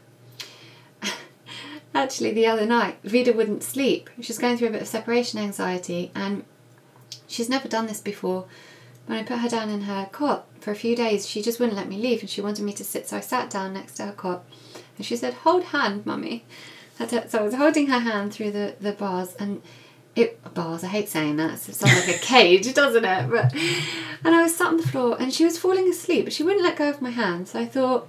Actually, 1.94 2.32
the 2.32 2.46
other 2.46 2.66
night, 2.66 2.98
Vida 3.04 3.32
wouldn't 3.32 3.62
sleep. 3.62 4.10
She's 4.20 4.38
going 4.38 4.56
through 4.58 4.68
a 4.68 4.72
bit 4.72 4.82
of 4.82 4.88
separation 4.88 5.38
anxiety, 5.38 6.10
and 6.16 6.44
she's 7.28 7.48
never 7.48 7.68
done 7.68 7.86
this 7.86 8.00
before. 8.00 8.46
When 9.06 9.18
I 9.18 9.22
put 9.22 9.38
her 9.38 9.48
down 9.48 9.68
in 9.68 9.82
her 9.82 10.08
cot 10.10 10.46
for 10.58 10.72
a 10.72 10.76
few 10.76 10.96
days, 10.96 11.28
she 11.28 11.42
just 11.42 11.60
wouldn't 11.60 11.76
let 11.76 11.88
me 11.88 11.98
leave, 11.98 12.22
and 12.22 12.30
she 12.30 12.40
wanted 12.40 12.64
me 12.64 12.72
to 12.72 12.82
sit. 12.82 13.08
So 13.08 13.18
I 13.18 13.20
sat 13.20 13.50
down 13.50 13.74
next 13.74 13.94
to 13.94 14.06
her 14.06 14.12
cot, 14.12 14.44
and 14.96 15.06
she 15.06 15.14
said, 15.14 15.34
"Hold 15.34 15.64
hand, 15.64 16.04
mummy." 16.04 16.44
So 16.96 17.38
I 17.40 17.42
was 17.42 17.54
holding 17.54 17.88
her 17.88 17.98
hand 17.98 18.32
through 18.32 18.52
the, 18.52 18.76
the 18.80 18.92
bars, 18.92 19.34
and 19.34 19.62
it 20.16 20.54
bars. 20.54 20.84
I 20.84 20.88
hate 20.88 21.08
saying 21.08 21.36
that. 21.36 21.54
It 21.54 21.74
sounds 21.74 22.06
like 22.06 22.16
a 22.16 22.18
cage, 22.18 22.72
doesn't 22.74 23.04
it? 23.04 23.30
But 23.30 23.52
and 24.24 24.34
I 24.34 24.42
was 24.42 24.54
sat 24.54 24.68
on 24.68 24.76
the 24.76 24.86
floor, 24.86 25.16
and 25.18 25.32
she 25.32 25.44
was 25.44 25.58
falling 25.58 25.88
asleep, 25.88 26.24
but 26.24 26.32
she 26.32 26.42
wouldn't 26.42 26.64
let 26.64 26.76
go 26.76 26.88
of 26.88 27.02
my 27.02 27.10
hand. 27.10 27.48
So 27.48 27.60
I 27.60 27.66
thought, 27.66 28.08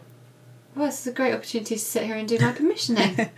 well, 0.75 0.87
this 0.87 1.01
is 1.01 1.07
a 1.07 1.15
great 1.15 1.33
opportunity 1.33 1.75
to 1.75 1.81
sit 1.81 2.03
here 2.03 2.15
and 2.15 2.27
do 2.27 2.37
my 2.39 2.51
permissioning. 2.51 3.29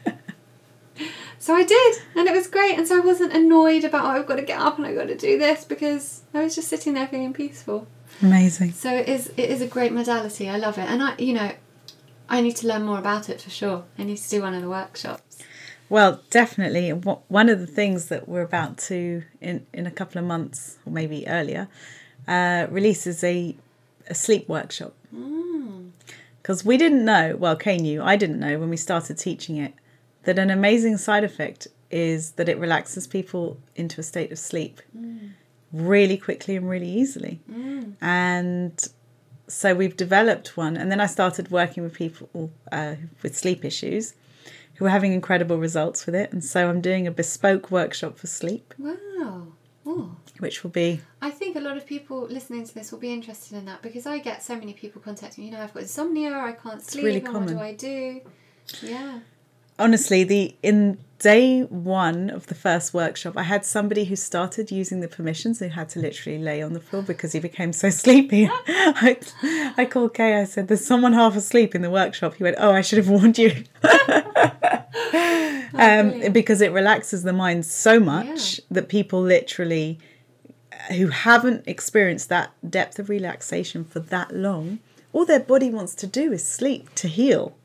so 1.40 1.56
I 1.56 1.64
did, 1.64 1.96
and 2.16 2.28
it 2.28 2.34
was 2.34 2.48
great. 2.48 2.78
And 2.78 2.88
so 2.88 2.98
I 2.98 3.06
wasn't 3.06 3.34
annoyed 3.34 3.84
about, 3.84 4.06
oh, 4.06 4.20
I've 4.20 4.28
got 4.28 4.38
to 4.38 4.42
get 4.42 4.60
up 4.60 4.78
and 4.78 4.88
I've 4.88 4.96
got 4.96 5.08
to 5.08 5.18
do 5.18 5.38
this 5.38 5.64
because 5.64 6.24
I 6.34 6.44
was 6.44 6.56
just 6.56 6.68
sitting 6.68 6.94
there 6.94 7.08
feeling 7.08 7.34
peaceful. 7.34 7.88
Amazing. 8.22 8.72
So 8.72 8.94
it 8.94 9.08
is, 9.08 9.28
it 9.38 9.50
is 9.50 9.62
a 9.62 9.68
great 9.68 9.94
modality. 9.94 10.50
I 10.50 10.58
love 10.58 10.78
it, 10.78 10.90
and 10.90 11.04
I, 11.04 11.16
you 11.18 11.34
know, 11.34 11.52
I 12.30 12.42
need 12.42 12.56
to 12.58 12.68
learn 12.68 12.84
more 12.84 13.00
about 13.00 13.30
it 13.30 13.42
for 13.42 13.50
sure. 13.50 13.84
I 13.98 14.04
need 14.04 14.18
to 14.18 14.30
do 14.30 14.42
one 14.42 14.54
of 14.54 14.62
the 14.62 14.70
workshops. 14.70 15.27
Well, 15.90 16.22
definitely. 16.30 16.90
One 16.92 17.50
of 17.50 17.60
the 17.60 17.68
things 17.68 18.08
that 18.08 18.28
we're 18.28 18.42
about 18.42 18.78
to, 18.80 19.24
in, 19.40 19.66
in 19.74 19.88
a 19.88 19.92
couple 19.92 20.20
of 20.20 20.26
months, 20.26 20.78
or 20.86 20.92
maybe 20.92 21.28
earlier, 21.28 21.70
uh, 22.28 22.68
release 22.70 23.08
is 23.08 23.24
a, 23.24 23.56
a 24.10 24.16
sleep 24.16 24.50
workshop. 24.50 24.94
Because 26.42 26.66
we 26.66 26.78
didn't 26.78 27.06
know, 27.06 27.36
well, 27.38 27.56
Kay 27.56 27.78
knew, 27.78 28.02
I 28.02 28.16
didn't 28.18 28.40
know 28.40 28.60
when 28.60 28.70
we 28.70 28.78
started 28.78 29.18
teaching 29.18 29.58
it, 29.58 29.74
that 30.24 30.38
an 30.38 30.50
amazing 30.50 30.98
side 30.98 31.24
effect 31.24 31.68
is 31.90 32.32
that 32.32 32.50
it 32.50 32.58
relaxes 32.58 33.08
people 33.08 33.58
into 33.76 34.02
a 34.02 34.04
state 34.04 34.32
of 34.32 34.40
sleep 34.40 34.82
really 35.72 36.18
quickly 36.18 36.58
and 36.58 36.70
really 36.70 36.90
easily. 36.90 37.40
And 38.02 38.88
so 39.48 39.74
we've 39.74 39.96
developed 39.96 40.58
one. 40.58 40.76
And 40.76 40.92
then 40.92 41.00
I 41.00 41.06
started 41.06 41.50
working 41.50 41.84
with 41.84 41.94
people 41.94 42.52
uh, 42.74 42.96
with 43.24 43.38
sleep 43.38 43.64
issues 43.64 44.14
who 44.78 44.86
are 44.86 44.90
having 44.90 45.12
incredible 45.14 45.58
results 45.58 46.06
with 46.06 46.16
it. 46.16 46.32
And 46.32 46.44
so 46.44 46.70
I'm 46.70 46.82
doing 46.82 47.06
a 47.08 47.12
bespoke 47.12 47.70
workshop 47.72 48.18
for 48.18 48.28
sleep, 48.28 48.74
Wow. 48.78 49.48
Oh. 49.86 50.16
which 50.40 50.64
will 50.64 50.70
be 50.72 51.02
I 51.22 51.30
think 51.32 51.56
a 51.56 51.60
lot 51.62 51.78
of 51.78 51.86
people 51.86 52.28
listening 52.30 52.66
to 52.68 52.74
this 52.74 52.92
will 52.92 53.00
be 53.00 53.14
interested 53.14 53.58
in 53.58 53.66
that 53.66 53.82
because 53.82 54.06
I 54.06 54.20
get 54.20 54.44
so 54.44 54.56
many 54.56 54.74
people 54.74 55.02
contacting 55.02 55.44
me. 55.44 55.50
You 55.50 55.56
know, 55.56 55.64
I've 55.64 55.74
got 55.74 55.84
insomnia, 55.84 56.34
I 56.38 56.52
can't 56.52 56.82
sleep. 56.84 57.06
really 57.06 57.22
common. 57.22 57.56
What 57.56 57.60
do 57.60 57.60
I 57.60 57.74
do? 57.74 58.22
Yeah. 58.82 59.20
Honestly 59.80 60.24
the 60.24 60.56
in 60.64 60.98
day 61.20 61.62
one 61.64 62.30
of 62.30 62.46
the 62.48 62.54
first 62.56 62.94
workshop 62.94 63.34
i 63.38 63.42
had 63.44 63.66
somebody 63.66 64.04
who 64.06 64.16
started 64.16 64.70
using 64.72 65.00
the 65.00 65.08
permissions 65.08 65.58
who 65.60 65.68
had 65.68 65.90
to 65.90 66.00
literally 66.00 66.38
lay 66.38 66.62
on 66.62 66.74
the 66.74 66.80
floor 66.80 67.02
because 67.02 67.32
he 67.32 67.40
became 67.40 67.74
so 67.74 67.90
sleepy. 68.04 68.48
I, 68.68 69.18
I 69.78 69.86
called 69.86 70.14
kay 70.14 70.36
i 70.40 70.44
said 70.44 70.68
there's 70.68 70.86
someone 70.86 71.14
half 71.14 71.36
asleep 71.36 71.74
in 71.74 71.82
the 71.82 71.90
workshop. 71.90 72.36
He 72.36 72.44
went 72.44 72.58
oh 72.60 72.72
i 72.72 72.82
should 72.82 72.98
have 72.98 73.10
warned 73.10 73.38
you. 73.38 73.64
Um, 75.74 76.32
because 76.32 76.62
it 76.62 76.72
relaxes 76.72 77.22
the 77.24 77.34
mind 77.34 77.66
so 77.66 78.00
much 78.00 78.58
Yeah. 78.58 78.66
that 78.72 78.90
people 78.90 79.22
literally 79.22 80.00
uh, 80.90 80.94
who 80.96 81.08
haven't 81.10 81.68
experienced 81.68 82.30
that 82.30 82.52
depth 82.68 82.98
of 82.98 83.10
relaxation 83.10 83.84
for 83.84 84.00
that 84.00 84.34
long 84.36 84.80
all 85.14 85.24
their 85.26 85.40
body 85.42 85.70
wants 85.70 85.94
to 85.96 86.08
do 86.08 86.32
is 86.32 86.44
sleep 86.48 86.94
to 86.96 87.08
heal 87.08 87.56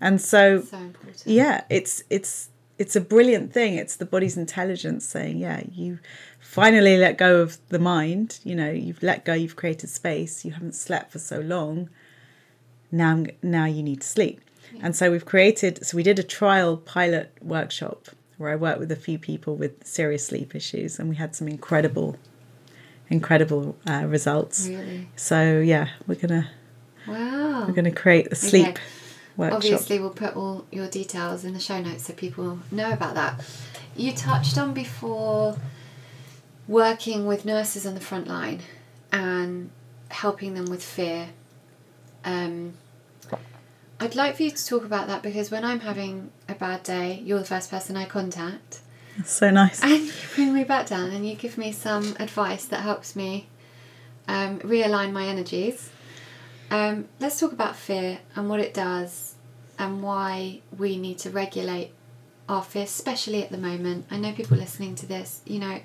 and 0.00 0.20
so 0.20 0.62
So 0.62 0.78
yeah 1.26 1.64
it's 1.68 2.02
it's 2.10 2.48
it's 2.78 2.96
a 2.96 3.00
brilliant 3.00 3.52
thing 3.52 3.74
it's 3.74 3.96
the 3.96 4.06
body's 4.06 4.36
intelligence 4.36 5.04
saying 5.04 5.36
yeah 5.38 5.62
you 5.70 5.98
finally 6.40 6.96
let 6.96 7.18
go 7.18 7.40
of 7.42 7.58
the 7.68 7.78
mind 7.78 8.38
you 8.44 8.54
know 8.54 8.70
you've 8.70 9.02
let 9.02 9.24
go 9.24 9.34
you've 9.34 9.56
created 9.56 9.88
space 9.90 10.44
you 10.44 10.52
haven't 10.52 10.74
slept 10.74 11.12
for 11.12 11.18
so 11.18 11.38
long 11.40 11.88
now 12.90 13.24
now 13.42 13.66
you 13.66 13.82
need 13.82 14.00
to 14.00 14.06
sleep 14.06 14.40
and 14.82 14.94
so 14.96 15.10
we've 15.10 15.26
created 15.26 15.84
so 15.84 15.96
we 15.96 16.02
did 16.02 16.18
a 16.18 16.22
trial 16.22 16.76
pilot 16.76 17.32
workshop 17.42 18.08
where 18.38 18.50
i 18.50 18.56
worked 18.56 18.80
with 18.80 18.90
a 18.90 18.96
few 18.96 19.18
people 19.18 19.54
with 19.56 19.72
serious 19.86 20.26
sleep 20.26 20.54
issues 20.54 20.98
and 20.98 21.08
we 21.08 21.16
had 21.16 21.34
some 21.36 21.46
incredible 21.48 22.16
incredible 23.08 23.76
uh, 23.86 24.04
results 24.06 24.68
Really? 24.68 25.08
so 25.16 25.58
yeah 25.60 25.88
we're 26.06 26.14
gonna 26.14 26.48
Wow. 27.06 27.64
we're 27.66 27.74
gonna 27.74 27.90
create 27.90 28.28
a 28.30 28.34
sleep 28.36 28.68
Okay. 28.68 28.82
Workshop 29.40 29.56
Obviously, 29.56 29.98
we'll 29.98 30.10
put 30.10 30.36
all 30.36 30.66
your 30.70 30.88
details 30.88 31.44
in 31.44 31.52
the 31.54 31.60
show 31.60 31.80
notes 31.80 32.04
so 32.04 32.12
people 32.12 32.60
know 32.70 32.92
about 32.92 33.14
that. 33.14 33.44
You 33.96 34.12
touched 34.12 34.56
on 34.56 34.72
before 34.72 35.56
working 36.68 37.26
with 37.26 37.44
nurses 37.44 37.86
on 37.86 37.94
the 37.94 38.00
front 38.00 38.28
line 38.28 38.60
and 39.12 39.70
helping 40.10 40.54
them 40.54 40.66
with 40.66 40.82
fear. 40.82 41.28
Um, 42.24 42.74
I'd 43.98 44.14
like 44.14 44.36
for 44.36 44.44
you 44.44 44.50
to 44.50 44.66
talk 44.66 44.84
about 44.84 45.08
that 45.08 45.22
because 45.22 45.50
when 45.50 45.64
I'm 45.64 45.80
having 45.80 46.30
a 46.48 46.54
bad 46.54 46.82
day, 46.82 47.20
you're 47.24 47.38
the 47.38 47.44
first 47.44 47.70
person 47.70 47.96
I 47.96 48.06
contact. 48.06 48.80
so 49.24 49.50
nice 49.50 49.82
And 49.82 50.06
you 50.06 50.12
bring 50.34 50.54
me 50.54 50.64
back 50.64 50.86
down 50.86 51.10
and 51.10 51.28
you 51.28 51.34
give 51.34 51.58
me 51.58 51.72
some 51.72 52.16
advice 52.18 52.64
that 52.66 52.80
helps 52.80 53.14
me 53.14 53.48
um, 54.28 54.60
realign 54.60 55.12
my 55.12 55.26
energies. 55.26 55.90
Um, 56.70 57.08
let's 57.18 57.40
talk 57.40 57.52
about 57.52 57.76
fear 57.76 58.20
and 58.36 58.48
what 58.48 58.60
it 58.60 58.72
does 58.72 59.34
and 59.78 60.02
why 60.02 60.60
we 60.76 60.96
need 60.96 61.18
to 61.18 61.30
regulate 61.30 61.92
our 62.48 62.62
fear, 62.62 62.84
especially 62.84 63.42
at 63.42 63.50
the 63.50 63.58
moment. 63.58 64.06
I 64.10 64.18
know 64.18 64.32
people 64.32 64.56
listening 64.56 64.94
to 64.96 65.06
this, 65.06 65.40
you 65.46 65.58
know, 65.58 65.80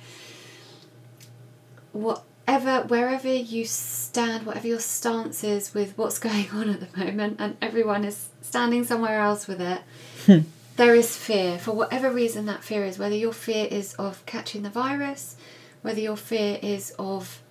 whatever, 1.92 2.82
wherever 2.88 3.34
you 3.34 3.66
stand, 3.66 4.46
whatever 4.46 4.68
your 4.68 4.80
stance 4.80 5.44
is 5.44 5.74
with 5.74 5.98
what's 5.98 6.20
going 6.28 6.50
on 6.52 6.70
at 6.70 6.92
the 6.92 6.98
moment, 6.98 7.38
and 7.40 7.58
everyone 7.62 8.06
is 8.06 8.30
standing 8.42 8.84
somewhere 8.84 9.20
else 9.20 9.48
with 9.48 9.62
it 9.62 10.46
there 10.76 10.96
is 10.96 11.16
fear 11.16 11.58
for 11.58 11.72
whatever 11.72 12.12
reason 12.12 12.46
that 12.46 12.64
fear 12.64 12.86
is 12.86 13.00
whether 13.00 13.16
your 13.16 13.34
fear 13.34 13.68
is 13.70 13.94
of 13.96 14.26
catching 14.26 14.64
the 14.64 14.70
virus 14.70 15.36
whether 15.82 16.00
your 16.00 16.18
fear 16.18 16.60
is 16.62 16.94
of 17.00 17.42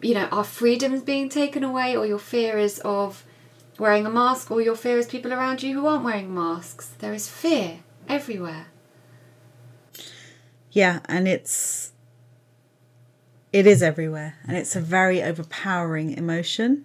you 0.00 0.14
know 0.14 0.26
our 0.26 0.44
freedoms 0.44 1.02
being 1.02 1.28
taken 1.28 1.62
away 1.64 1.96
or 1.96 2.06
your 2.06 2.18
fear 2.18 2.58
is 2.58 2.78
of 2.84 3.24
wearing 3.78 4.06
a 4.06 4.10
mask 4.10 4.50
or 4.50 4.60
your 4.60 4.76
fear 4.76 4.98
is 4.98 5.06
people 5.06 5.32
around 5.32 5.62
you 5.62 5.74
who 5.74 5.86
aren't 5.86 6.04
wearing 6.04 6.32
masks 6.34 6.86
there 6.98 7.12
is 7.12 7.28
fear 7.28 7.80
everywhere 8.08 8.66
Yeah, 10.70 11.00
and 11.06 11.28
it's 11.28 11.92
it 13.52 13.66
is 13.68 13.82
everywhere 13.82 14.34
and 14.46 14.56
it's 14.56 14.74
a 14.74 14.80
very 14.80 15.22
overpowering 15.22 16.16
emotion 16.16 16.84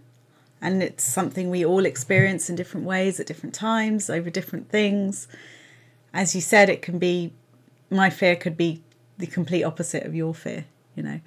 and 0.62 0.84
it's 0.84 1.04
something 1.04 1.50
we 1.50 1.66
all 1.66 1.86
experience 1.86 2.50
in 2.50 2.56
different 2.56 2.86
ways 2.86 3.20
at 3.20 3.26
different 3.26 3.56
times 3.56 4.10
over 4.10 4.30
different 4.30 4.70
things. 4.70 5.28
As 6.14 6.36
you 6.36 6.42
said 6.42 6.70
it 6.70 6.82
can 6.84 7.00
be 7.00 7.34
my 7.90 8.12
fear 8.12 8.36
could 8.36 8.56
be 8.56 8.84
the 9.18 9.26
complete 9.26 9.64
opposite 9.64 10.04
of 10.04 10.14
your 10.14 10.36
fear, 10.36 10.66
you 10.96 11.02
know. 11.02 11.20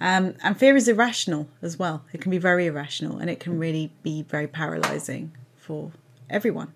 Um, 0.00 0.34
and 0.42 0.58
fear 0.58 0.76
is 0.76 0.88
irrational 0.88 1.48
as 1.62 1.78
well. 1.78 2.04
It 2.12 2.20
can 2.20 2.30
be 2.30 2.38
very 2.38 2.66
irrational 2.66 3.18
and 3.18 3.30
it 3.30 3.40
can 3.40 3.58
really 3.58 3.92
be 4.02 4.22
very 4.22 4.46
paralyzing 4.46 5.32
for 5.56 5.92
everyone. 6.28 6.74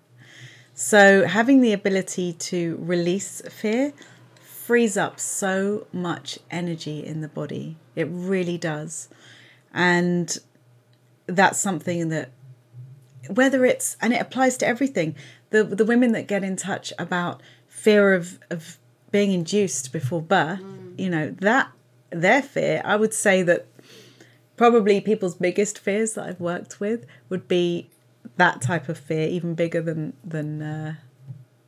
So, 0.73 1.27
having 1.27 1.61
the 1.61 1.73
ability 1.73 2.33
to 2.33 2.77
release 2.81 3.41
fear 3.49 3.93
frees 4.41 4.95
up 4.95 5.19
so 5.19 5.85
much 5.91 6.39
energy 6.49 7.05
in 7.05 7.21
the 7.21 7.27
body. 7.27 7.77
It 7.95 8.07
really 8.09 8.57
does. 8.57 9.09
And 9.73 10.37
that's 11.27 11.59
something 11.59 12.09
that, 12.09 12.31
whether 13.29 13.65
it's, 13.65 13.97
and 14.01 14.13
it 14.13 14.21
applies 14.21 14.57
to 14.57 14.67
everything, 14.67 15.15
the, 15.49 15.63
the 15.63 15.85
women 15.85 16.13
that 16.13 16.27
get 16.27 16.43
in 16.43 16.55
touch 16.55 16.93
about 16.97 17.41
fear 17.67 18.13
of, 18.13 18.39
of 18.49 18.77
being 19.11 19.31
induced 19.33 19.91
before 19.91 20.21
birth, 20.21 20.61
you 20.97 21.09
know, 21.09 21.31
that, 21.41 21.71
their 22.11 22.41
fear, 22.41 22.81
I 22.85 22.95
would 22.95 23.13
say 23.13 23.41
that 23.43 23.65
probably 24.57 25.01
people's 25.01 25.35
biggest 25.35 25.79
fears 25.79 26.13
that 26.13 26.25
I've 26.27 26.39
worked 26.39 26.79
with 26.79 27.05
would 27.29 27.47
be 27.47 27.89
that 28.37 28.61
type 28.61 28.89
of 28.89 28.97
fear, 28.97 29.27
even 29.27 29.55
bigger 29.55 29.81
than 29.81 30.13
than 30.23 30.61
uh, 30.61 30.95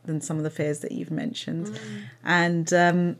than 0.06 0.22
some 0.22 0.38
of 0.38 0.44
the 0.44 0.50
fears 0.50 0.80
that 0.80 0.92
you've 0.92 1.12
mentioned, 1.12 1.80
and 2.24 2.72
um, 2.74 3.18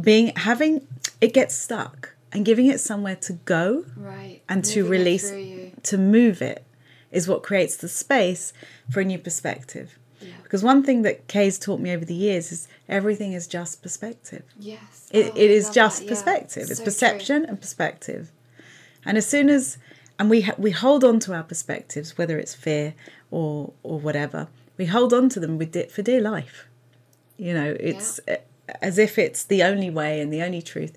being 0.00 0.32
having 0.36 0.86
it 1.20 1.32
gets 1.32 1.54
stuck 1.54 2.14
and 2.32 2.44
giving 2.44 2.66
it 2.66 2.80
somewhere 2.80 3.16
to 3.16 3.32
go 3.32 3.84
Right. 3.96 4.42
and 4.48 4.64
to 4.66 4.82
Moving 4.82 4.92
it 4.92 4.98
release 4.98 5.30
to 5.84 5.98
move 5.98 6.42
it 6.42 6.64
is 7.10 7.26
what 7.28 7.42
creates 7.42 7.76
the 7.76 7.88
space 7.88 8.52
for 8.90 9.00
a 9.00 9.04
new 9.04 9.18
perspective. 9.18 9.98
Yeah. 10.46 10.48
Because 10.48 10.62
one 10.62 10.82
thing 10.82 11.02
that 11.02 11.26
Kay's 11.28 11.58
taught 11.58 11.80
me 11.80 11.90
over 11.92 12.04
the 12.04 12.14
years 12.14 12.52
is 12.52 12.68
everything 12.88 13.32
is 13.32 13.46
just 13.48 13.82
perspective. 13.82 14.44
Yes. 14.58 15.08
It, 15.10 15.32
Oh, 15.32 15.36
it 15.36 15.50
is 15.50 15.70
just 15.70 15.98
that, 15.98 16.04
yeah. 16.04 16.10
perspective. 16.10 16.70
It's 16.70 16.78
So 16.78 16.84
perception 16.84 17.44
and 17.44 17.60
perspective. 17.60 18.30
And 19.04 19.18
as 19.18 19.26
soon 19.26 19.48
as 19.48 19.78
and 20.18 20.30
we 20.30 20.42
ha- 20.42 20.54
we 20.56 20.70
hold 20.70 21.04
on 21.04 21.18
to 21.20 21.34
our 21.34 21.42
perspectives, 21.42 22.16
whether 22.16 22.38
it's 22.38 22.54
fear 22.54 22.94
or 23.30 23.72
or 23.82 23.98
whatever, 23.98 24.48
we 24.76 24.86
hold 24.86 25.12
on 25.12 25.28
to 25.30 25.40
them 25.40 25.58
with 25.58 25.74
for 25.90 26.02
dear 26.02 26.20
life. 26.20 26.66
You 27.36 27.52
know, 27.52 27.76
it's 27.78 28.20
uh, 28.28 28.36
as 28.80 28.98
if 28.98 29.18
it's 29.18 29.44
the 29.44 29.62
only 29.62 29.90
way 29.90 30.20
and 30.20 30.32
the 30.32 30.42
only 30.42 30.62
truth. 30.62 30.96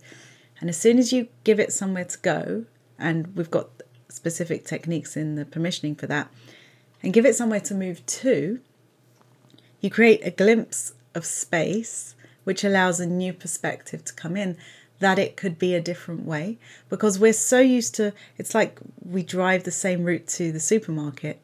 And 0.61 0.69
as 0.69 0.77
soon 0.77 0.97
as 0.99 1.11
you 1.11 1.27
give 1.43 1.59
it 1.59 1.73
somewhere 1.73 2.05
to 2.05 2.17
go, 2.19 2.65
and 2.97 3.35
we've 3.35 3.51
got 3.51 3.69
specific 4.09 4.65
techniques 4.65 5.15
in 5.17 5.35
the 5.35 5.45
permissioning 5.45 5.97
for 5.97 6.07
that, 6.07 6.29
and 7.01 7.13
give 7.13 7.25
it 7.25 7.35
somewhere 7.35 7.61
to 7.61 7.73
move 7.73 8.05
to, 8.05 8.59
you 9.81 9.89
create 9.89 10.25
a 10.25 10.31
glimpse 10.31 10.93
of 11.15 11.25
space 11.25 12.15
which 12.43 12.63
allows 12.63 12.99
a 12.99 13.05
new 13.05 13.33
perspective 13.33 14.03
to 14.05 14.13
come 14.13 14.35
in 14.35 14.57
that 14.99 15.19
it 15.19 15.37
could 15.37 15.57
be 15.57 15.73
a 15.73 15.81
different 15.81 16.25
way. 16.25 16.57
Because 16.89 17.19
we're 17.19 17.33
so 17.33 17.59
used 17.59 17.95
to 17.95 18.13
it's 18.37 18.53
like 18.53 18.79
we 19.03 19.23
drive 19.23 19.63
the 19.63 19.71
same 19.71 20.03
route 20.03 20.27
to 20.27 20.51
the 20.51 20.59
supermarket 20.59 21.39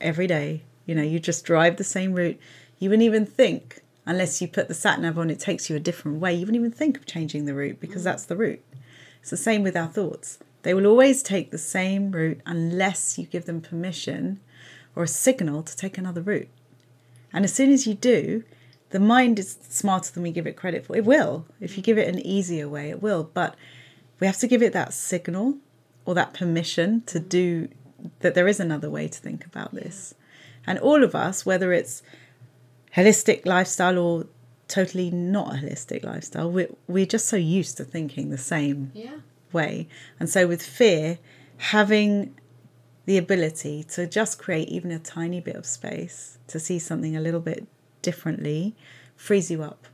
every 0.00 0.26
day. 0.26 0.62
You 0.86 0.94
know 0.94 1.02
you 1.02 1.18
just 1.18 1.44
drive 1.44 1.76
the 1.76 1.84
same 1.84 2.14
route. 2.14 2.38
You 2.78 2.90
wouldn't 2.90 3.06
even 3.06 3.26
think 3.26 3.82
unless 4.06 4.40
you 4.40 4.48
put 4.48 4.68
the 4.68 4.74
sat 4.74 5.00
nav 5.00 5.18
on 5.18 5.30
it 5.30 5.40
takes 5.40 5.68
you 5.68 5.76
a 5.76 5.80
different 5.80 6.20
way. 6.20 6.34
You 6.34 6.40
wouldn't 6.40 6.56
even 6.56 6.72
think 6.72 6.96
of 6.96 7.06
changing 7.06 7.44
the 7.44 7.54
route 7.54 7.80
because 7.80 8.02
mm. 8.02 8.04
that's 8.04 8.24
the 8.24 8.36
route. 8.36 8.64
It's 9.20 9.30
the 9.30 9.36
same 9.36 9.62
with 9.62 9.76
our 9.76 9.88
thoughts. 9.88 10.38
They 10.62 10.74
will 10.74 10.86
always 10.86 11.22
take 11.22 11.50
the 11.50 11.58
same 11.58 12.10
route 12.10 12.40
unless 12.46 13.18
you 13.18 13.26
give 13.26 13.46
them 13.46 13.60
permission 13.60 14.40
or 14.94 15.04
a 15.04 15.08
signal 15.08 15.62
to 15.62 15.76
take 15.76 15.96
another 15.96 16.20
route 16.20 16.48
and 17.32 17.44
as 17.44 17.52
soon 17.54 17.70
as 17.72 17.86
you 17.86 17.94
do, 17.94 18.44
the 18.90 19.00
mind 19.00 19.38
is 19.38 19.56
smarter 19.68 20.12
than 20.12 20.22
we 20.22 20.32
give 20.32 20.46
it 20.46 20.56
credit 20.56 20.84
for. 20.86 20.96
It 20.96 21.04
will. 21.04 21.46
If 21.60 21.76
you 21.76 21.82
give 21.82 21.96
it 21.98 22.08
an 22.08 22.18
easier 22.26 22.68
way, 22.68 22.90
it 22.90 23.00
will. 23.02 23.30
But 23.32 23.54
we 24.18 24.26
have 24.26 24.38
to 24.38 24.48
give 24.48 24.62
it 24.62 24.72
that 24.72 24.92
signal 24.92 25.58
or 26.04 26.14
that 26.14 26.34
permission 26.34 27.02
to 27.06 27.20
do 27.20 27.68
that 28.20 28.34
there 28.34 28.48
is 28.48 28.58
another 28.60 28.90
way 28.90 29.06
to 29.08 29.18
think 29.18 29.44
about 29.46 29.74
this. 29.74 30.14
And 30.66 30.78
all 30.78 31.04
of 31.04 31.14
us, 31.14 31.46
whether 31.46 31.72
it's 31.72 32.02
holistic 32.96 33.46
lifestyle 33.46 33.98
or 33.98 34.26
totally 34.68 35.10
not 35.10 35.54
a 35.54 35.58
holistic 35.58 36.04
lifestyle, 36.04 36.50
we're, 36.50 36.70
we're 36.88 37.06
just 37.06 37.28
so 37.28 37.36
used 37.36 37.76
to 37.76 37.84
thinking 37.84 38.30
the 38.30 38.38
same 38.38 38.90
Yeah. 38.94 39.18
way. 39.52 39.86
And 40.18 40.28
so 40.28 40.46
with 40.48 40.62
fear, 40.62 41.18
having 41.58 42.34
the 43.10 43.18
ability 43.18 43.82
to 43.82 44.06
just 44.06 44.38
create 44.38 44.68
even 44.68 44.92
a 44.92 44.98
tiny 45.00 45.40
bit 45.40 45.56
of 45.56 45.66
space 45.66 46.38
to 46.46 46.60
see 46.60 46.78
something 46.78 47.16
a 47.16 47.20
little 47.20 47.40
bit 47.40 47.66
differently 48.02 48.76
frees 49.16 49.50
you 49.50 49.64
up. 49.64 49.88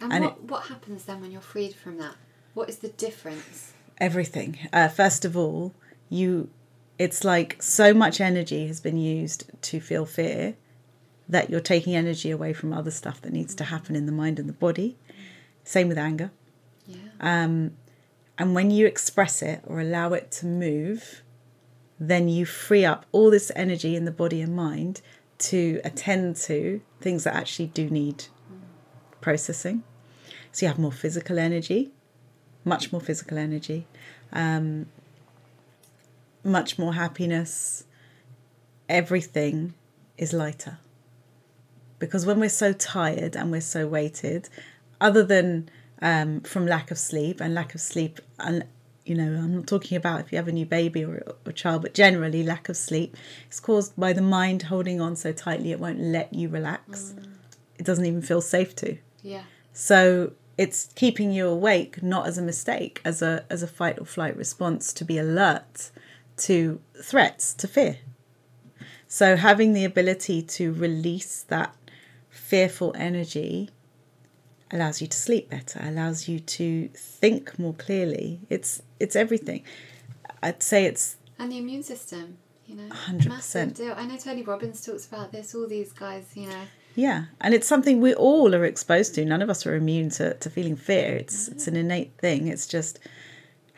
And, 0.00 0.10
And 0.14 0.24
what, 0.24 0.44
what 0.44 0.62
happens 0.68 1.04
then 1.04 1.20
when 1.20 1.30
you're 1.30 1.42
freed 1.42 1.74
from 1.74 1.98
that? 1.98 2.14
What 2.54 2.70
is 2.70 2.78
the 2.78 2.88
difference? 2.88 3.74
Everything. 3.98 4.58
Uh, 4.72 4.88
first 4.88 5.26
of 5.26 5.36
all, 5.36 5.74
you 6.08 6.48
it's 6.98 7.22
like 7.22 7.62
so 7.62 7.92
much 7.92 8.18
energy 8.18 8.66
has 8.66 8.80
been 8.80 8.96
used 8.96 9.44
to 9.60 9.78
feel 9.78 10.06
fear 10.06 10.54
that 11.28 11.50
you're 11.50 11.60
taking 11.60 11.94
energy 11.94 12.30
away 12.30 12.54
from 12.54 12.72
other 12.72 12.90
stuff 12.90 13.20
that 13.20 13.32
needs 13.34 13.54
to 13.56 13.64
happen 13.64 13.94
in 13.94 14.06
the 14.06 14.12
mind 14.12 14.38
and 14.38 14.48
the 14.48 14.54
body. 14.54 14.96
Same 15.64 15.88
with 15.88 15.98
anger. 15.98 16.30
Yeah. 16.86 16.96
Um, 17.20 17.72
And 18.38 18.54
when 18.54 18.70
you 18.70 18.86
express 18.86 19.42
it 19.42 19.60
or 19.66 19.80
allow 19.80 20.14
it 20.14 20.30
to 20.38 20.46
move, 20.46 21.20
then 21.98 22.28
you 22.28 22.44
free 22.44 22.84
up 22.84 23.06
all 23.12 23.30
this 23.30 23.50
energy 23.54 23.96
in 23.96 24.04
the 24.04 24.10
body 24.10 24.40
and 24.40 24.54
mind 24.54 25.00
to 25.38 25.80
attend 25.84 26.36
to 26.36 26.80
things 27.00 27.24
that 27.24 27.34
actually 27.34 27.66
do 27.66 27.88
need 27.90 28.24
processing. 29.20 29.82
So 30.52 30.66
you 30.66 30.68
have 30.68 30.78
more 30.78 30.92
physical 30.92 31.38
energy, 31.38 31.90
much 32.64 32.92
more 32.92 33.00
physical 33.00 33.38
energy, 33.38 33.86
um, 34.32 34.86
much 36.42 36.78
more 36.78 36.94
happiness. 36.94 37.84
Everything 38.88 39.74
is 40.16 40.32
lighter. 40.32 40.78
Because 41.98 42.26
when 42.26 42.38
we're 42.38 42.48
so 42.48 42.72
tired 42.72 43.36
and 43.36 43.50
we're 43.50 43.60
so 43.60 43.86
weighted, 43.86 44.48
other 45.00 45.22
than 45.22 45.68
um, 46.02 46.40
from 46.42 46.66
lack 46.66 46.90
of 46.90 46.98
sleep 46.98 47.40
and 47.40 47.54
lack 47.54 47.74
of 47.74 47.80
sleep, 47.80 48.20
and 48.38 48.64
you 49.04 49.14
know, 49.14 49.24
I'm 49.24 49.54
not 49.54 49.66
talking 49.66 49.96
about 49.96 50.20
if 50.20 50.32
you 50.32 50.36
have 50.36 50.48
a 50.48 50.52
new 50.52 50.64
baby 50.66 51.04
or 51.04 51.22
a 51.44 51.52
child, 51.52 51.82
but 51.82 51.94
generally 51.94 52.42
lack 52.42 52.68
of 52.68 52.76
sleep 52.76 53.16
is 53.50 53.60
caused 53.60 53.94
by 53.96 54.12
the 54.12 54.22
mind 54.22 54.62
holding 54.62 55.00
on 55.00 55.14
so 55.16 55.32
tightly 55.32 55.72
it 55.72 55.80
won't 55.80 56.00
let 56.00 56.32
you 56.32 56.48
relax. 56.48 57.14
Mm. 57.16 57.28
It 57.78 57.84
doesn't 57.84 58.06
even 58.06 58.22
feel 58.22 58.40
safe 58.40 58.74
to. 58.76 58.96
Yeah. 59.22 59.42
So 59.72 60.32
it's 60.56 60.90
keeping 60.94 61.32
you 61.32 61.48
awake, 61.48 62.02
not 62.02 62.26
as 62.26 62.38
a 62.38 62.42
mistake, 62.42 63.00
as 63.04 63.20
a 63.20 63.44
as 63.50 63.62
a 63.62 63.66
fight 63.66 63.98
or 63.98 64.06
flight 64.06 64.36
response 64.36 64.92
to 64.94 65.04
be 65.04 65.18
alert 65.18 65.90
to 66.36 66.80
threats, 67.02 67.52
to 67.54 67.68
fear. 67.68 67.98
So 69.06 69.36
having 69.36 69.72
the 69.72 69.84
ability 69.84 70.42
to 70.42 70.72
release 70.72 71.42
that 71.42 71.74
fearful 72.30 72.92
energy 72.96 73.70
allows 74.70 75.00
you 75.00 75.06
to 75.06 75.16
sleep 75.16 75.50
better, 75.50 75.80
allows 75.82 76.28
you 76.28 76.40
to 76.40 76.88
think 76.94 77.58
more 77.58 77.74
clearly. 77.74 78.40
It's 78.50 78.82
it's 79.04 79.16
everything. 79.24 79.62
I'd 80.42 80.62
say 80.62 80.84
it's 80.90 81.16
And 81.38 81.50
the 81.52 81.58
immune 81.58 81.82
system, 81.82 82.38
you 82.66 82.74
know, 82.76 82.88
100%. 82.88 83.28
massive 83.28 83.74
deal. 83.74 83.94
I 83.96 84.04
know 84.06 84.16
Tony 84.16 84.42
Robbins 84.42 84.84
talks 84.84 85.06
about 85.06 85.30
this. 85.32 85.54
All 85.54 85.66
these 85.68 85.92
guys, 85.92 86.24
you 86.34 86.48
know, 86.48 86.64
Yeah, 86.96 87.20
and 87.40 87.54
it's 87.54 87.68
something 87.68 88.00
we 88.00 88.14
all 88.14 88.54
are 88.54 88.64
exposed 88.64 89.14
to. 89.16 89.24
None 89.24 89.42
of 89.42 89.48
us 89.50 89.66
are 89.66 89.74
immune 89.76 90.10
to, 90.18 90.34
to 90.34 90.48
feeling 90.50 90.76
fear. 90.76 91.10
It's 91.22 91.48
it's 91.48 91.66
an 91.70 91.76
innate 91.76 92.12
thing. 92.18 92.48
It's 92.48 92.66
just 92.76 92.98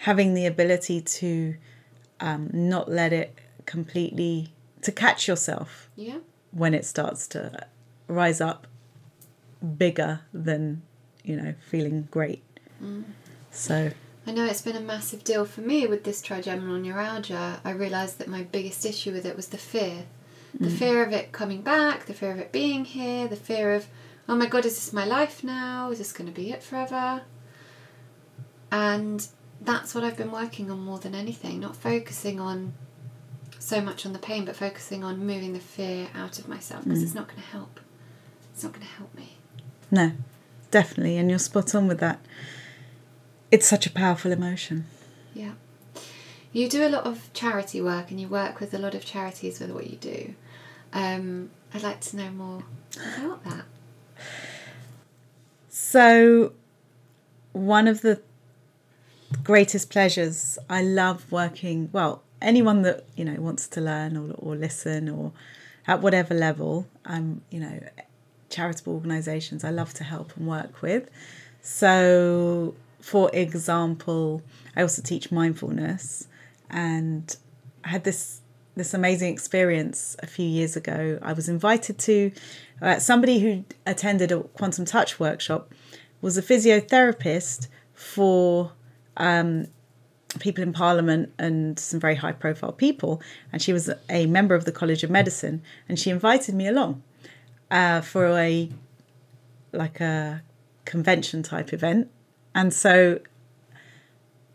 having 0.09 0.35
the 0.35 0.47
ability 0.47 1.01
to 1.21 1.55
um, 2.21 2.51
not 2.53 2.87
let 2.91 3.13
it 3.13 3.31
completely 3.67 4.53
to 4.83 4.93
catch 4.93 5.27
yourself 5.29 5.89
yeah, 5.97 6.19
when 6.53 6.73
it 6.75 6.85
starts 6.85 7.27
to 7.29 7.41
rise 8.09 8.41
up 8.41 8.67
bigger 9.79 10.21
than 10.33 10.83
you 11.25 11.37
know 11.41 11.55
feeling 11.71 12.09
great. 12.11 12.43
So 13.51 13.91
I 14.27 14.33
know 14.33 14.45
it's 14.45 14.63
been 14.63 14.77
a 14.77 14.81
massive 14.81 15.23
deal 15.23 15.45
for 15.45 15.61
me 15.61 15.87
with 15.87 16.03
this 16.03 16.21
trigeminal 16.21 16.79
neuralgia. 16.79 17.61
I 17.65 17.71
realised 17.71 18.19
that 18.19 18.27
my 18.27 18.43
biggest 18.43 18.85
issue 18.85 19.13
with 19.13 19.25
it 19.25 19.37
was 19.37 19.49
the 19.49 19.59
fear. 19.59 20.05
The 20.59 20.69
mm. 20.69 20.77
fear 20.79 21.05
of 21.05 21.13
it 21.13 21.33
coming 21.33 21.63
back, 21.63 22.07
the 22.07 22.15
fear 22.15 22.33
of 22.33 22.39
it 22.39 22.51
being 22.51 22.85
here, 22.85 23.29
the 23.29 23.37
fear 23.37 23.75
of, 23.75 23.87
oh 24.29 24.35
my 24.35 24.47
god, 24.47 24.65
is 24.65 24.75
this 24.75 24.93
my 24.93 25.05
life 25.05 25.45
now? 25.45 25.91
Is 25.91 25.99
this 25.99 26.13
going 26.13 26.27
to 26.27 26.35
be 26.35 26.51
it 26.51 26.63
forever? 26.63 27.23
And 28.73 29.27
that's 29.61 29.95
what 29.95 30.03
I've 30.03 30.17
been 30.17 30.33
working 30.33 30.71
on 30.71 30.81
more 30.81 30.99
than 30.99 31.15
anything, 31.15 31.61
not 31.61 31.77
focusing 31.77 32.41
on 32.41 32.75
so 33.61 33.81
much 33.81 34.07
on 34.07 34.13
the 34.13 34.19
pain, 34.19 34.45
but 34.45 34.57
focusing 34.57 35.05
on 35.05 35.25
moving 35.25 35.53
the 35.53 35.61
fear 35.61 36.09
out 36.15 36.39
of 36.39 36.49
myself 36.49 36.85
because 36.85 37.03
it's 37.03 37.13
mm. 37.13 37.17
not 37.17 37.29
going 37.29 37.41
to 37.43 37.49
help. 37.49 37.81
It's 38.53 38.65
not 38.65 38.73
going 38.73 38.87
to 38.87 38.93
help 38.93 39.15
me. 39.15 39.37
no, 39.91 40.13
definitely, 40.71 41.17
and 41.17 41.31
you're 41.31 41.39
spot 41.39 41.75
on 41.75 41.87
with 41.87 42.01
that. 42.01 42.19
It's 43.51 43.67
such 43.67 43.87
a 43.87 43.91
powerful 43.91 44.33
emotion. 44.33 44.87
Yeah. 45.35 45.53
You 46.53 46.69
do 46.69 46.87
a 46.87 46.89
lot 46.89 47.05
of 47.05 47.33
charity 47.33 47.81
work 47.81 48.11
and 48.11 48.21
you 48.21 48.29
work 48.29 48.61
with 48.61 48.73
a 48.75 48.79
lot 48.79 48.95
of 48.95 49.05
charities 49.05 49.61
with 49.61 49.71
what 49.71 49.89
you 49.89 49.97
do. 49.97 50.35
Um, 50.93 51.51
I'd 51.75 51.83
like 51.83 52.01
to 52.03 52.17
know 52.17 52.31
more 52.31 52.63
about 53.19 53.45
that. 53.45 53.65
So, 55.69 56.53
one 57.53 57.87
of 57.87 58.01
the 58.01 58.21
greatest 59.43 59.91
pleasures, 59.91 60.59
I 60.71 60.83
love 60.83 61.31
working, 61.31 61.91
well, 61.93 62.23
anyone 62.41 62.83
that, 62.83 63.05
you 63.15 63.25
know, 63.25 63.41
wants 63.41 63.69
to 63.69 63.81
learn 63.81 64.17
or, 64.17 64.35
or 64.39 64.57
listen 64.57 65.09
or 65.09 65.33
at 65.87 66.01
whatever 66.01 66.35
level, 66.35 66.87
um, 67.05 67.43
you 67.51 67.61
know, 67.61 67.81
charitable 68.49 68.95
organizations 68.95 69.65
I 69.65 69.71
love 69.71 69.93
to 69.95 70.05
help 70.05 70.37
and 70.37 70.47
work 70.47 70.83
with. 70.83 71.11
So, 71.61 72.75
for 73.07 73.31
example, 73.33 74.43
I 74.75 74.83
also 74.83 75.01
teach 75.01 75.31
mindfulness 75.31 76.27
and 76.69 77.37
I 77.85 77.91
had 77.91 78.03
this 78.03 78.41
this 78.75 78.93
amazing 78.95 79.33
experience 79.33 80.17
a 80.25 80.27
few 80.27 80.45
years 80.45 80.75
ago. 80.75 81.21
I 81.23 81.33
was 81.33 81.49
invited 81.49 81.99
to 82.01 82.33
uh, 82.83 82.99
somebody 82.99 83.39
who 83.39 83.65
attended 83.87 84.33
a 84.33 84.41
quantum 84.41 84.85
touch 84.85 85.21
workshop 85.21 85.73
was 86.21 86.37
a 86.37 86.43
physiotherapist 86.43 87.69
for 87.95 88.73
um, 89.17 89.69
people 90.41 90.65
in 90.65 90.73
Parliament 90.73 91.33
and 91.39 91.79
some 91.79 92.01
very 92.01 92.17
high 92.17 92.33
profile 92.33 92.73
people. 92.73 93.23
And 93.53 93.63
she 93.63 93.73
was 93.73 93.89
a 94.11 94.27
member 94.27 94.57
of 94.57 94.65
the 94.65 94.73
College 94.73 95.05
of 95.05 95.11
Medicine, 95.11 95.63
and 95.89 95.97
she 95.97 96.11
invited 96.11 96.57
me 96.57 96.67
along 96.67 97.05
uh, 97.71 98.01
for 98.01 98.37
a 98.37 98.69
like 99.71 100.01
a 100.01 100.43
convention 100.85 101.45
type 101.45 101.73
event. 101.73 102.11
And 102.57 102.73
so 102.73 103.21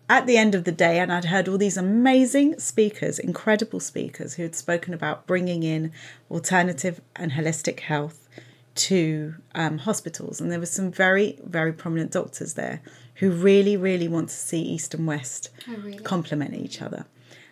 at 0.10 0.26
the 0.26 0.36
end 0.36 0.56
of 0.56 0.66
the 0.66 0.72
day, 0.74 1.00
and 1.00 1.14
I'd 1.14 1.26
heard 1.26 1.48
all 1.48 1.58
these 1.58 1.78
amazing 1.78 2.60
speakers, 2.60 3.18
incredible 3.18 3.80
speakers 3.80 4.34
who 4.34 4.44
had 4.44 4.56
spoken 4.56 4.94
about 4.94 5.26
bringing 5.26 5.64
in 5.64 5.94
alternative 6.30 7.00
and 7.16 7.32
holistic 7.32 7.80
health 7.82 8.28
to 8.74 9.36
um, 9.56 9.78
hospitals. 9.78 10.42
And 10.42 10.52
there 10.52 10.60
were 10.60 10.66
some 10.66 10.92
very, 10.92 11.40
very 11.46 11.72
prominent 11.72 12.12
doctors 12.12 12.56
there 12.56 12.82
who 13.16 13.30
really, 13.32 13.78
really 13.78 14.08
want 14.10 14.30
to 14.30 14.36
see 14.36 14.62
East 14.62 14.94
and 14.94 15.08
West 15.08 15.50
Oh, 15.70 15.76
really? 15.78 16.00
complement 16.00 16.56
each 16.56 16.82
other. 16.82 17.06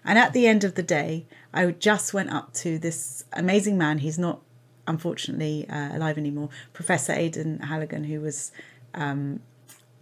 And 0.04 0.18
at 0.18 0.34
the 0.34 0.47
end 0.47 0.64
of 0.64 0.76
the 0.76 0.84
day, 0.84 1.28
I 1.54 1.66
just 1.72 2.14
went 2.14 2.32
up 2.32 2.54
to 2.56 2.80
this 2.80 3.24
amazing 3.34 3.78
man. 3.78 4.00
He's 4.00 4.18
not, 4.18 4.41
unfortunately, 4.88 5.68
uh, 5.70 5.95
alive 5.95 6.18
anymore. 6.18 6.50
Professor 6.74 7.14
Aidan 7.14 7.60
Halligan, 7.60 8.06
who 8.06 8.20
was 8.22 8.52
um, 8.95 9.41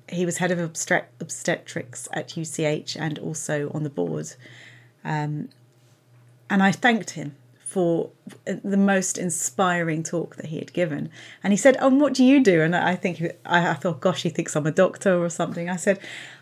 he 0.10 0.26
was 0.26 0.38
head 0.38 0.51
of 0.51 0.60
obstet- 0.60 1.10
obstetrics 1.20 2.08
at 2.14 2.36
UCH 2.38 2.95
and 2.95 3.20
also 3.20 3.70
on 3.74 3.84
the 3.84 3.89
board. 3.89 4.34
Um, 5.03 5.49
and 6.49 6.64
I 6.64 6.72
thanked 6.72 7.12
him 7.12 7.36
for 7.60 8.10
the 8.45 8.78
most 8.78 9.18
inspiring 9.18 10.01
talk 10.03 10.38
that 10.38 10.45
he 10.47 10.58
had 10.58 10.72
given. 10.74 11.10
And 11.43 11.51
he 11.51 11.58
said, 11.58 11.76
"Oh, 11.82 11.89
what 11.89 12.14
do 12.14 12.24
you 12.24 12.41
do?" 12.43 12.62
And 12.62 12.76
I 12.76 12.95
think 12.95 13.22
I, 13.45 13.70
I 13.70 13.74
thought, 13.74 13.99
"Gosh, 13.99 14.24
he 14.24 14.30
thinks 14.30 14.55
I'm 14.55 14.66
a 14.66 14.72
doctor 14.72 15.22
or 15.24 15.30
something." 15.30 15.70
I 15.70 15.76
said, 15.76 15.99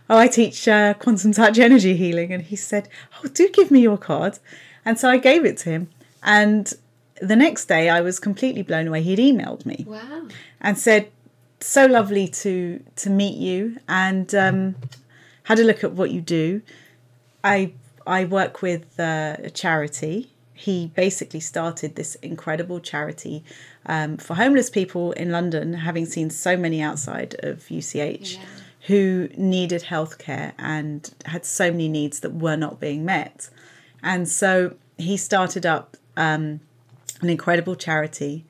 "Oh, 0.10 0.18
I 0.18 0.28
teach 0.28 0.68
uh, 0.68 0.94
quantum 0.94 1.32
touch 1.32 1.58
energy 1.58 1.96
healing." 1.98 2.32
And 2.32 2.44
he 2.44 2.56
said, 2.56 2.88
"Oh, 3.24 3.28
do 3.28 3.50
give 3.50 3.72
me 3.72 3.82
your 3.82 3.98
card." 3.98 4.38
And 4.86 5.00
so 5.00 5.10
I 5.10 5.18
gave 5.18 5.44
it 5.46 5.58
to 5.60 5.72
him. 5.72 5.90
And 6.22 6.72
the 7.22 7.36
next 7.36 7.66
day, 7.66 7.90
I 7.90 8.02
was 8.02 8.20
completely 8.20 8.62
blown 8.62 8.88
away. 8.88 9.02
He'd 9.02 9.18
emailed 9.20 9.66
me 9.66 9.84
Wow. 9.88 10.28
and 10.62 10.78
said, 10.78 11.10
"So 11.66 11.86
lovely 11.88 12.28
to 12.44 12.54
to 13.04 13.10
meet 13.10 13.38
you," 13.38 13.78
and 13.88 14.28
um, 14.36 14.76
had 15.44 15.60
a 15.60 15.64
look 15.64 15.84
at 15.84 15.94
what 15.94 16.10
you 16.12 16.22
do. 16.22 16.62
I 17.44 17.74
I 18.06 18.26
work 18.26 18.62
with 18.62 19.00
uh, 19.00 19.38
a 19.44 19.50
charity. 19.50 20.30
He 20.54 20.92
basically 20.96 21.42
started 21.42 21.96
this 21.96 22.16
incredible 22.22 22.80
charity 22.80 23.44
um, 23.86 24.18
for 24.18 24.36
homeless 24.36 24.70
people 24.70 25.12
in 25.14 25.30
London, 25.32 25.74
having 25.74 26.06
seen 26.06 26.30
so 26.30 26.56
many 26.56 26.82
outside 26.82 27.36
of 27.50 27.56
UCH 27.70 28.34
Yeah. 28.36 28.40
who 28.88 29.30
needed 29.36 29.82
healthcare 29.84 30.54
and 30.58 31.14
had 31.26 31.44
so 31.46 31.72
many 31.72 31.90
needs 31.90 32.20
that 32.22 32.34
were 32.36 32.56
not 32.56 32.80
being 32.80 33.04
met. 33.04 33.50
And 34.02 34.30
so 34.30 34.76
he 34.98 35.18
started 35.18 35.66
up 35.66 35.98
um, 36.16 36.62
an 37.22 37.30
incredible 37.30 37.76
charity 37.76 38.46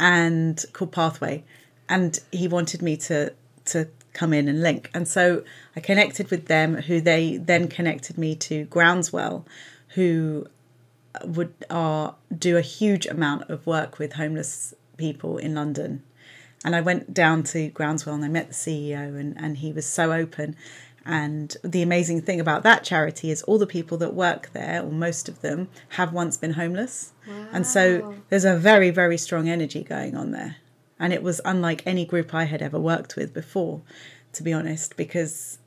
and 0.00 0.64
called 0.72 0.90
Pathway, 0.92 1.44
and 1.88 2.18
he 2.32 2.48
wanted 2.48 2.82
me 2.82 2.96
to 2.96 3.32
to 3.66 3.88
come 4.12 4.32
in 4.32 4.48
and 4.48 4.62
link. 4.62 4.90
And 4.94 5.08
so 5.08 5.42
I 5.74 5.80
connected 5.80 6.30
with 6.30 6.46
them, 6.46 6.76
who 6.76 7.00
they 7.00 7.36
then 7.36 7.68
connected 7.68 8.16
me 8.16 8.36
to 8.36 8.64
Groundswell, 8.66 9.44
who 9.88 10.46
would 11.24 11.52
are 11.70 12.14
do 12.36 12.56
a 12.56 12.60
huge 12.60 13.06
amount 13.06 13.48
of 13.50 13.66
work 13.66 13.98
with 13.98 14.14
homeless 14.14 14.74
people 14.96 15.38
in 15.38 15.54
London. 15.54 16.02
And 16.64 16.74
I 16.74 16.80
went 16.80 17.12
down 17.12 17.42
to 17.44 17.68
Groundswell 17.68 18.14
and 18.14 18.24
I 18.24 18.28
met 18.28 18.48
the 18.48 18.54
CEO 18.54 19.18
and, 19.18 19.36
and 19.38 19.58
he 19.58 19.72
was 19.72 19.86
so 19.86 20.12
open. 20.12 20.56
And 21.06 21.54
the 21.62 21.82
amazing 21.82 22.22
thing 22.22 22.40
about 22.40 22.62
that 22.62 22.82
charity 22.82 23.30
is 23.30 23.42
all 23.42 23.58
the 23.58 23.66
people 23.66 23.98
that 23.98 24.14
work 24.14 24.50
there, 24.54 24.82
or 24.82 24.90
most 24.90 25.28
of 25.28 25.42
them, 25.42 25.68
have 25.90 26.14
once 26.14 26.38
been 26.38 26.54
homeless. 26.54 27.12
And 27.52 27.66
so 27.66 28.14
there's 28.30 28.46
a 28.46 28.56
very, 28.56 28.88
very 28.90 29.18
strong 29.18 29.48
energy 29.48 29.84
going 29.84 30.16
on 30.16 30.30
there. 30.30 30.56
And 30.98 31.12
it 31.12 31.22
was 31.22 31.40
unlike 31.44 31.82
any 31.86 32.04
group 32.04 32.34
I 32.34 32.44
had 32.44 32.62
ever 32.62 32.78
worked 32.78 33.16
with 33.16 33.34
before, 33.34 33.82
to 34.32 34.42
be 34.42 34.52
honest, 34.52 34.96
because 34.96 35.58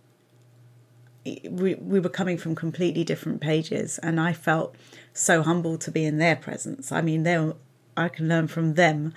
we, 1.49 1.75
we 1.75 1.99
were 1.99 2.09
coming 2.09 2.37
from 2.37 2.55
completely 2.55 3.03
different 3.03 3.41
pages 3.41 3.97
and 3.99 4.19
I 4.19 4.33
felt 4.33 4.75
so 5.13 5.43
humbled 5.43 5.81
to 5.81 5.91
be 5.91 6.05
in 6.05 6.17
their 6.17 6.35
presence. 6.35 6.91
I 6.91 7.01
mean, 7.01 7.23
they 7.23 7.37
were, 7.37 7.55
I 7.95 8.07
can 8.07 8.29
learn 8.29 8.47
from 8.47 8.75
them 8.75 9.13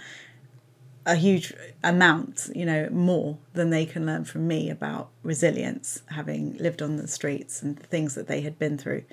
a 1.06 1.14
huge 1.14 1.52
amount, 1.82 2.50
you 2.54 2.64
know, 2.64 2.88
more 2.90 3.38
than 3.54 3.70
they 3.70 3.86
can 3.86 4.06
learn 4.06 4.24
from 4.24 4.46
me 4.46 4.70
about 4.70 5.10
resilience, 5.22 6.02
having 6.06 6.56
lived 6.58 6.82
on 6.82 6.96
the 6.96 7.08
streets 7.08 7.62
and 7.62 7.76
the 7.76 7.86
things 7.86 8.14
that 8.14 8.26
they 8.26 8.42
had 8.42 8.58
been 8.58 8.76
through. 8.76 9.04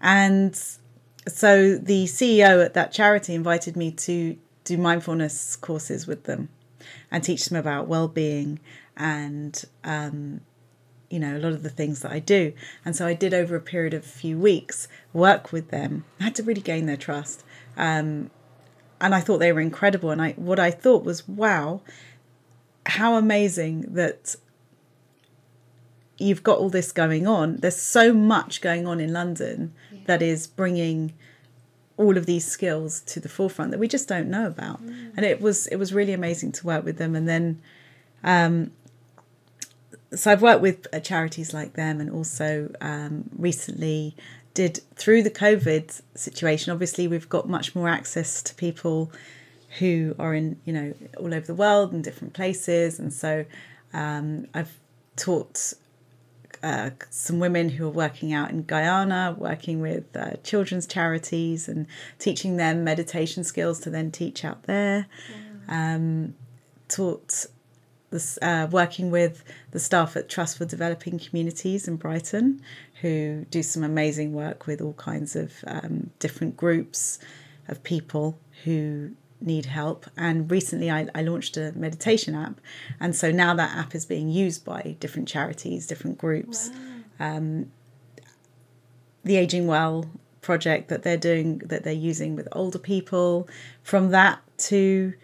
And 0.00 0.54
so 1.26 1.76
the 1.76 2.04
CEO 2.04 2.64
at 2.64 2.74
that 2.74 2.92
charity 2.92 3.34
invited 3.34 3.76
me 3.76 3.90
to 3.92 4.36
do 4.64 4.76
mindfulness 4.76 5.56
courses 5.56 6.06
with 6.06 6.24
them 6.24 6.48
and 7.10 7.22
teach 7.22 7.46
them 7.46 7.58
about 7.58 7.86
well-being 7.86 8.58
and 8.96 9.64
um, 9.84 10.40
you 11.10 11.18
know 11.18 11.36
a 11.36 11.38
lot 11.38 11.52
of 11.52 11.62
the 11.62 11.70
things 11.70 12.00
that 12.00 12.12
I 12.12 12.18
do. 12.18 12.52
And 12.84 12.96
so 12.96 13.06
I 13.06 13.14
did 13.14 13.32
over 13.32 13.56
a 13.56 13.60
period 13.60 13.94
of 13.94 14.04
a 14.04 14.08
few 14.08 14.38
weeks 14.38 14.88
work 15.12 15.52
with 15.52 15.70
them. 15.70 16.04
I 16.20 16.24
had 16.24 16.34
to 16.36 16.42
really 16.42 16.60
gain 16.60 16.86
their 16.86 16.96
trust. 16.96 17.44
Um, 17.76 18.30
and 19.00 19.14
I 19.14 19.20
thought 19.20 19.38
they 19.38 19.52
were 19.52 19.60
incredible. 19.60 20.10
And 20.10 20.20
I 20.22 20.32
what 20.32 20.58
I 20.58 20.70
thought 20.70 21.04
was, 21.04 21.28
wow, 21.28 21.82
how 22.86 23.16
amazing 23.16 23.82
that 23.94 24.36
you've 26.18 26.42
got 26.42 26.58
all 26.58 26.70
this 26.70 26.92
going 26.92 27.26
on. 27.26 27.56
There's 27.56 27.76
so 27.76 28.12
much 28.12 28.60
going 28.60 28.86
on 28.86 29.00
in 29.00 29.12
London 29.12 29.74
that 30.06 30.22
is 30.22 30.46
bringing 30.46 31.12
all 31.96 32.16
of 32.16 32.26
these 32.26 32.44
skills 32.44 33.00
to 33.02 33.20
the 33.20 33.28
forefront 33.28 33.70
that 33.70 33.78
we 33.78 33.88
just 33.88 34.08
don't 34.08 34.28
know 34.28 34.46
about. 34.46 34.80
And 34.80 35.24
it 35.24 35.40
was 35.40 35.66
it 35.68 35.76
was 35.76 35.92
really 35.92 36.12
amazing 36.12 36.52
to 36.52 36.66
work 36.66 36.84
with 36.84 36.98
them. 36.98 37.14
And 37.14 37.28
then, 37.28 37.60
um, 38.22 38.72
so 40.14 40.32
I've 40.32 40.42
worked 40.42 40.60
with 40.60 40.86
uh, 40.92 41.00
charities 41.00 41.54
like 41.54 41.74
them, 41.74 42.00
and 42.00 42.10
also 42.10 42.72
um, 42.80 43.30
recently 43.36 44.16
did 44.54 44.80
through 44.96 45.22
the 45.22 45.30
COVID 45.30 46.00
situation. 46.14 46.72
Obviously, 46.72 47.08
we've 47.08 47.28
got 47.28 47.48
much 47.48 47.74
more 47.74 47.88
access 47.88 48.42
to 48.42 48.54
people 48.54 49.12
who 49.78 50.14
are 50.18 50.34
in 50.34 50.60
you 50.64 50.72
know 50.72 50.94
all 51.18 51.32
over 51.34 51.46
the 51.46 51.54
world 51.54 51.92
and 51.92 52.02
different 52.02 52.34
places, 52.34 52.98
and 52.98 53.12
so 53.12 53.44
um, 53.92 54.46
I've 54.54 54.78
taught 55.16 55.74
uh, 56.64 56.90
some 57.10 57.38
women 57.38 57.68
who 57.68 57.86
are 57.86 57.90
working 57.90 58.32
out 58.32 58.50
in 58.50 58.62
Guyana, 58.62 59.36
working 59.38 59.80
with 59.80 60.16
uh, 60.16 60.36
children's 60.42 60.86
charities 60.86 61.68
and 61.68 61.86
teaching 62.18 62.56
them 62.56 62.82
meditation 62.82 63.44
skills 63.44 63.80
to 63.80 63.90
then 63.90 64.10
teach 64.10 64.44
out 64.44 64.62
there. 64.62 65.06
Um, 65.68 66.34
taught 66.88 67.46
this, 68.10 68.38
uh, 68.40 68.66
working 68.70 69.10
with 69.10 69.44
the 69.72 69.78
staff 69.78 70.16
at 70.16 70.30
Trust 70.30 70.56
for 70.56 70.64
Developing 70.64 71.18
Communities 71.18 71.86
in 71.86 71.96
Brighton, 71.96 72.62
who 73.02 73.44
do 73.50 73.62
some 73.62 73.84
amazing 73.84 74.32
work 74.32 74.66
with 74.66 74.80
all 74.80 74.94
kinds 74.94 75.36
of 75.36 75.52
um, 75.66 76.10
different 76.18 76.56
groups 76.56 77.18
of 77.68 77.82
people 77.82 78.38
who 78.64 79.10
need 79.44 79.66
help. 79.66 80.06
And 80.16 80.50
recently 80.50 80.90
I, 80.90 81.08
I 81.14 81.22
launched 81.22 81.56
a 81.56 81.72
meditation 81.72 82.34
app. 82.34 82.60
And 83.00 83.14
so 83.14 83.30
now 83.30 83.54
that 83.54 83.76
app 83.76 83.94
is 83.94 84.04
being 84.06 84.28
used 84.28 84.64
by 84.64 84.96
different 85.00 85.28
charities, 85.28 85.86
different 85.86 86.18
groups. 86.18 86.70
Um, 87.20 87.70
the 89.24 89.36
Aging 89.36 89.66
Well 89.66 90.06
project 90.40 90.88
that 90.88 91.02
they're 91.02 91.16
doing, 91.16 91.58
that 91.58 91.84
they're 91.84 91.92
using 91.92 92.36
with 92.36 92.48
older 92.52 92.78
people, 92.78 93.48
from 93.82 94.10
that 94.10 94.40
to, 94.58 95.14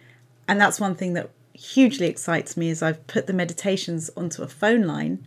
and 0.48 0.60
that's 0.60 0.80
one 0.80 0.94
thing 0.94 1.12
that 1.14 1.30
hugely 1.52 2.06
excites 2.06 2.56
me 2.56 2.70
is 2.70 2.82
I've 2.82 3.06
put 3.06 3.26
the 3.26 3.34
meditations 3.34 4.10
onto 4.16 4.42
a 4.42 4.48
phone 4.48 4.82
line 4.82 5.26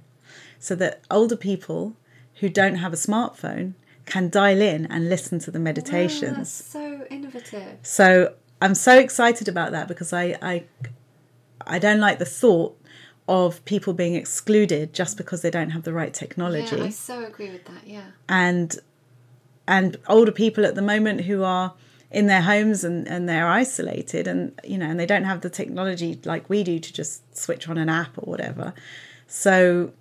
so 0.57 0.73
that 0.75 1.01
older 1.11 1.35
people 1.35 1.95
who 2.35 2.49
don't 2.49 2.75
have 2.75 2.93
a 2.93 2.95
smartphone 2.95 3.73
can 4.05 4.29
dial 4.29 4.61
in 4.61 4.85
and 4.87 5.09
listen 5.09 5.39
to 5.39 5.51
the 5.51 5.59
Wow, 5.59 5.63
meditations. 5.63 6.35
that's 6.37 6.51
so 6.51 7.05
innovative. 7.09 7.77
So 7.83 8.33
I'm 8.63 8.75
so 8.75 8.97
excited 8.97 9.49
about 9.49 9.73
that 9.73 9.89
because 9.89 10.13
I, 10.13 10.37
I 10.41 10.63
I 11.67 11.79
don't 11.79 11.99
like 11.99 12.17
the 12.17 12.25
thought 12.25 12.79
of 13.27 13.63
people 13.65 13.93
being 13.93 14.15
excluded 14.15 14.93
just 14.93 15.17
because 15.17 15.41
they 15.41 15.51
don't 15.51 15.71
have 15.71 15.83
the 15.83 15.91
right 15.91 16.13
technology. 16.13 16.77
Yeah, 16.77 16.85
I 16.85 16.89
so 16.89 17.25
agree 17.25 17.51
with 17.51 17.65
that. 17.65 17.85
Yeah. 17.85 18.05
and 18.29 18.79
and 19.67 19.97
older 20.07 20.31
people 20.31 20.65
at 20.65 20.75
the 20.75 20.81
moment 20.81 21.21
who 21.21 21.43
are 21.43 21.73
in 22.09 22.27
their 22.27 22.41
homes 22.41 22.85
and, 22.85 23.05
and 23.07 23.27
they're 23.27 23.47
isolated 23.47 24.27
and 24.27 24.57
you 24.63 24.77
know 24.77 24.85
and 24.85 24.97
they 24.97 25.05
don't 25.05 25.25
have 25.25 25.41
the 25.41 25.49
technology 25.49 26.19
like 26.23 26.49
we 26.49 26.63
do 26.63 26.79
to 26.79 26.93
just 26.93 27.35
switch 27.35 27.67
on 27.67 27.77
an 27.77 27.89
app 27.89 28.17
or 28.17 28.25
whatever. 28.31 28.73
So 29.27 29.91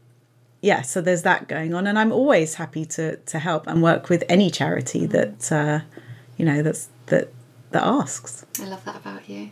yeah, 0.60 0.82
so 0.82 1.00
there's 1.00 1.22
that 1.22 1.48
going 1.48 1.74
on 1.74 1.88
and 1.88 1.98
I'm 1.98 2.12
always 2.12 2.54
happy 2.54 2.84
to 2.96 3.16
to 3.16 3.38
help 3.40 3.66
and 3.66 3.82
work 3.82 4.08
with 4.08 4.22
any 4.28 4.50
charity 4.50 5.04
that 5.06 5.50
uh, 5.50 5.80
you 6.36 6.44
know 6.44 6.62
that's 6.62 6.88
that 7.06 7.32
that 7.72 7.82
asks. 7.82 8.44
I 8.60 8.64
love 8.64 8.84
that 8.84 8.96
about 8.96 9.28
you. 9.28 9.50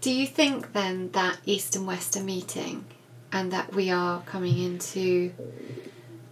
Do 0.00 0.12
you 0.12 0.26
think 0.26 0.72
then 0.72 1.10
that 1.12 1.38
East 1.44 1.74
and 1.74 1.86
West 1.86 2.16
are 2.16 2.22
meeting 2.22 2.84
and 3.32 3.52
that 3.52 3.74
we 3.74 3.90
are 3.90 4.20
coming 4.22 4.58
into 4.58 5.32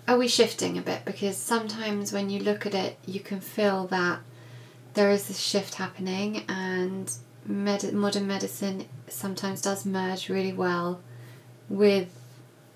are 0.08 0.18
we 0.18 0.28
shifting 0.28 0.78
a 0.78 0.82
bit? 0.82 1.04
Because 1.04 1.36
sometimes 1.36 2.12
when 2.12 2.30
you 2.30 2.40
look 2.40 2.64
at 2.64 2.74
it, 2.74 2.96
you 3.06 3.20
can 3.20 3.40
feel 3.40 3.86
that 3.88 4.20
there 4.94 5.10
is 5.10 5.28
this 5.28 5.38
shift 5.38 5.74
happening, 5.74 6.44
and 6.48 7.12
med- 7.44 7.92
modern 7.92 8.26
medicine 8.26 8.86
sometimes 9.08 9.60
does 9.60 9.84
merge 9.84 10.28
really 10.28 10.52
well 10.52 11.00
with 11.68 12.08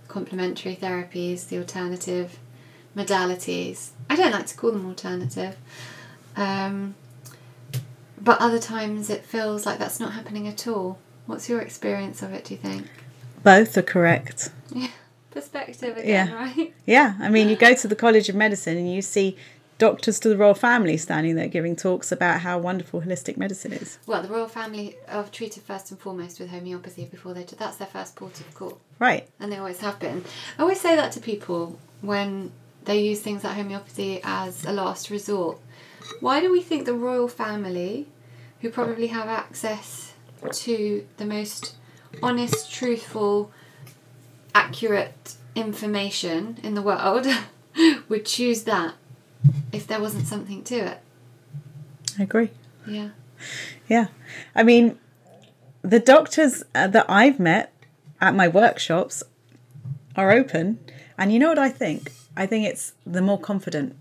complementary 0.09 0.75
therapies, 0.75 1.49
the 1.49 1.59
alternative 1.59 2.39
modalities. 2.97 3.91
I 4.11 4.17
don't 4.17 4.33
like 4.33 4.47
to 4.47 4.57
call 4.57 4.73
them 4.73 4.87
alternative. 4.87 5.57
Um, 6.37 6.97
but 8.21 8.41
other 8.41 8.59
times 8.59 9.11
it 9.11 9.25
feels 9.25 9.67
like 9.67 9.79
that's 9.79 10.01
not 10.01 10.13
happening 10.13 10.47
at 10.49 10.67
all. 10.67 10.99
What's 11.27 11.49
your 11.49 11.61
experience 11.61 12.23
of 12.23 12.33
it, 12.33 12.45
do 12.47 12.55
you 12.55 12.61
think? 12.61 12.87
Both 13.43 13.77
are 13.79 13.83
correct. 13.83 14.51
Yeah. 14.73 14.89
Perspective 15.31 15.97
again, 15.97 16.29
Yeah. 16.29 16.35
right? 16.35 16.75
Yeah, 16.87 17.15
I 17.21 17.29
mean, 17.29 17.49
you 17.49 17.57
go 17.57 17.75
to 17.75 17.87
the 17.89 17.95
College 17.97 18.29
of 18.29 18.35
Medicine 18.35 18.77
and 18.77 18.93
you 18.93 19.01
see 19.01 19.37
doctors 19.79 20.19
to 20.21 20.29
the 20.29 20.37
royal 20.37 20.53
family 20.55 20.97
standing 20.99 21.37
there 21.37 21.49
giving 21.49 21.75
talks 21.75 22.13
about 22.13 22.41
how 22.41 22.59
wonderful 22.59 23.01
holistic 23.01 23.37
medicine 23.39 23.73
is. 23.73 23.99
Well, 24.07 24.23
the 24.23 24.29
royal 24.29 24.49
family 24.49 24.97
are 25.09 25.25
treated 25.25 25.63
first 25.63 25.91
and 25.91 25.99
foremost 26.01 26.39
with 26.41 26.51
homeopathy 26.51 27.05
before 27.07 27.33
they 27.33 27.45
do. 27.45 27.57
That's 27.57 27.77
their 27.77 27.87
first 27.87 28.17
port 28.17 28.41
of 28.41 28.53
call, 28.55 28.79
Right. 28.99 29.27
and 29.39 29.51
they 29.51 29.57
always 29.57 29.81
have 29.81 29.99
been. 29.99 30.25
I 30.59 30.63
always 30.63 30.81
say 30.81 30.97
that 30.97 31.13
to 31.13 31.21
people 31.21 31.79
when 32.03 32.51
they 32.85 33.01
use 33.01 33.21
things 33.21 33.45
like 33.45 33.55
homeopathy 33.55 34.21
as 34.25 34.65
a 34.67 34.73
last 34.73 35.09
resort. 35.11 35.59
Why 36.21 36.41
do 36.41 36.51
we 36.51 36.63
think 36.63 36.87
the 36.87 36.95
royal 36.95 37.29
family, 37.29 38.07
who 38.61 38.71
probably 38.71 39.09
have 39.09 39.29
access 39.29 40.13
to 40.53 41.07
the 41.17 41.25
most 41.25 41.77
honest, 42.23 42.73
truthful, 42.73 43.51
accurate 44.55 45.35
information 45.55 46.59
in 46.63 46.75
the 46.75 46.83
world, 46.83 47.27
would 48.09 48.27
choose 48.27 48.65
that 48.65 48.95
if 49.73 49.87
there 49.87 50.01
wasn't 50.01 50.27
something 50.27 50.63
to 50.65 50.77
it? 50.77 50.99
I 52.19 52.25
agree. 52.25 52.51
Yeah. 52.87 53.11
Yeah. 53.89 54.09
I 54.55 54.63
mean, 54.63 54.99
the 55.83 55.99
doctors 55.99 56.63
uh, 56.75 56.87
that 56.89 57.07
I've 57.09 57.39
met 57.39 57.73
at 58.21 58.35
my 58.35 58.49
workshops 58.49 59.23
are 60.17 60.31
open. 60.31 60.79
And 61.17 61.33
you 61.33 61.39
know 61.39 61.49
what 61.49 61.59
I 61.59 61.69
think? 61.69 62.13
I 62.37 62.47
think 62.47 62.67
it's 62.67 62.93
the 63.07 63.23
more 63.23 63.39
confident 63.39 63.97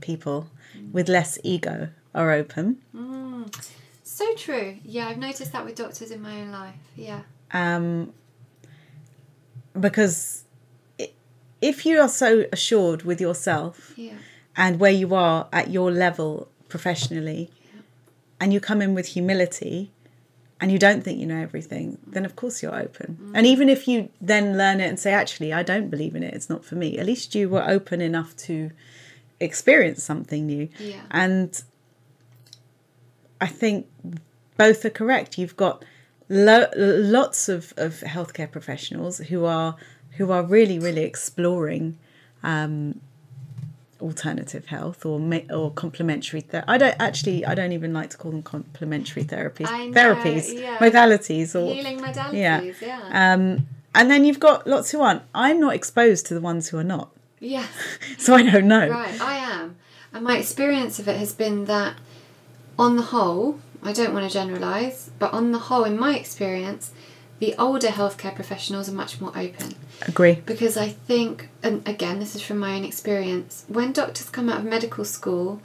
people 0.00 0.48
with 0.92 1.08
less 1.08 1.38
ego 1.42 1.88
are 2.14 2.30
open. 2.32 2.78
Mm. 2.94 3.54
So 4.02 4.34
true. 4.34 4.76
Yeah, 4.84 5.08
I've 5.08 5.18
noticed 5.18 5.52
that 5.52 5.64
with 5.64 5.76
doctors 5.76 6.10
in 6.10 6.20
my 6.22 6.40
own 6.40 6.50
life. 6.50 6.74
Yeah. 6.96 7.20
um, 7.52 8.12
because 9.78 10.44
if 11.60 11.86
you 11.86 12.00
are 12.00 12.08
so 12.08 12.44
assured 12.52 13.02
with 13.02 13.20
yourself 13.20 13.92
Yeah. 13.96 14.14
and 14.56 14.80
where 14.80 14.90
you 14.92 15.14
are 15.14 15.48
at 15.52 15.70
your 15.70 15.90
level 15.92 16.48
professionally, 16.68 17.50
yeah. 17.74 17.80
and 18.40 18.52
you 18.52 18.60
come 18.60 18.82
in 18.82 18.94
with 18.94 19.06
humility 19.08 19.92
and 20.60 20.72
you 20.72 20.78
don't 20.78 21.04
think 21.04 21.20
you 21.20 21.26
know 21.26 21.40
everything, 21.40 21.92
mm. 21.92 22.12
then 22.12 22.24
of 22.24 22.34
course 22.34 22.62
you're 22.62 22.74
open. 22.74 23.18
Mm. 23.22 23.32
And 23.34 23.46
even 23.46 23.68
if 23.68 23.86
you 23.86 24.08
then 24.20 24.56
learn 24.58 24.80
it 24.80 24.88
and 24.88 24.98
say, 24.98 25.12
actually, 25.12 25.52
I 25.52 25.62
don't 25.62 25.90
believe 25.90 26.16
in 26.16 26.22
it, 26.24 26.34
it's 26.34 26.50
not 26.50 26.64
for 26.64 26.74
me, 26.74 26.98
at 26.98 27.06
least 27.06 27.34
you 27.34 27.48
were 27.48 27.62
open 27.68 28.00
enough 28.00 28.36
to 28.48 28.70
experience 29.40 30.02
something 30.02 30.46
new. 30.46 30.68
Yeah. 30.78 31.00
And 31.10 31.62
I 33.40 33.46
think 33.46 33.86
both 34.56 34.84
are 34.84 34.90
correct. 34.90 35.38
You've 35.38 35.56
got 35.56 35.84
lo- 36.28 36.68
lots 36.76 37.48
of, 37.48 37.72
of 37.76 38.00
healthcare 38.00 38.50
professionals 38.50 39.18
who 39.18 39.44
are 39.44 39.76
who 40.16 40.32
are 40.32 40.42
really 40.42 40.78
really 40.80 41.02
exploring 41.04 41.96
um, 42.42 43.00
alternative 44.00 44.66
health 44.66 45.04
or 45.06 45.20
ma- 45.20 45.46
or 45.50 45.70
complementary. 45.70 46.40
Ther- 46.40 46.64
I 46.66 46.78
don't 46.78 46.96
actually. 46.98 47.44
I 47.46 47.54
don't 47.54 47.72
even 47.72 47.92
like 47.92 48.10
to 48.10 48.16
call 48.16 48.32
them 48.32 48.42
complementary 48.42 49.24
therapies. 49.24 49.70
Know, 49.70 49.92
therapies, 49.92 50.60
yeah. 50.60 50.78
modalities, 50.78 51.54
or 51.54 51.72
Healing 51.72 52.00
modalities. 52.00 52.32
yeah. 52.32 52.72
Yeah. 52.80 53.32
Um, 53.34 53.68
and 53.94 54.10
then 54.10 54.24
you've 54.24 54.40
got 54.40 54.66
lots 54.66 54.90
who 54.90 55.00
aren't. 55.00 55.22
I'm 55.34 55.60
not 55.60 55.74
exposed 55.74 56.26
to 56.26 56.34
the 56.34 56.40
ones 56.40 56.68
who 56.68 56.78
are 56.78 56.84
not, 56.84 57.10
yeah. 57.40 57.66
so 58.18 58.34
I 58.34 58.42
don't 58.42 58.68
know. 58.68 58.88
Right. 58.88 59.20
I 59.20 59.36
am, 59.36 59.76
and 60.12 60.24
my 60.24 60.38
experience 60.38 60.98
of 60.98 61.08
it 61.08 61.16
has 61.16 61.32
been 61.32 61.66
that, 61.66 61.96
on 62.78 62.96
the 62.96 63.02
whole, 63.02 63.60
I 63.82 63.92
don't 63.92 64.12
want 64.14 64.26
to 64.26 64.32
generalise, 64.32 65.10
but 65.18 65.32
on 65.32 65.52
the 65.52 65.58
whole, 65.58 65.84
in 65.84 65.98
my 65.98 66.16
experience, 66.16 66.92
the 67.38 67.54
older 67.58 67.88
healthcare 67.88 68.34
professionals 68.34 68.88
are 68.88 68.92
much 68.92 69.20
more 69.20 69.30
open. 69.36 69.74
Agree. 70.06 70.34
because 70.46 70.76
I 70.76 70.88
think, 70.90 71.48
and 71.62 71.86
again, 71.88 72.20
this 72.20 72.36
is 72.36 72.42
from 72.42 72.58
my 72.58 72.76
own 72.76 72.84
experience, 72.84 73.64
when 73.68 73.92
doctors 73.92 74.30
come 74.30 74.48
out 74.48 74.58
of 74.58 74.64
medical 74.64 75.04
school, 75.04 75.60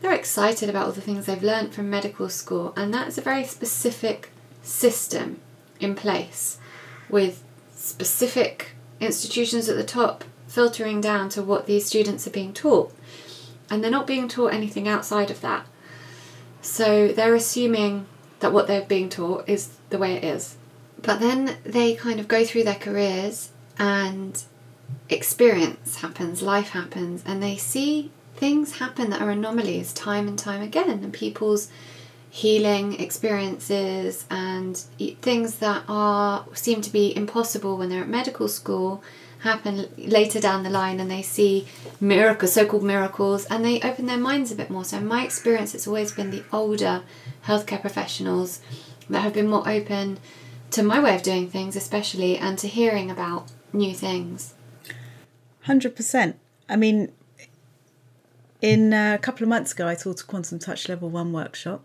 they're 0.00 0.14
excited 0.14 0.68
about 0.68 0.86
all 0.86 0.92
the 0.92 1.00
things 1.00 1.26
they've 1.26 1.42
learnt 1.42 1.74
from 1.74 1.90
medical 1.90 2.28
school, 2.28 2.72
and 2.76 2.92
that's 2.92 3.18
a 3.18 3.22
very 3.22 3.44
specific 3.44 4.30
system 4.62 5.40
in 5.80 5.94
place 5.94 6.58
with 7.08 7.42
specific 7.74 8.70
institutions 9.00 9.68
at 9.68 9.76
the 9.76 9.84
top 9.84 10.24
filtering 10.48 11.00
down 11.00 11.28
to 11.28 11.42
what 11.42 11.66
these 11.66 11.86
students 11.86 12.26
are 12.26 12.30
being 12.30 12.52
taught. 12.52 12.92
And 13.70 13.84
they're 13.84 13.90
not 13.90 14.06
being 14.06 14.28
taught 14.28 14.52
anything 14.52 14.88
outside 14.88 15.30
of 15.30 15.40
that. 15.42 15.66
So 16.62 17.08
they're 17.08 17.34
assuming 17.34 18.06
that 18.40 18.52
what 18.52 18.66
they're 18.66 18.82
being 18.82 19.08
taught 19.08 19.48
is 19.48 19.76
the 19.90 19.98
way 19.98 20.14
it 20.14 20.24
is. 20.24 20.56
But 21.00 21.20
then 21.20 21.58
they 21.64 21.94
kind 21.94 22.18
of 22.18 22.26
go 22.26 22.44
through 22.44 22.64
their 22.64 22.74
careers 22.74 23.50
and 23.78 24.42
experience 25.08 25.96
happens, 25.96 26.42
life 26.42 26.70
happens, 26.70 27.22
and 27.24 27.42
they 27.42 27.56
see 27.56 28.10
things 28.34 28.78
happen 28.78 29.10
that 29.10 29.20
are 29.20 29.30
anomalies 29.30 29.92
time 29.92 30.26
and 30.28 30.38
time 30.38 30.62
again, 30.62 30.90
and 30.90 31.12
people's 31.12 31.70
healing 32.30 33.00
experiences 33.00 34.26
and 34.30 34.76
things 35.22 35.56
that 35.56 35.82
are 35.88 36.46
seem 36.52 36.80
to 36.80 36.90
be 36.90 37.14
impossible 37.16 37.76
when 37.76 37.88
they're 37.88 38.02
at 38.02 38.08
medical 38.08 38.48
school 38.48 39.02
happen 39.40 39.88
later 39.96 40.40
down 40.40 40.62
the 40.62 40.70
line 40.70 40.98
and 41.00 41.10
they 41.10 41.22
see 41.22 41.66
miracles 42.00 42.52
so-called 42.52 42.82
miracles 42.82 43.44
and 43.46 43.64
they 43.64 43.80
open 43.82 44.06
their 44.06 44.18
minds 44.18 44.50
a 44.50 44.54
bit 44.54 44.68
more 44.70 44.84
so 44.84 44.96
in 44.96 45.06
my 45.06 45.24
experience 45.24 45.74
it's 45.74 45.86
always 45.86 46.12
been 46.12 46.30
the 46.30 46.42
older 46.52 47.02
healthcare 47.46 47.80
professionals 47.80 48.60
that 49.08 49.20
have 49.20 49.32
been 49.32 49.48
more 49.48 49.68
open 49.68 50.18
to 50.70 50.82
my 50.82 50.98
way 51.00 51.14
of 51.14 51.22
doing 51.22 51.48
things 51.48 51.76
especially 51.76 52.36
and 52.36 52.58
to 52.58 52.66
hearing 52.66 53.10
about 53.10 53.50
new 53.72 53.94
things 53.94 54.54
Hundred 55.68 55.96
percent. 55.96 56.38
I 56.66 56.76
mean, 56.76 57.12
in 58.62 58.94
a 58.94 59.18
couple 59.20 59.42
of 59.42 59.50
months 59.50 59.72
ago, 59.72 59.86
I 59.86 59.94
taught 59.94 60.22
a 60.22 60.24
quantum 60.24 60.58
touch 60.58 60.88
level 60.88 61.10
one 61.10 61.30
workshop, 61.30 61.84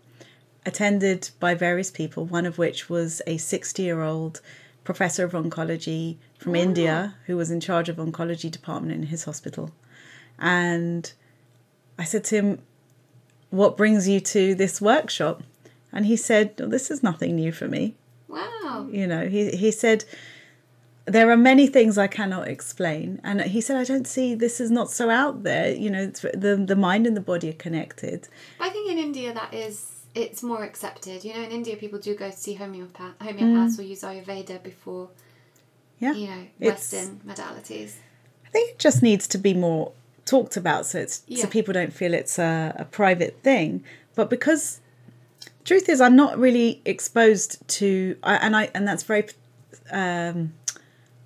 attended 0.64 1.28
by 1.38 1.54
various 1.54 1.90
people. 1.90 2.24
One 2.24 2.46
of 2.46 2.56
which 2.56 2.88
was 2.88 3.20
a 3.26 3.36
sixty-year-old 3.36 4.40
professor 4.84 5.24
of 5.24 5.32
oncology 5.32 6.16
from 6.38 6.54
India 6.54 7.16
who 7.26 7.36
was 7.36 7.50
in 7.50 7.60
charge 7.60 7.88
of 7.88 7.96
oncology 7.96 8.50
department 8.50 8.94
in 8.94 9.04
his 9.04 9.24
hospital, 9.24 9.72
and 10.38 11.12
I 11.98 12.04
said 12.04 12.24
to 12.24 12.36
him, 12.36 12.62
"What 13.50 13.76
brings 13.76 14.08
you 14.08 14.20
to 14.20 14.54
this 14.54 14.80
workshop?" 14.80 15.42
And 15.92 16.06
he 16.06 16.16
said, 16.16 16.54
well, 16.58 16.68
"This 16.68 16.90
is 16.90 17.02
nothing 17.02 17.36
new 17.36 17.52
for 17.52 17.68
me." 17.68 17.94
wow 18.26 18.88
you 18.90 19.06
know 19.06 19.28
he 19.28 19.50
he 19.50 19.70
said 19.70 20.04
there 21.06 21.30
are 21.30 21.36
many 21.36 21.66
things 21.66 21.98
I 21.98 22.06
cannot 22.06 22.48
explain, 22.48 23.20
and 23.22 23.42
he 23.42 23.60
said 23.60 23.76
I 23.76 23.84
don't 23.84 24.06
see 24.06 24.34
this 24.34 24.60
is 24.60 24.70
not 24.70 24.90
so 24.90 25.10
out 25.10 25.42
there. 25.42 25.70
You 25.70 25.90
know, 25.90 26.02
it's, 26.04 26.20
the 26.20 26.62
the 26.66 26.76
mind 26.76 27.06
and 27.06 27.16
the 27.16 27.20
body 27.20 27.50
are 27.50 27.54
connected. 27.54 28.28
I 28.58 28.70
think 28.70 28.90
in 28.90 28.98
India 28.98 29.34
that 29.34 29.52
is 29.52 29.93
it's 30.14 30.42
more 30.42 30.62
accepted. 30.62 31.24
You 31.24 31.34
know, 31.34 31.42
in 31.42 31.50
India 31.50 31.76
people 31.76 31.98
do 31.98 32.14
go 32.14 32.30
to 32.30 32.36
see 32.36 32.54
homeopath 32.54 33.18
homeopaths 33.20 33.78
or 33.78 33.82
use 33.82 34.02
Ayurveda 34.02 34.62
before 34.62 35.08
Yeah, 35.98 36.12
you 36.12 36.26
know 36.28 36.46
It's- 36.60 36.92
Western 36.92 37.20
modalities. 37.26 37.92
I 38.46 38.50
think 38.50 38.70
it 38.72 38.78
just 38.78 39.02
needs 39.02 39.26
to 39.28 39.38
be 39.38 39.54
more 39.54 39.92
talked 40.24 40.56
about, 40.56 40.86
so 40.86 40.98
it's 41.00 41.22
Yeah. 41.26 41.42
so 41.42 41.48
people 41.48 41.74
don't 41.74 41.92
feel 41.92 42.14
it's 42.14 42.38
a, 42.38 42.74
a 42.78 42.84
private 42.84 43.40
thing. 43.42 43.84
But 44.14 44.30
because 44.30 44.80
truth 45.64 45.88
is, 45.88 46.00
I'm 46.00 46.14
not 46.16 46.38
really 46.38 46.80
exposed 46.84 47.66
to, 47.68 48.16
I, 48.22 48.36
and 48.36 48.54
I 48.56 48.70
and 48.74 48.86
that's 48.86 49.02
very. 49.02 49.26
Um, 49.90 50.54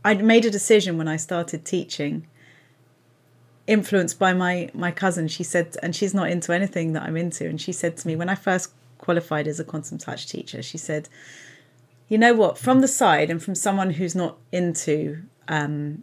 I 0.05 0.14
made 0.14 0.45
a 0.47 0.51
decision 0.51 0.97
when 0.97 1.07
I 1.09 1.16
started 1.16 1.64
teaching, 1.64 2.26
influenced 3.68 4.18
by 4.18 4.32
my 4.32 4.70
my 4.74 4.90
cousin. 4.90 5.28
She 5.28 5.44
said, 5.44 5.76
and 5.82 5.94
she's 5.94 6.14
not 6.14 6.30
into 6.30 6.52
anything 6.52 6.94
that 6.94 7.04
I'm 7.04 7.16
into, 7.16 7.46
and 7.46 7.60
she 7.60 7.72
said 7.72 7.96
to 7.98 8.08
me 8.08 8.16
when 8.16 8.28
I 8.28 8.34
first 8.34 8.72
qualified 8.96 9.46
as 9.46 9.60
a 9.60 9.64
quantum 9.64 9.98
touch 9.98 10.26
teacher, 10.26 10.62
she 10.62 10.78
said, 10.78 11.08
"You 12.08 12.18
know 12.18 12.34
what? 12.34 12.58
From 12.58 12.80
the 12.80 12.88
side 12.88 13.30
and 13.30 13.40
from 13.40 13.54
someone 13.54 13.90
who's 13.90 14.16
not 14.16 14.38
into 14.50 15.22
um, 15.46 16.02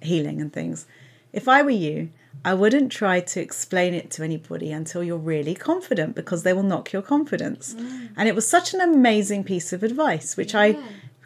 healing 0.00 0.40
and 0.40 0.50
things, 0.50 0.86
if 1.32 1.46
I 1.48 1.60
were 1.60 1.70
you." 1.70 2.08
I 2.44 2.52
wouldn't 2.52 2.90
try 2.90 3.20
to 3.20 3.40
explain 3.40 3.94
it 3.94 4.10
to 4.10 4.24
anybody 4.24 4.70
until 4.72 5.02
you're 5.04 5.16
really 5.16 5.54
confident 5.54 6.14
because 6.14 6.42
they 6.42 6.52
will 6.52 6.64
knock 6.64 6.92
your 6.92 7.00
confidence. 7.00 7.74
And 8.16 8.28
it 8.28 8.34
was 8.34 8.46
such 8.46 8.74
an 8.74 8.80
amazing 8.80 9.44
piece 9.44 9.72
of 9.72 9.82
advice, 9.84 10.36
which 10.36 10.52
I 10.54 10.76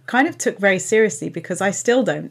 kind 0.07 0.29
of 0.29 0.37
took 0.37 0.59
very 0.59 0.79
seriously 0.79 1.29
because 1.31 1.61
I 1.63 1.71
still 1.71 2.03
don't. 2.05 2.31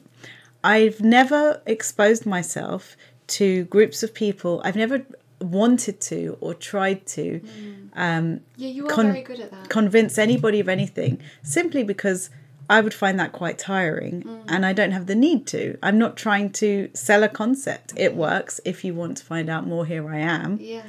I've 0.63 1.01
never 1.01 1.61
exposed 1.65 2.25
myself 2.25 2.95
to 3.27 3.65
groups 3.65 4.03
of 4.03 4.13
people. 4.13 4.61
I've 4.63 4.75
never 4.75 5.05
wanted 5.39 6.01
to 6.01 6.37
or 6.41 6.53
tried 6.53 7.05
to 7.05 7.39
mm. 7.39 7.89
um, 7.95 8.41
Yeah, 8.55 8.69
you 8.69 8.87
are 8.87 8.89
Con- 8.89 9.07
very 9.07 9.21
good 9.21 9.39
at 9.39 9.51
that. 9.51 9.69
convince 9.69 10.17
anybody 10.17 10.59
of 10.59 10.67
anything 10.67 11.19
simply 11.43 11.83
because 11.83 12.29
I 12.69 12.81
would 12.81 12.93
find 12.93 13.19
that 13.19 13.31
quite 13.31 13.57
tiring 13.57 14.23
mm. 14.23 14.43
and 14.47 14.65
I 14.65 14.73
don't 14.73 14.91
have 14.91 15.05
the 15.05 15.15
need 15.15 15.45
to. 15.47 15.77
I'm 15.83 15.97
not 15.97 16.17
trying 16.17 16.51
to 16.53 16.89
sell 16.93 17.23
a 17.23 17.29
concept. 17.29 17.93
It 17.95 18.13
mm. 18.13 18.15
works. 18.15 18.59
If 18.65 18.83
you 18.83 18.93
want 18.93 19.17
to 19.17 19.23
find 19.23 19.49
out 19.49 19.67
more, 19.67 19.85
here 19.85 20.09
I 20.09 20.17
am. 20.19 20.57
yeah. 20.59 20.83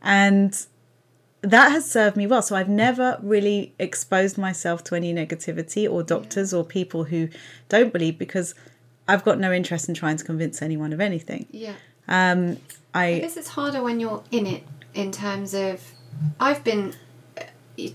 And 0.00 0.66
that 1.42 1.70
has 1.70 1.90
served 1.90 2.16
me 2.16 2.26
well. 2.26 2.42
So 2.42 2.56
I've 2.56 2.68
never 2.68 3.18
really 3.22 3.74
exposed 3.78 4.38
myself 4.38 4.82
to 4.84 4.94
any 4.94 5.12
negativity 5.12 5.90
or 5.90 6.02
doctors 6.02 6.52
or 6.52 6.64
people 6.64 7.04
who 7.04 7.28
don't 7.68 7.92
believe 7.92 8.18
because 8.18 8.54
I've 9.08 9.24
got 9.24 9.38
no 9.38 9.52
interest 9.52 9.88
in 9.88 9.94
trying 9.94 10.18
to 10.18 10.24
convince 10.24 10.62
anyone 10.62 10.92
of 10.92 11.00
anything. 11.00 11.46
Yeah. 11.50 11.74
Um, 12.06 12.58
I 12.94 13.06
I 13.06 13.18
guess 13.20 13.36
it's 13.36 13.48
harder 13.48 13.82
when 13.82 13.98
you're 14.00 14.22
in 14.30 14.46
it 14.46 14.64
in 14.94 15.10
terms 15.10 15.54
of 15.54 15.82
I've 16.38 16.62
been 16.62 16.94
uh, 17.36 17.44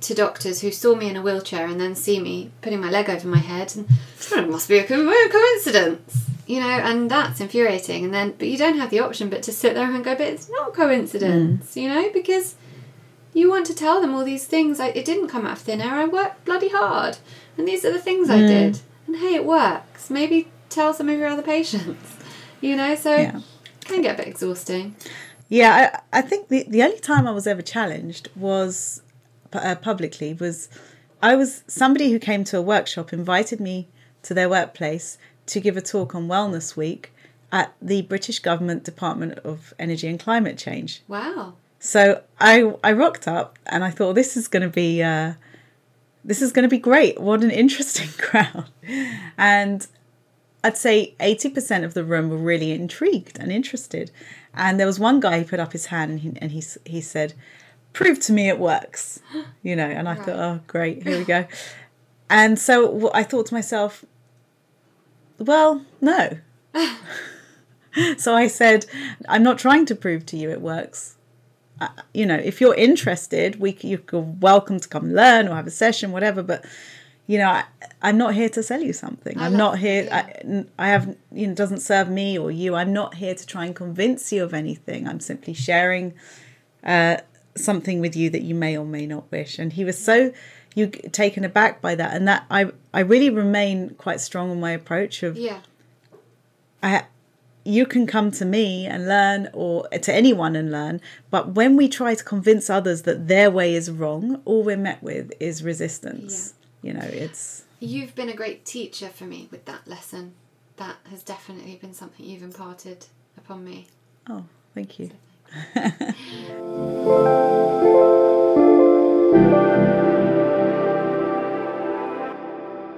to 0.01 0.13
doctors 0.13 0.61
who 0.61 0.71
saw 0.71 0.95
me 0.95 1.09
in 1.09 1.15
a 1.15 1.21
wheelchair 1.21 1.67
and 1.67 1.79
then 1.79 1.95
see 1.95 2.19
me 2.19 2.51
putting 2.61 2.81
my 2.81 2.89
leg 2.89 3.09
over 3.09 3.27
my 3.27 3.37
head 3.37 3.75
and 3.75 3.87
"Oh, 4.31 4.39
it 4.39 4.49
must 4.49 4.67
be 4.67 4.77
a 4.77 4.85
coincidence 4.85 6.29
you 6.45 6.59
know 6.59 6.67
and 6.67 7.09
that's 7.09 7.39
infuriating. 7.39 8.05
And 8.05 8.13
then 8.13 8.35
but 8.37 8.47
you 8.47 8.57
don't 8.57 8.77
have 8.77 8.89
the 8.89 8.99
option 8.99 9.29
but 9.29 9.43
to 9.43 9.51
sit 9.51 9.75
there 9.75 9.91
and 9.91 10.03
go 10.03 10.15
but 10.15 10.27
it's 10.27 10.49
not 10.49 10.73
coincidence 10.73 11.75
you 11.77 11.89
know 11.89 12.09
because 12.11 12.55
you 13.33 13.49
want 13.49 13.65
to 13.65 13.73
tell 13.73 13.99
them 13.99 14.13
all 14.13 14.23
these 14.23 14.45
things. 14.45 14.79
I, 14.79 14.89
it 14.89 15.05
didn't 15.05 15.27
come 15.27 15.47
out 15.47 15.53
of 15.53 15.59
thin 15.59 15.81
air. 15.81 15.95
I 15.95 16.05
worked 16.05 16.45
bloody 16.45 16.69
hard 16.69 17.17
and 17.57 17.67
these 17.67 17.83
are 17.83 17.91
the 17.91 18.01
things 18.01 18.29
I 18.29 18.37
did. 18.47 18.79
And 19.07 19.15
hey 19.17 19.35
it 19.35 19.45
works. 19.45 20.09
Maybe 20.09 20.49
tell 20.73 20.93
some 20.93 21.09
of 21.09 21.17
your 21.17 21.27
other 21.27 21.41
patients 21.43 22.15
you 22.61 22.75
know 22.75 22.95
so 22.95 23.15
Yeah. 23.15 23.39
can 23.81 24.01
get 24.01 24.15
a 24.15 24.17
bit 24.17 24.27
exhausting 24.27 24.95
Yeah, 25.49 26.01
I, 26.11 26.19
I 26.19 26.21
think 26.21 26.47
the, 26.47 26.65
the 26.67 26.81
only 26.83 26.99
time 26.99 27.27
I 27.27 27.31
was 27.31 27.45
ever 27.47 27.61
challenged 27.61 28.29
was 28.35 29.01
uh, 29.51 29.75
publicly 29.75 30.33
was 30.33 30.67
I 31.21 31.35
was 31.35 31.63
somebody 31.67 32.11
who 32.11 32.17
came 32.19 32.43
to 32.45 32.57
a 32.57 32.61
workshop 32.61 33.13
invited 33.13 33.59
me 33.59 33.87
to 34.23 34.33
their 34.33 34.49
workplace 34.49 35.17
to 35.47 35.59
give 35.59 35.77
a 35.77 35.81
talk 35.81 36.15
on 36.15 36.27
Wellness 36.27 36.75
Week 36.75 37.11
at 37.51 37.73
the 37.81 38.01
British 38.01 38.39
Government 38.39 38.83
Department 38.83 39.33
of 39.39 39.73
Energy 39.77 40.07
and 40.07 40.19
Climate 40.19 40.57
Change. 40.57 41.01
Wow. 41.07 41.53
So 41.79 42.23
I 42.39 42.73
I 42.83 42.91
rocked 42.93 43.27
up 43.27 43.59
and 43.67 43.83
I 43.83 43.91
thought 43.91 44.13
this 44.15 44.35
is 44.35 44.47
going 44.47 44.63
to 44.63 44.69
be 44.69 45.03
uh, 45.03 45.33
this 46.25 46.41
is 46.41 46.51
going 46.51 46.63
to 46.63 46.69
be 46.69 46.79
great. 46.79 47.19
What 47.21 47.43
an 47.43 47.51
interesting 47.51 48.09
crowd, 48.17 48.69
and 49.37 49.85
I'd 50.63 50.77
say 50.77 51.15
eighty 51.19 51.49
percent 51.49 51.85
of 51.85 51.93
the 51.93 52.03
room 52.03 52.29
were 52.29 52.37
really 52.37 52.71
intrigued 52.71 53.39
and 53.39 53.51
interested. 53.51 54.11
And 54.53 54.79
there 54.79 54.87
was 54.87 54.99
one 54.99 55.19
guy 55.19 55.39
who 55.39 55.45
put 55.45 55.59
up 55.59 55.73
his 55.73 55.87
hand 55.87 56.11
and 56.11 56.19
he 56.21 56.33
and 56.41 56.51
he 56.51 56.63
he 56.85 57.01
said, 57.01 57.33
"Prove 57.93 58.19
to 58.21 58.33
me 58.33 58.49
it 58.49 58.59
works," 58.59 59.21
you 59.63 59.75
know. 59.75 59.87
And 59.89 60.09
I 60.09 60.15
thought, 60.15 60.39
oh 60.39 60.61
great, 60.67 61.03
here 61.03 61.17
we 61.17 61.25
go. 61.25 61.45
And 62.29 62.57
so 62.57 63.11
I 63.13 63.23
thought 63.23 63.47
to 63.47 63.53
myself, 63.53 64.05
well, 65.39 65.85
no. 66.01 66.39
so 68.17 68.35
I 68.35 68.47
said, 68.47 68.85
I'm 69.27 69.43
not 69.43 69.59
trying 69.59 69.85
to 69.87 69.95
prove 69.95 70.25
to 70.27 70.37
you 70.37 70.49
it 70.51 70.61
works 70.61 71.17
Uh, 71.81 71.89
you 72.13 72.25
know, 72.25 72.35
if 72.37 72.61
you're 72.61 72.75
interested, 72.75 73.59
we 73.59 73.77
you're 73.81 74.01
welcome 74.41 74.79
to 74.79 74.89
come 74.89 75.13
learn 75.13 75.47
or 75.47 75.55
have 75.55 75.67
a 75.67 75.71
session, 75.71 76.11
whatever. 76.11 76.43
But 76.43 76.65
you 77.27 77.37
know, 77.37 77.49
I, 77.49 77.63
I'm 78.01 78.17
not 78.17 78.33
here 78.33 78.49
to 78.49 78.61
sell 78.61 78.81
you 78.81 78.93
something. 78.93 79.37
I 79.37 79.45
I'm 79.45 79.53
love 79.53 79.59
not 79.59 79.71
that, 79.73 79.79
here. 79.79 80.07
I, 80.11 80.65
I, 80.77 80.87
have 80.89 81.15
you 81.31 81.47
know, 81.47 81.53
it 81.53 81.57
doesn't 81.57 81.79
serve 81.79 82.09
me 82.09 82.37
or 82.37 82.51
you. 82.51 82.75
I'm 82.75 82.91
not 82.91 83.15
here 83.15 83.33
to 83.33 83.45
try 83.45 83.65
and 83.65 83.75
convince 83.75 84.31
you 84.31 84.43
of 84.43 84.53
anything. 84.53 85.07
I'm 85.07 85.19
simply 85.19 85.53
sharing 85.53 86.13
uh, 86.83 87.17
something 87.55 88.01
with 88.01 88.15
you 88.15 88.29
that 88.29 88.41
you 88.41 88.55
may 88.55 88.77
or 88.77 88.85
may 88.85 89.05
not 89.05 89.31
wish. 89.31 89.57
And 89.57 89.73
he 89.73 89.85
was 89.85 89.97
so 89.97 90.33
you 90.75 90.87
taken 90.87 91.43
aback 91.43 91.81
by 91.81 91.95
that, 91.95 92.15
and 92.15 92.27
that 92.27 92.45
I 92.49 92.71
I 92.93 93.01
really 93.01 93.29
remain 93.29 93.91
quite 93.91 94.19
strong 94.19 94.49
on 94.51 94.59
my 94.59 94.71
approach 94.71 95.23
of 95.23 95.37
Yeah. 95.37 95.59
I, 96.81 97.05
you 97.63 97.85
can 97.85 98.05
come 98.05 98.31
to 98.31 98.43
me 98.43 98.85
and 98.85 99.07
learn 99.07 99.49
or 99.53 99.87
to 99.87 100.13
anyone 100.13 100.55
and 100.55 100.69
learn 100.69 100.99
but 101.31 101.51
when 101.51 101.77
we 101.77 101.87
try 101.87 102.13
to 102.13 102.23
convince 102.23 102.69
others 102.69 103.03
that 103.03 103.29
their 103.29 103.49
way 103.49 103.73
is 103.73 103.89
wrong 103.89 104.41
all 104.43 104.63
we're 104.63 104.75
met 104.75 105.01
with 105.01 105.31
is 105.39 105.63
resistance 105.63 106.55
you 106.83 106.93
know 106.93 107.01
it's 107.05 107.63
You've 107.79 108.13
been 108.15 108.29
a 108.29 108.35
great 108.35 108.63
teacher 108.65 109.09
for 109.09 109.25
me 109.25 109.47
with 109.51 109.65
that 109.65 109.87
lesson. 109.87 110.33
That 110.77 110.95
has 111.09 111.21
definitely 111.23 111.75
been 111.75 111.93
something 111.93 112.25
you've 112.25 112.43
imparted 112.43 113.05
upon 113.37 113.63
me. 113.63 113.87
oh 114.29 114.45
thank 114.75 114.99
you 114.99 115.09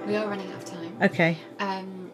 We 0.06 0.14
are 0.14 0.28
running 0.28 0.50
out 0.52 0.62
of 0.62 0.64
time. 0.64 0.96
okay 1.02 1.36
Um, 1.58 2.10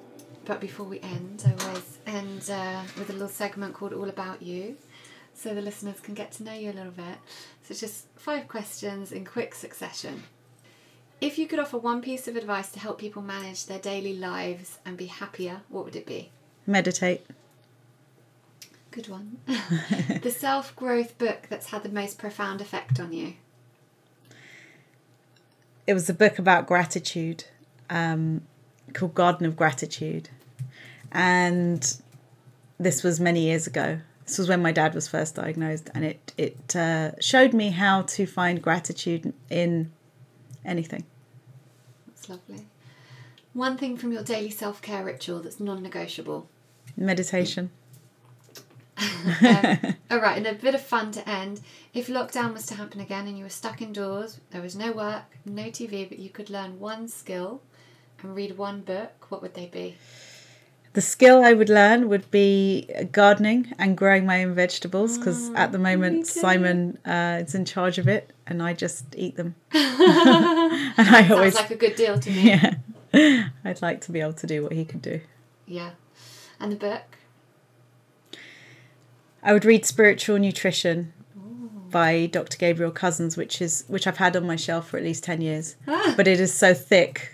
but 0.47 0.61
before 0.61 0.87
we 0.87 0.99
end, 1.01 1.45
I 1.47 1.65
always 1.65 1.99
end 2.07 2.49
uh, 2.51 2.83
with 2.99 3.11
a 3.11 3.13
little 3.13 3.29
segment 3.29 3.75
called 3.75 3.93
All 3.93 4.09
About 4.09 4.41
You, 4.43 4.77
so 5.35 5.55
the 5.55 5.61
listeners 5.61 6.01
can 6.01 6.15
get 6.15 6.33
to 6.33 6.43
know 6.43 6.55
you 6.55 6.71
a 6.71 6.73
little 6.73 6.93
bit. 6.93 7.19
So 7.63 7.73
it's 7.73 7.81
just 7.81 8.07
five 8.17 8.49
questions 8.49 9.13
in 9.13 9.25
quick 9.27 9.55
succession. 9.55 10.23
If 11.23 11.39
you 11.39 11.47
could 11.47 11.61
offer 11.61 11.79
one 11.79 12.03
piece 12.03 12.27
of 12.27 12.35
advice 12.35 12.73
to 12.73 12.81
help 12.81 12.99
people 12.99 13.23
manage 13.23 13.67
their 13.67 13.79
daily 13.79 14.13
lives 14.13 14.81
and 14.85 14.97
be 14.97 15.07
happier, 15.07 15.61
what 15.69 15.85
would 15.85 15.95
it 15.95 16.05
be? 16.05 16.31
meditate 16.67 17.25
Good 18.91 19.09
one. 19.09 19.39
the 19.47 20.35
self 20.37 20.75
growth 20.75 21.17
book 21.19 21.47
that's 21.49 21.71
had 21.71 21.85
the 21.85 21.89
most 21.89 22.19
profound 22.19 22.61
effect 22.61 22.99
on 23.01 23.13
you. 23.13 23.35
it 25.87 25.95
was 25.95 26.11
a 26.11 26.15
book 26.15 26.39
about 26.41 26.67
gratitude 26.67 27.45
um, 27.89 28.43
called 28.93 29.15
garden 29.15 29.47
of 29.47 29.57
gratitude 29.57 30.29
and 31.13 31.97
this 32.79 33.03
was 33.03 33.21
many 33.21 33.43
years 33.43 33.67
ago 33.67 34.01
this 34.27 34.39
was 34.39 34.49
when 34.49 34.61
my 34.61 34.73
dad 34.73 34.95
was 34.95 35.07
first 35.09 35.37
diagnosed 35.37 35.89
and 35.95 36.05
it 36.05 36.33
it 36.37 36.77
uh, 36.77 37.13
showed 37.21 37.53
me 37.55 37.71
how 37.71 38.03
to 38.03 38.27
find 38.27 38.61
gratitude 38.61 39.33
in 39.51 39.91
anything 40.65 41.05
That's 42.23 42.41
lovely. 42.49 42.67
One 43.53 43.77
thing 43.77 43.97
from 43.97 44.13
your 44.13 44.23
daily 44.23 44.51
self 44.51 44.81
care 44.81 45.05
ritual 45.05 45.41
that's 45.41 45.59
non 45.59 45.83
negotiable. 45.83 46.49
meditation 46.97 47.71
Um, 48.97 49.97
all 50.11 50.21
right, 50.21 50.37
and 50.37 50.47
a 50.47 50.55
bit 50.55 50.77
of 50.77 50.83
fun 50.83 51.11
to 51.13 51.29
end. 51.29 51.61
If 51.93 52.07
lockdown 52.07 52.53
was 52.53 52.65
to 52.67 52.75
happen 52.75 53.01
again 53.01 53.27
and 53.27 53.37
you 53.37 53.45
were 53.45 53.51
stuck 53.51 53.83
indoors, 53.83 54.39
there 54.53 54.63
was 54.63 54.77
no 54.77 54.93
work, 54.93 55.25
no 55.45 55.65
TV, 55.65 56.09
but 56.09 56.21
you 56.21 56.31
could 56.31 56.49
learn 56.49 56.79
one 56.79 57.09
skill 57.09 57.61
and 58.23 58.37
read 58.37 58.57
one 58.57 58.83
book, 58.83 59.27
what 59.29 59.43
would 59.43 59.55
they 59.55 59.67
be? 59.67 59.97
The 60.95 61.01
skill 61.01 61.43
I 61.43 61.55
would 61.55 61.71
learn 61.71 62.09
would 62.11 62.31
be 62.31 62.87
gardening 63.13 63.73
and 63.79 63.97
growing 63.97 64.27
my 64.27 64.45
own 64.45 64.55
vegetables 64.55 65.17
because 65.17 65.51
at 65.55 65.73
the 65.73 65.79
moment. 65.79 66.27
Simon 66.27 66.99
uh, 67.07 67.41
is 67.43 67.55
in 67.55 67.65
charge 67.65 67.99
of 67.99 68.09
it 68.09 68.31
and 68.47 68.63
I 68.63 68.75
just 68.75 69.07
eat 69.17 69.37
them. 69.37 69.55
and 69.73 69.83
I 70.99 71.21
Sounds 71.23 71.31
always, 71.31 71.55
like 71.55 71.71
a 71.71 71.77
good 71.77 71.97
deal 71.97 72.19
to 72.19 72.31
me. 72.31 72.43
yeah, 73.13 73.49
I'd 73.65 73.81
like 73.81 74.03
to 74.03 74.13
be 74.13 74.21
able 74.21 74.35
to 74.35 74.47
do 74.47 74.63
what 74.63 74.73
he 74.73 74.85
could 74.85 75.01
do. 75.01 75.21
Yeah. 75.67 75.93
And 76.61 76.73
the 76.73 76.77
book? 76.77 77.03
I 79.43 79.53
would 79.55 79.65
read 79.65 79.87
Spiritual 79.87 80.39
Nutrition 80.39 81.13
by 81.91 82.27
Dr. 82.27 82.57
Gabriel 82.59 82.93
Cousens, 82.93 83.37
which 83.37 83.61
is 83.61 83.85
which 83.89 84.07
I've 84.07 84.19
had 84.19 84.37
on 84.37 84.47
my 84.47 84.57
shelf 84.57 84.89
for 84.89 84.99
at 84.99 85.03
least 85.03 85.25
ten 85.25 85.41
years, 85.41 85.77
Ah. 85.89 86.15
but 86.17 86.29
it 86.29 86.39
is 86.39 86.53
so 86.55 86.75
thick. 86.75 87.31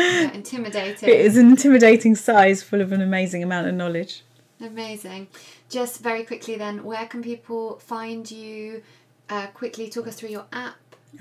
Yeah, 0.00 0.32
intimidating. 0.32 1.08
it 1.08 1.20
is 1.28 1.36
an 1.36 1.48
intimidating 1.50 2.14
size, 2.14 2.62
full 2.62 2.80
of 2.80 2.92
an 2.92 3.00
amazing 3.00 3.42
amount 3.42 3.66
of 3.68 3.74
knowledge. 3.74 4.22
Amazing. 4.60 5.28
Just 5.68 6.00
very 6.02 6.24
quickly 6.24 6.56
then, 6.56 6.84
where 6.84 7.06
can 7.06 7.22
people 7.22 7.78
find 7.78 8.30
you? 8.30 8.82
Uh, 9.28 9.46
quickly 9.54 9.88
talk 9.88 10.06
us 10.08 10.16
through 10.16 10.28
your 10.30 10.46
app 10.52 10.76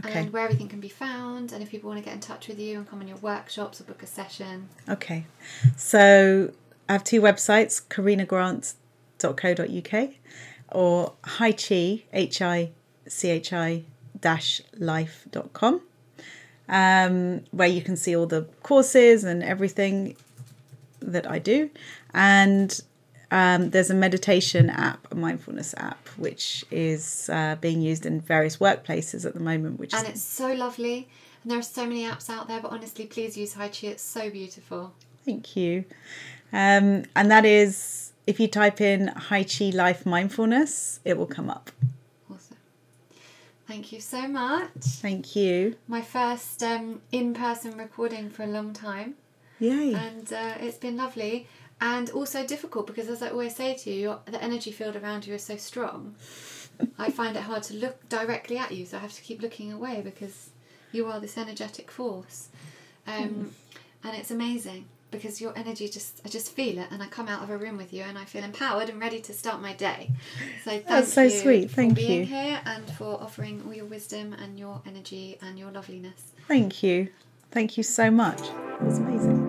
Okay. 0.05 0.19
and 0.19 0.33
where 0.33 0.43
everything 0.43 0.67
can 0.67 0.79
be 0.79 0.89
found, 0.89 1.51
and 1.53 1.61
if 1.63 1.69
people 1.69 1.89
want 1.89 1.99
to 1.99 2.05
get 2.05 2.13
in 2.13 2.19
touch 2.19 2.47
with 2.47 2.59
you 2.59 2.77
and 2.77 2.87
come 2.89 2.99
on 3.01 3.07
your 3.07 3.17
workshops 3.17 3.79
or 3.79 3.83
book 3.85 4.01
a 4.03 4.07
session. 4.07 4.67
Okay, 4.87 5.25
so 5.77 6.51
I 6.87 6.93
have 6.93 7.03
two 7.03 7.21
websites: 7.21 7.81
karinagrant.co.uk 7.87 10.09
or 10.71 11.13
hichi 11.39 12.05
h 12.13 12.41
i 12.41 12.69
c 13.07 13.29
h 13.29 13.53
i 13.53 13.83
dash 14.19 14.61
life.com, 14.77 15.81
um, 16.69 17.43
where 17.51 17.67
you 17.67 17.81
can 17.81 17.97
see 17.97 18.15
all 18.15 18.25
the 18.25 18.43
courses 18.63 19.23
and 19.23 19.43
everything 19.43 20.15
that 21.01 21.29
I 21.29 21.39
do, 21.39 21.69
and 22.13 22.79
um, 23.31 23.69
there's 23.69 23.89
a 23.89 23.95
meditation 23.95 24.69
app, 24.69 25.07
a 25.11 25.15
mindfulness 25.15 25.73
app, 25.77 26.07
which 26.17 26.65
is 26.71 27.29
uh, 27.31 27.57
being 27.59 27.81
used 27.81 28.05
in 28.05 28.21
various 28.21 28.57
workplaces 28.57 29.25
at 29.25 29.33
the 29.33 29.39
moment. 29.39 29.79
Which 29.79 29.93
And 29.93 30.03
is 30.03 30.09
it's 30.13 30.23
so 30.23 30.53
lovely. 30.53 31.07
And 31.43 31.51
there 31.51 31.59
are 31.59 31.63
so 31.63 31.85
many 31.85 32.03
apps 32.03 32.29
out 32.29 32.47
there, 32.47 32.59
but 32.59 32.71
honestly, 32.71 33.05
please 33.05 33.37
use 33.37 33.53
Hichi. 33.53 33.87
It's 33.87 34.03
so 34.03 34.29
beautiful. 34.29 34.93
Thank 35.25 35.55
you. 35.55 35.85
Um, 36.51 37.03
and 37.15 37.29
that 37.29 37.45
is 37.45 38.11
if 38.25 38.39
you 38.39 38.47
type 38.47 38.81
in 38.81 39.11
Hichi 39.29 39.71
Life 39.71 40.05
Mindfulness, 40.05 40.99
it 41.05 41.17
will 41.17 41.27
come 41.27 41.49
up. 41.49 41.71
Thank 43.69 43.91
you 43.91 44.01
so 44.01 44.27
much. 44.27 44.81
Thank 44.81 45.35
you. 45.35 45.75
My 45.87 46.01
first 46.01 46.63
um, 46.63 47.01
in 47.11 47.35
person 47.35 47.77
recording 47.77 48.31
for 48.31 48.41
a 48.41 48.47
long 48.47 48.73
time, 48.73 49.13
Yay. 49.59 49.93
and 49.93 50.33
uh, 50.33 50.55
it's 50.59 50.79
been 50.79 50.97
lovely 50.97 51.45
and 51.79 52.09
also 52.09 52.47
difficult 52.47 52.87
because, 52.87 53.09
as 53.09 53.21
I 53.21 53.29
always 53.29 53.55
say 53.55 53.75
to 53.75 53.91
you, 53.91 54.15
the 54.25 54.43
energy 54.43 54.71
field 54.71 54.95
around 54.95 55.27
you 55.27 55.35
is 55.35 55.43
so 55.43 55.55
strong. 55.55 56.15
I 56.97 57.11
find 57.11 57.37
it 57.37 57.43
hard 57.43 57.61
to 57.63 57.75
look 57.75 58.09
directly 58.09 58.57
at 58.57 58.71
you, 58.73 58.87
so 58.87 58.97
I 58.97 59.01
have 59.01 59.13
to 59.13 59.21
keep 59.21 59.39
looking 59.39 59.71
away 59.71 60.01
because 60.03 60.49
you 60.91 61.05
are 61.05 61.19
this 61.19 61.37
energetic 61.37 61.91
force. 61.91 62.49
Um, 63.05 63.53
And 64.03 64.15
it's 64.15 64.31
amazing 64.31 64.85
because 65.11 65.41
your 65.41 65.57
energy 65.57 65.87
just, 65.87 66.21
I 66.25 66.29
just 66.29 66.51
feel 66.51 66.77
it, 66.77 66.87
and 66.91 67.01
I 67.01 67.07
come 67.07 67.27
out 67.27 67.43
of 67.43 67.49
a 67.49 67.57
room 67.57 67.77
with 67.77 67.93
you 67.93 68.03
and 68.03 68.17
I 68.17 68.25
feel 68.25 68.43
empowered 68.43 68.89
and 68.89 68.99
ready 68.99 69.19
to 69.21 69.33
start 69.33 69.61
my 69.61 69.73
day. 69.73 70.11
So 70.63 70.71
thank 70.71 70.87
That's 70.87 71.13
so 71.13 71.23
you 71.23 71.29
sweet, 71.29 71.71
thank 71.71 71.91
for 71.91 71.95
being 71.95 72.25
here 72.25 72.61
and 72.65 72.89
for 72.91 73.21
offering 73.21 73.63
all 73.65 73.73
your 73.73 73.85
wisdom 73.85 74.33
and 74.33 74.59
your 74.59 74.81
energy 74.85 75.37
and 75.41 75.57
your 75.57 75.71
loveliness. 75.71 76.21
Thank 76.47 76.83
you. 76.83 77.09
Thank 77.51 77.77
you 77.77 77.83
so 77.83 78.11
much. 78.11 78.41
It 78.41 78.81
was 78.81 78.99
amazing. 78.99 79.48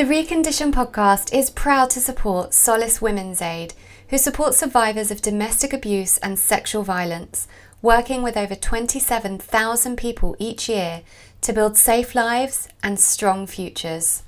The 0.00 0.06
Recondition 0.06 0.72
podcast 0.72 1.34
is 1.38 1.50
proud 1.50 1.90
to 1.90 2.00
support 2.00 2.54
Solace 2.54 3.02
Women's 3.02 3.42
Aid, 3.42 3.74
who 4.08 4.16
supports 4.16 4.56
survivors 4.56 5.10
of 5.10 5.20
domestic 5.20 5.74
abuse 5.74 6.16
and 6.16 6.38
sexual 6.38 6.82
violence, 6.82 7.46
working 7.82 8.22
with 8.22 8.34
over 8.34 8.54
27,000 8.54 9.96
people 9.98 10.36
each 10.38 10.70
year 10.70 11.02
to 11.42 11.52
build 11.52 11.76
safe 11.76 12.14
lives 12.14 12.66
and 12.82 12.98
strong 12.98 13.46
futures. 13.46 14.22